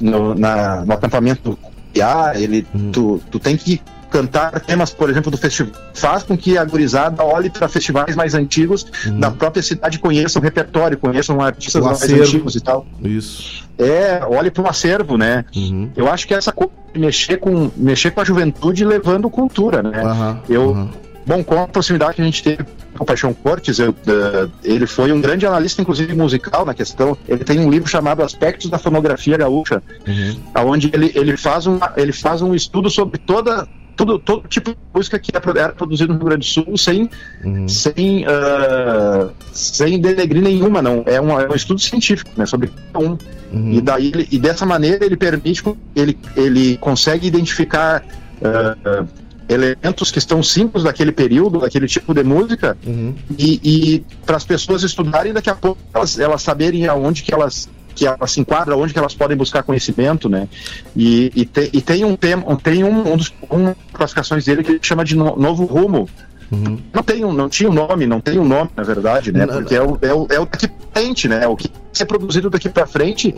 no, 0.00 0.34
na- 0.34 0.84
no 0.84 0.92
acampamento 0.92 1.58
IA, 1.94 2.32
ele, 2.36 2.66
Uhum. 2.74 2.90
tu, 2.92 3.20
tu 3.30 3.38
tem 3.38 3.56
que 3.56 3.80
cantar 4.10 4.60
temas, 4.60 4.90
por 4.90 5.10
exemplo, 5.10 5.28
do 5.30 5.36
festival. 5.36 5.72
Faz 5.92 6.22
com 6.22 6.36
que 6.38 6.56
a 6.56 6.64
gurizada 6.64 7.24
olhe 7.24 7.50
para 7.50 7.66
festivais 7.66 8.14
mais 8.14 8.32
antigos 8.34 8.86
Uhum. 9.06 9.18
da 9.18 9.30
própria 9.30 9.60
cidade, 9.62 9.98
conheçam 9.98 10.40
o 10.40 10.44
repertório, 10.44 10.96
conheçam 10.96 11.40
artistas 11.40 11.82
O 11.82 11.86
mais 11.86 12.02
antigos 12.02 12.54
e 12.54 12.60
tal. 12.60 12.86
Isso. 13.02 13.64
É, 13.76 14.22
olhe 14.24 14.52
para 14.52 14.62
um 14.62 14.68
acervo, 14.68 15.16
né? 15.18 15.44
Uhum. 15.56 15.90
Eu 15.96 16.08
acho 16.10 16.28
que 16.28 16.34
essa 16.34 16.52
coisa 16.52 16.72
de 16.92 17.00
mexer 17.00 17.38
com, 17.38 17.70
mexer 17.76 18.12
com 18.12 18.20
a 18.20 18.24
juventude 18.24 18.84
levando 18.84 19.28
cultura, 19.28 19.82
né? 19.82 20.00
Aham, 20.00 20.40
Eu-. 20.48 20.88
Bom, 21.26 21.42
com 21.42 21.58
a 21.62 21.66
proximidade 21.66 22.14
que 22.16 22.22
a 22.22 22.24
gente 22.24 22.42
teve 22.42 22.64
o 22.98 23.04
Paixão 23.04 23.32
Cortes, 23.34 23.78
eu, 23.78 23.94
eh, 24.06 24.48
ele 24.62 24.86
foi 24.86 25.10
um 25.12 25.20
grande 25.20 25.46
analista, 25.46 25.82
inclusive 25.82 26.14
musical, 26.14 26.64
na 26.64 26.74
questão. 26.74 27.16
Ele 27.28 27.42
tem 27.44 27.58
um 27.60 27.70
livro 27.70 27.88
chamado 27.88 28.22
Aspectos 28.22 28.70
da 28.70 28.78
Fonografia 28.78 29.36
Gaúcha, 29.36 29.82
Uhum. 30.06 30.66
onde 30.70 30.90
ele, 30.92 31.10
ele, 31.14 31.36
faz 31.36 31.66
um, 31.66 31.78
ele 31.96 32.12
faz 32.12 32.42
um 32.42 32.54
estudo 32.54 32.88
sobre 32.90 33.18
toda. 33.18 33.66
Todo, 33.96 34.18
todo 34.18 34.48
tipo 34.48 34.70
de 34.72 34.76
música 34.92 35.20
que 35.20 35.30
era 35.32 35.60
era 35.60 35.72
produzido 35.72 36.12
no 36.12 36.18
Rio 36.18 36.28
Grande 36.30 36.44
do 36.44 36.50
Sul 36.50 36.76
sem, 36.76 37.08
Uhum. 37.44 37.68
sem, 37.68 38.24
ah, 38.26 39.28
sem 39.52 40.00
denegrir 40.00 40.42
nenhuma, 40.42 40.82
não. 40.82 41.04
É 41.06 41.20
um, 41.20 41.38
é 41.40 41.48
um 41.48 41.54
estudo 41.54 41.80
científico, 41.80 42.28
né, 42.36 42.44
sobre 42.44 42.72
cada 42.92 43.04
um. 43.06 43.16
Uhum. 43.52 43.72
E, 43.72 43.80
daí 43.80 44.08
ele- 44.08 44.28
e 44.32 44.38
dessa 44.38 44.66
maneira 44.66 45.04
ele 45.06 45.16
permite, 45.16 45.62
ele, 45.94 46.18
ele 46.36 46.76
consegue 46.78 47.28
identificar 47.28 48.02
ah, 48.42 49.04
elementos 49.48 50.10
que 50.10 50.18
estão 50.18 50.42
simples 50.42 50.84
daquele 50.84 51.12
período, 51.12 51.60
daquele 51.60 51.86
tipo 51.86 52.14
de 52.14 52.22
música, 52.22 52.76
Uhum. 52.86 53.14
e, 53.38 53.60
e 53.62 54.04
para 54.24 54.36
as 54.36 54.44
pessoas 54.44 54.82
estudarem 54.82 55.32
daqui 55.32 55.50
a 55.50 55.54
pouco 55.54 55.80
elas, 55.92 56.18
elas 56.18 56.42
saberem 56.42 56.86
aonde 56.86 57.22
que 57.22 57.32
elas 57.32 57.68
que 57.94 58.04
elas 58.08 58.32
se 58.32 58.40
enquadram, 58.40 58.80
onde 58.80 58.92
que 58.92 58.98
elas 58.98 59.14
podem 59.14 59.36
buscar 59.36 59.62
conhecimento, 59.62 60.28
né? 60.28 60.48
E, 60.96 61.30
e, 61.36 61.44
te- 61.46 61.70
e 61.72 61.80
tem 61.80 62.04
um 62.04 62.16
tema, 62.16 62.42
tem 62.56 62.82
um, 62.82 63.12
um 63.12 63.16
dos 63.16 63.32
das 63.52 63.76
classificações 63.92 64.44
dele 64.46 64.64
que 64.64 64.72
ele 64.72 64.80
chama 64.82 65.04
de 65.04 65.14
no- 65.14 65.36
novo 65.36 65.64
rumo. 65.64 66.08
Uhum. 66.50 66.76
Não 66.92 67.02
tem 67.04 67.24
um, 67.24 67.32
não 67.32 67.48
tinha 67.48 67.70
um 67.70 67.72
nome, 67.72 68.04
não 68.04 68.20
tem 68.20 68.36
um 68.36 68.44
nome, 68.44 68.68
na 68.76 68.82
verdade, 68.82 69.30
né? 69.30 69.46
Não, 69.46 69.54
Porque 69.54 69.76
é 69.76 69.80
o, 69.82 69.96
é 70.02 70.12
o, 70.12 70.26
é 70.28 70.40
o 70.40 70.44
daqui 70.44 70.66
pra 70.66 71.02
frente, 71.02 71.28
né? 71.28 71.44
É 71.44 71.46
o 71.46 71.54
que 71.56 71.70
ser 71.92 72.04
produzido 72.06 72.50
daqui 72.50 72.68
para 72.68 72.84
frente 72.84 73.32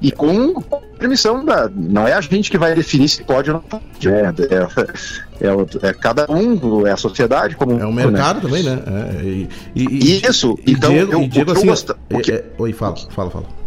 e 0.00 0.10
com 0.10 0.54
permissão 0.98 1.44
da. 1.44 1.68
Não 1.68 2.08
é 2.08 2.14
a 2.14 2.22
gente 2.22 2.50
que 2.50 2.56
vai 2.56 2.74
definir 2.74 3.06
se 3.10 3.22
pode 3.22 3.50
ou 3.50 3.56
não 3.56 3.62
pode. 3.62 4.08
É, 4.08 4.32
é, 5.40 5.86
é, 5.86 5.90
é 5.90 5.92
cada 5.92 6.30
um, 6.30 6.86
é 6.86 6.92
a 6.92 6.96
sociedade 6.96 7.56
como. 7.56 7.78
É 7.78 7.86
o 7.86 7.92
mercado 7.92 8.36
né? 8.36 8.40
também, 8.42 8.62
né? 8.62 8.82
É, 8.86 9.24
e, 9.24 9.48
e, 9.74 10.26
Isso, 10.26 10.58
e 10.66 10.72
então. 10.72 10.90
Diego, 10.90 11.12
eu, 11.12 11.28
Diego, 11.28 11.52
assim, 11.52 11.66
gosto, 11.66 11.96
que... 12.22 12.32
É, 12.32 12.44
oi, 12.58 12.72
fala, 12.72 12.96
fala, 12.96 13.30
fala. 13.30 13.60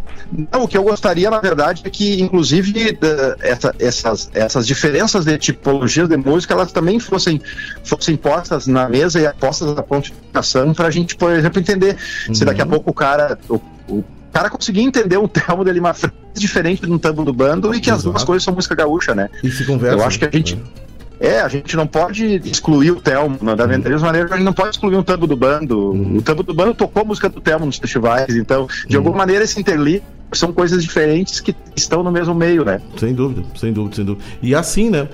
Não, 0.52 0.64
o 0.64 0.68
que 0.68 0.76
eu 0.76 0.82
gostaria, 0.82 1.30
na 1.30 1.40
verdade, 1.40 1.82
é 1.84 1.90
que, 1.90 2.20
inclusive, 2.20 2.98
essa, 3.40 3.74
essas, 3.78 4.30
essas 4.34 4.66
diferenças 4.66 5.24
de 5.24 5.36
tipologias 5.38 6.08
de 6.08 6.16
música, 6.16 6.54
elas 6.54 6.72
também 6.72 6.98
fossem, 6.98 7.40
fossem 7.84 8.16
postas 8.16 8.66
na 8.66 8.88
mesa 8.88 9.20
e 9.20 9.32
postas 9.34 9.74
na 9.74 9.82
pontificação 9.82 10.72
para 10.72 10.88
a 10.88 10.90
gente, 10.90 11.14
por 11.14 11.30
exemplo, 11.32 11.60
entender 11.60 11.96
uhum. 12.28 12.34
se 12.34 12.44
daqui 12.44 12.62
a 12.62 12.66
pouco 12.66 12.90
o 12.90 12.94
cara, 12.94 13.38
o, 13.48 13.60
o 13.88 14.04
cara 14.32 14.50
conseguir 14.50 14.80
entender 14.80 15.18
um 15.18 15.28
termo 15.28 15.64
dele 15.64 15.78
uma 15.78 15.94
frase 15.94 16.14
diferente 16.34 16.84
de 16.84 16.90
um 16.90 16.98
tambo 16.98 17.24
do 17.24 17.32
bando 17.32 17.72
e 17.74 17.80
que 17.80 17.88
Exato. 17.88 17.98
as 17.98 18.04
duas 18.04 18.24
coisas 18.24 18.42
são 18.42 18.54
música 18.54 18.74
gaúcha, 18.74 19.14
né? 19.14 19.30
E 19.42 19.50
se 19.50 19.64
conversa. 19.64 19.96
Eu 19.96 20.04
acho 20.04 20.18
que 20.18 20.24
a 20.24 20.30
gente. 20.30 20.54
É. 20.54 20.83
é, 21.20 21.40
a 21.40 21.48
gente 21.48 21.76
não 21.76 21.86
pode 21.86 22.40
excluir 22.44 22.90
o 22.90 23.00
Telmo, 23.00 23.38
né? 23.40 23.54
da 23.54 23.64
uhum. 23.64 23.78
mesma 23.78 24.06
maneira 24.06 24.26
que 24.26 24.34
a 24.34 24.36
gente 24.36 24.44
não 24.44 24.52
pode 24.52 24.70
excluir 24.70 24.96
um 24.96 25.02
tambo 25.02 25.26
do 25.26 25.36
bando. 25.36 25.92
Uhum. 25.92 26.16
O 26.18 26.22
tambo 26.22 26.42
do 26.42 26.52
bando 26.52 26.74
tocou 26.74 27.02
a 27.02 27.04
música 27.04 27.28
do 27.28 27.40
Telmo 27.40 27.66
nos 27.66 27.78
festivais, 27.78 28.34
então, 28.34 28.66
de 28.86 28.96
uhum. 28.96 29.00
alguma 29.00 29.18
maneira, 29.18 29.44
esse 29.44 29.58
interliga 29.60 30.02
são 30.32 30.52
coisas 30.52 30.82
diferentes 30.82 31.40
que 31.40 31.54
estão 31.76 32.02
no 32.02 32.10
mesmo 32.10 32.34
meio, 32.34 32.64
né? 32.64 32.80
Sem 32.98 33.14
dúvida, 33.14 33.44
sem 33.56 33.72
dúvida, 33.72 33.96
sem 33.96 34.04
dúvida. 34.04 34.24
E 34.42 34.54
assim, 34.54 34.90
né? 34.90 35.08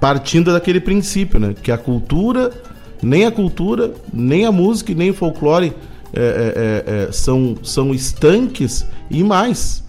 partindo 0.00 0.52
daquele 0.52 0.80
princípio, 0.80 1.38
né? 1.38 1.54
Que 1.62 1.70
a 1.70 1.78
cultura, 1.78 2.50
nem 3.02 3.26
a 3.26 3.30
cultura, 3.30 3.92
nem 4.12 4.46
a 4.46 4.52
música, 4.52 4.94
nem 4.94 5.10
o 5.10 5.14
folclore 5.14 5.74
é, 6.12 6.20
é, 6.20 6.24
é, 6.24 7.04
é, 7.08 7.12
são, 7.12 7.56
são 7.62 7.94
estanques 7.94 8.86
e 9.10 9.22
mais. 9.22 9.81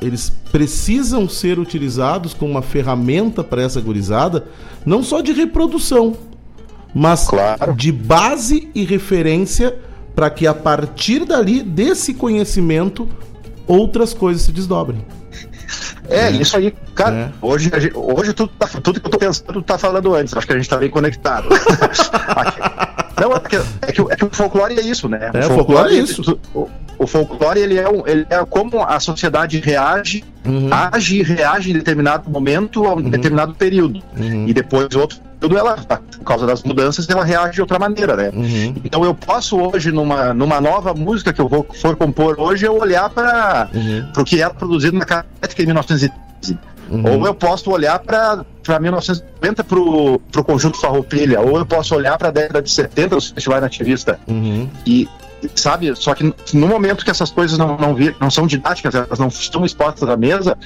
Eles 0.00 0.30
precisam 0.50 1.28
ser 1.28 1.58
utilizados 1.58 2.34
como 2.34 2.52
uma 2.52 2.62
ferramenta 2.62 3.42
para 3.42 3.62
essa 3.62 3.80
gurizada, 3.80 4.46
não 4.84 5.02
só 5.02 5.20
de 5.20 5.32
reprodução, 5.32 6.16
mas 6.94 7.26
claro. 7.26 7.74
de 7.74 7.90
base 7.90 8.68
e 8.74 8.84
referência 8.84 9.78
para 10.14 10.28
que 10.28 10.46
a 10.46 10.54
partir 10.54 11.24
dali, 11.24 11.62
desse 11.62 12.12
conhecimento, 12.12 13.08
outras 13.66 14.12
coisas 14.12 14.42
se 14.42 14.52
desdobrem. 14.52 15.04
É, 16.08 16.26
é, 16.26 16.30
isso 16.30 16.56
aí, 16.56 16.74
cara. 16.94 17.14
É. 17.14 17.32
Hoje, 17.40 17.70
hoje 17.94 18.32
tudo, 18.34 18.52
tá, 18.58 18.66
tudo 18.66 19.00
que 19.00 19.06
eu 19.06 19.10
tô 19.10 19.18
pensando, 19.18 19.52
tu 19.52 19.62
tá 19.62 19.78
falando 19.78 20.14
antes. 20.14 20.36
Acho 20.36 20.46
que 20.46 20.52
a 20.52 20.56
gente 20.56 20.68
tá 20.68 20.76
bem 20.76 20.90
conectado. 20.90 21.48
Não, 23.22 23.36
é 23.36 23.40
que, 23.40 23.56
é, 23.56 23.92
que, 23.92 24.00
é 24.00 24.16
que, 24.16 24.24
o 24.24 24.30
folclore 24.30 24.76
é 24.76 24.82
isso, 24.82 25.08
né? 25.08 25.30
É, 25.32 25.46
o 25.46 25.50
folclore, 25.50 25.94
é 25.94 26.00
isso. 26.00 26.40
O, 26.52 26.68
o, 26.98 27.06
folclore, 27.06 27.60
ele 27.60 27.78
é, 27.78 27.88
um, 27.88 28.04
ele 28.04 28.26
é 28.28 28.44
como 28.44 28.82
a 28.82 28.98
sociedade 28.98 29.60
reage, 29.60 30.24
uhum. 30.44 30.68
age 30.72 31.20
e 31.20 31.22
reage 31.22 31.70
em 31.70 31.74
determinado 31.74 32.28
momento, 32.28 32.84
a 32.84 32.94
um 32.94 32.96
uhum. 32.96 33.10
determinado 33.10 33.54
período. 33.54 34.02
Uhum. 34.16 34.48
E 34.48 34.52
depois 34.52 34.92
outro 34.96 35.20
período, 35.38 35.56
ela, 35.56 35.76
por 35.76 36.24
causa 36.24 36.46
das 36.48 36.64
mudanças, 36.64 37.08
ela 37.08 37.24
reage 37.24 37.54
de 37.54 37.60
outra 37.60 37.78
maneira, 37.78 38.16
né? 38.16 38.30
Uhum. 38.34 38.74
Então 38.84 39.04
eu 39.04 39.14
posso 39.14 39.56
hoje, 39.56 39.92
numa, 39.92 40.34
numa 40.34 40.60
nova 40.60 40.92
música 40.92 41.32
que 41.32 41.40
eu 41.40 41.48
vou 41.48 41.64
for 41.80 41.94
compor 41.94 42.40
hoje, 42.40 42.66
eu 42.66 42.76
olhar 42.76 43.08
para 43.08 43.68
uhum. 43.72 44.10
o 44.16 44.24
que 44.24 44.42
era 44.42 44.52
produzido 44.52 44.98
na 44.98 45.04
Catética 45.04 45.62
em 45.62 45.66
1913. 45.66 46.58
Uhum. 46.90 47.20
Ou 47.20 47.26
eu 47.26 47.34
posso 47.34 47.70
olhar 47.70 48.00
para 48.00 48.44
1990 48.80 49.64
para 49.64 49.78
o 49.78 50.44
conjunto 50.44 50.78
Farroupilha, 50.78 51.40
ou 51.40 51.58
eu 51.58 51.66
posso 51.66 51.94
olhar 51.94 52.16
para 52.18 52.28
a 52.28 52.30
década 52.32 52.62
de 52.62 52.70
70 52.70 53.16
dos 53.16 53.30
festivais 53.30 53.62
nativistas. 53.62 54.16
Uhum. 54.26 54.68
E, 54.86 55.08
sabe, 55.54 55.94
só 55.96 56.14
que 56.14 56.32
no 56.54 56.68
momento 56.68 57.04
que 57.04 57.10
essas 57.10 57.30
coisas 57.30 57.58
não, 57.58 57.76
não, 57.76 57.94
vir, 57.94 58.14
não 58.20 58.30
são 58.30 58.46
didáticas, 58.46 58.94
elas 58.94 59.18
não 59.18 59.28
estão 59.28 59.64
expostas 59.64 60.08
à 60.08 60.16
mesa, 60.16 60.56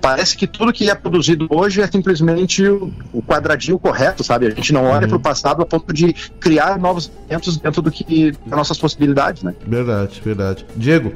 parece 0.00 0.36
que 0.36 0.46
tudo 0.46 0.72
que 0.72 0.88
é 0.88 0.94
produzido 0.94 1.46
hoje 1.50 1.80
é 1.80 1.86
simplesmente 1.86 2.66
o, 2.66 2.92
o 3.12 3.22
quadradinho 3.22 3.78
correto, 3.78 4.24
sabe? 4.24 4.46
A 4.46 4.50
gente 4.50 4.72
não 4.72 4.84
olha 4.84 5.02
uhum. 5.02 5.08
para 5.08 5.16
o 5.16 5.20
passado 5.20 5.62
a 5.62 5.66
ponto 5.66 5.92
de 5.92 6.12
criar 6.40 6.78
novos 6.78 7.10
eventos 7.28 7.56
dentro 7.56 7.82
do 7.82 7.90
que 7.90 8.32
das 8.46 8.56
nossas 8.56 8.78
possibilidades, 8.78 9.42
né? 9.42 9.54
Verdade, 9.66 10.20
verdade. 10.24 10.66
Diego, 10.76 11.12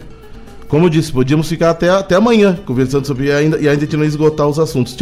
como 0.68 0.90
disse, 0.90 1.12
podíamos 1.12 1.48
ficar 1.48 1.70
até, 1.70 1.88
até 1.88 2.14
amanhã 2.14 2.58
conversando 2.66 3.06
sobre 3.06 3.26
e 3.26 3.32
ainda, 3.32 3.56
e 3.58 3.68
ainda 3.68 3.82
a 3.82 3.84
gente 3.84 3.96
não 3.96 4.04
esgotar 4.04 4.46
os 4.46 4.58
assuntos. 4.58 4.94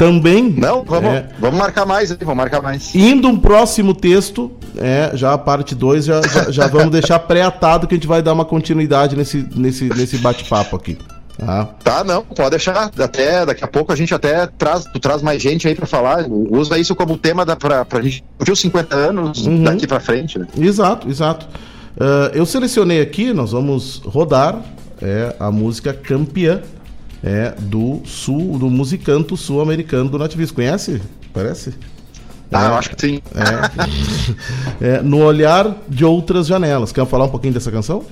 Também. 0.00 0.48
Não, 0.56 0.82
vamos, 0.82 1.10
é, 1.10 1.28
vamos 1.38 1.58
marcar 1.58 1.84
mais, 1.84 2.10
vamos 2.10 2.34
marcar 2.34 2.62
mais. 2.62 2.94
Indo 2.94 3.28
um 3.28 3.38
próximo 3.38 3.92
texto, 3.92 4.50
é, 4.78 5.10
já 5.12 5.34
a 5.34 5.38
parte 5.38 5.74
2, 5.74 6.06
já, 6.06 6.22
já, 6.22 6.50
já, 6.50 6.66
vamos 6.68 6.90
deixar 6.90 7.18
pré-atado 7.18 7.86
que 7.86 7.92
a 7.92 7.98
gente 7.98 8.06
vai 8.06 8.22
dar 8.22 8.32
uma 8.32 8.46
continuidade 8.46 9.14
nesse, 9.14 9.46
nesse, 9.54 9.90
nesse 9.90 10.16
bate-papo 10.16 10.74
aqui. 10.74 10.96
Tá? 11.36 11.66
tá, 11.84 12.02
não, 12.02 12.22
pode 12.22 12.48
deixar. 12.48 12.90
Até 12.98 13.44
daqui 13.44 13.62
a 13.62 13.68
pouco 13.68 13.92
a 13.92 13.96
gente 13.96 14.14
até 14.14 14.46
traz, 14.46 14.86
tu 14.86 14.98
traz 14.98 15.20
mais 15.20 15.42
gente 15.42 15.68
aí 15.68 15.74
para 15.74 15.86
falar. 15.86 16.24
Usa 16.26 16.78
isso 16.78 16.94
como 16.94 17.18
tema 17.18 17.44
da, 17.44 17.54
pra, 17.54 17.84
pra 17.84 18.00
gente 18.00 18.24
os 18.50 18.58
50 18.58 18.96
anos 18.96 19.46
uhum. 19.46 19.64
daqui 19.64 19.86
para 19.86 20.00
frente, 20.00 20.38
né? 20.38 20.46
Exato, 20.58 21.10
exato. 21.10 21.46
Uh, 21.96 22.32
eu 22.32 22.46
selecionei 22.46 23.02
aqui, 23.02 23.34
nós 23.34 23.52
vamos 23.52 24.00
rodar 24.06 24.62
é, 25.02 25.36
a 25.38 25.50
música 25.50 25.92
campeã 25.92 26.62
é, 27.22 27.54
do 27.58 28.02
sul, 28.04 28.58
do 28.58 28.68
musicanto 28.68 29.36
sul-americano 29.36 30.08
do 30.08 30.18
nativismo. 30.18 30.56
Conhece? 30.56 31.00
Parece? 31.32 31.74
Ah, 32.52 32.64
é, 32.64 32.68
eu 32.68 32.74
acho 32.74 32.90
que 32.90 33.00
sim. 33.00 33.22
É, 34.80 34.96
é, 34.98 35.02
no 35.02 35.18
olhar 35.18 35.76
de 35.88 36.04
outras 36.04 36.46
janelas. 36.46 36.92
Quer 36.92 37.06
falar 37.06 37.26
um 37.26 37.30
pouquinho 37.30 37.54
dessa 37.54 37.70
canção? 37.70 38.04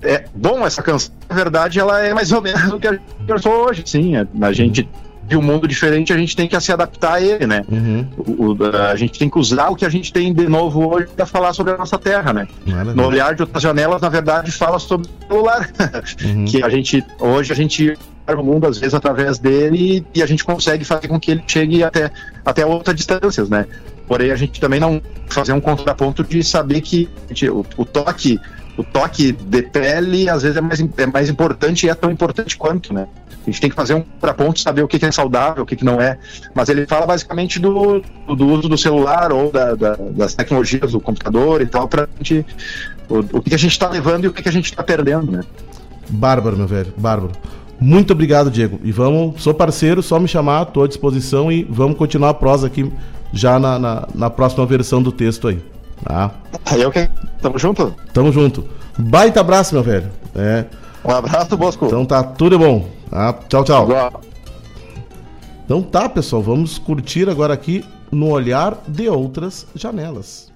É, 0.00 0.26
bom, 0.34 0.64
essa 0.64 0.82
canção, 0.82 1.12
na 1.28 1.34
verdade, 1.34 1.80
ela 1.80 2.00
é 2.00 2.14
mais 2.14 2.30
ou 2.30 2.40
menos 2.40 2.72
o 2.72 2.78
que 2.78 2.86
a 2.86 2.92
gente 2.92 3.02
pensou 3.26 3.52
hoje, 3.66 3.82
sim. 3.84 4.12
A 4.16 4.52
gente 4.52 4.88
de 5.28 5.36
um 5.36 5.42
mundo 5.42 5.68
diferente, 5.68 6.12
a 6.12 6.16
gente 6.16 6.34
tem 6.34 6.48
que 6.48 6.58
se 6.58 6.72
adaptar 6.72 7.14
a 7.14 7.20
ele, 7.20 7.46
né? 7.46 7.62
Uhum. 7.70 8.06
O, 8.16 8.52
o, 8.54 8.76
a 8.76 8.96
gente 8.96 9.18
tem 9.18 9.28
que 9.28 9.38
usar 9.38 9.68
o 9.68 9.76
que 9.76 9.84
a 9.84 9.88
gente 9.88 10.10
tem 10.12 10.32
de 10.32 10.48
novo 10.48 10.88
hoje 10.88 11.08
para 11.14 11.26
falar 11.26 11.52
sobre 11.52 11.74
a 11.74 11.76
nossa 11.76 11.98
terra, 11.98 12.32
né? 12.32 12.48
No 12.94 13.06
olhar 13.06 13.34
de 13.34 13.42
outras 13.42 13.62
janelas, 13.62 14.00
na 14.00 14.08
verdade, 14.08 14.50
fala 14.50 14.78
sobre 14.78 15.06
o 15.06 15.28
celular, 15.28 15.70
uhum. 16.24 16.44
que 16.46 16.62
a 16.62 16.68
gente 16.70 17.04
hoje 17.20 17.52
a 17.52 17.56
gente 17.56 17.98
o 18.26 18.42
mundo 18.42 18.66
às 18.66 18.76
vezes 18.78 18.94
através 18.94 19.38
dele 19.38 20.04
e 20.14 20.22
a 20.22 20.26
gente 20.26 20.44
consegue 20.44 20.84
fazer 20.84 21.08
com 21.08 21.18
que 21.18 21.30
ele 21.30 21.42
chegue 21.46 21.82
até 21.82 22.10
até 22.44 22.64
outras 22.64 22.94
distâncias, 22.96 23.48
né? 23.48 23.66
Porém, 24.06 24.30
a 24.30 24.36
gente 24.36 24.58
também 24.58 24.80
não 24.80 25.02
fazer 25.28 25.52
um 25.52 25.60
contraponto 25.60 26.24
de 26.24 26.42
saber 26.42 26.80
que 26.80 27.08
gente, 27.28 27.48
o, 27.50 27.64
o 27.76 27.84
toque 27.84 28.40
o 28.78 28.84
toque 28.84 29.32
de 29.32 29.62
pele 29.62 30.30
às 30.30 30.42
vezes 30.42 30.56
é 30.56 30.60
mais, 30.60 30.80
é 30.80 31.06
mais 31.06 31.28
importante 31.28 31.84
e 31.84 31.90
é 31.90 31.94
tão 31.94 32.10
importante 32.10 32.56
quanto, 32.56 32.94
né? 32.94 33.08
A 33.42 33.50
gente 33.50 33.60
tem 33.60 33.70
que 33.70 33.76
fazer 33.76 33.94
um 33.94 34.02
contraponto, 34.02 34.60
saber 34.60 34.82
o 34.82 34.88
que, 34.88 35.04
é 35.04 35.10
saudável, 35.10 35.62
o 35.62 35.66
que, 35.66 35.82
não 35.84 36.00
é. 36.00 36.18
Mas 36.54 36.68
ele 36.68 36.86
fala 36.86 37.06
basicamente 37.06 37.58
do, 37.58 38.02
do 38.26 38.46
uso 38.46 38.68
do 38.68 38.76
celular 38.76 39.32
ou 39.32 39.50
da, 39.50 39.74
da, 39.74 39.96
das 39.96 40.34
tecnologias 40.34 40.92
do 40.92 41.00
computador 41.00 41.60
e 41.60 41.66
tal, 41.66 41.88
para 41.88 42.06
gente. 42.18 42.46
O, 43.08 43.38
o 43.38 43.42
que 43.42 43.54
a 43.54 43.58
gente 43.58 43.72
está 43.72 43.88
levando 43.88 44.26
e 44.26 44.28
o 44.28 44.32
que 44.32 44.46
a 44.46 44.52
gente 44.52 44.66
está 44.66 44.82
perdendo, 44.82 45.32
né? 45.32 45.40
Bárbaro, 46.10 46.56
meu 46.56 46.66
velho, 46.66 46.92
bárbaro. 46.96 47.32
Muito 47.80 48.12
obrigado, 48.12 48.50
Diego. 48.50 48.78
E 48.84 48.92
vamos, 48.92 49.42
sou 49.42 49.54
parceiro, 49.54 50.02
só 50.02 50.20
me 50.20 50.28
chamar, 50.28 50.64
estou 50.64 50.84
à 50.84 50.88
disposição 50.88 51.50
e 51.50 51.64
vamos 51.64 51.96
continuar 51.96 52.30
a 52.30 52.34
prosa 52.34 52.66
aqui 52.66 52.92
já 53.32 53.58
na, 53.58 53.78
na, 53.78 54.08
na 54.14 54.30
próxima 54.30 54.66
versão 54.66 55.02
do 55.02 55.10
texto 55.10 55.48
aí. 55.48 55.58
Tá? 56.04 56.30
Aí 56.66 56.82
eu 56.82 56.90
que. 56.90 57.08
Tamo 57.40 57.58
junto? 57.58 57.94
Tamo 58.12 58.32
junto. 58.32 58.68
Baita 58.98 59.40
abraço, 59.40 59.74
meu 59.74 59.82
velho. 59.82 60.10
É. 60.34 60.64
Um 61.04 61.10
abraço, 61.10 61.56
Bosco. 61.56 61.86
Então 61.86 62.04
tá 62.04 62.22
tudo 62.22 62.58
bom. 62.58 62.88
Tá? 63.10 63.32
Tchau, 63.48 63.64
tchau. 63.64 63.84
Igual. 63.84 64.20
Então 65.64 65.82
tá, 65.82 66.08
pessoal, 66.08 66.42
vamos 66.42 66.78
curtir 66.78 67.28
agora 67.28 67.52
aqui 67.52 67.84
no 68.10 68.30
olhar 68.30 68.78
de 68.88 69.08
outras 69.08 69.66
janelas. 69.74 70.50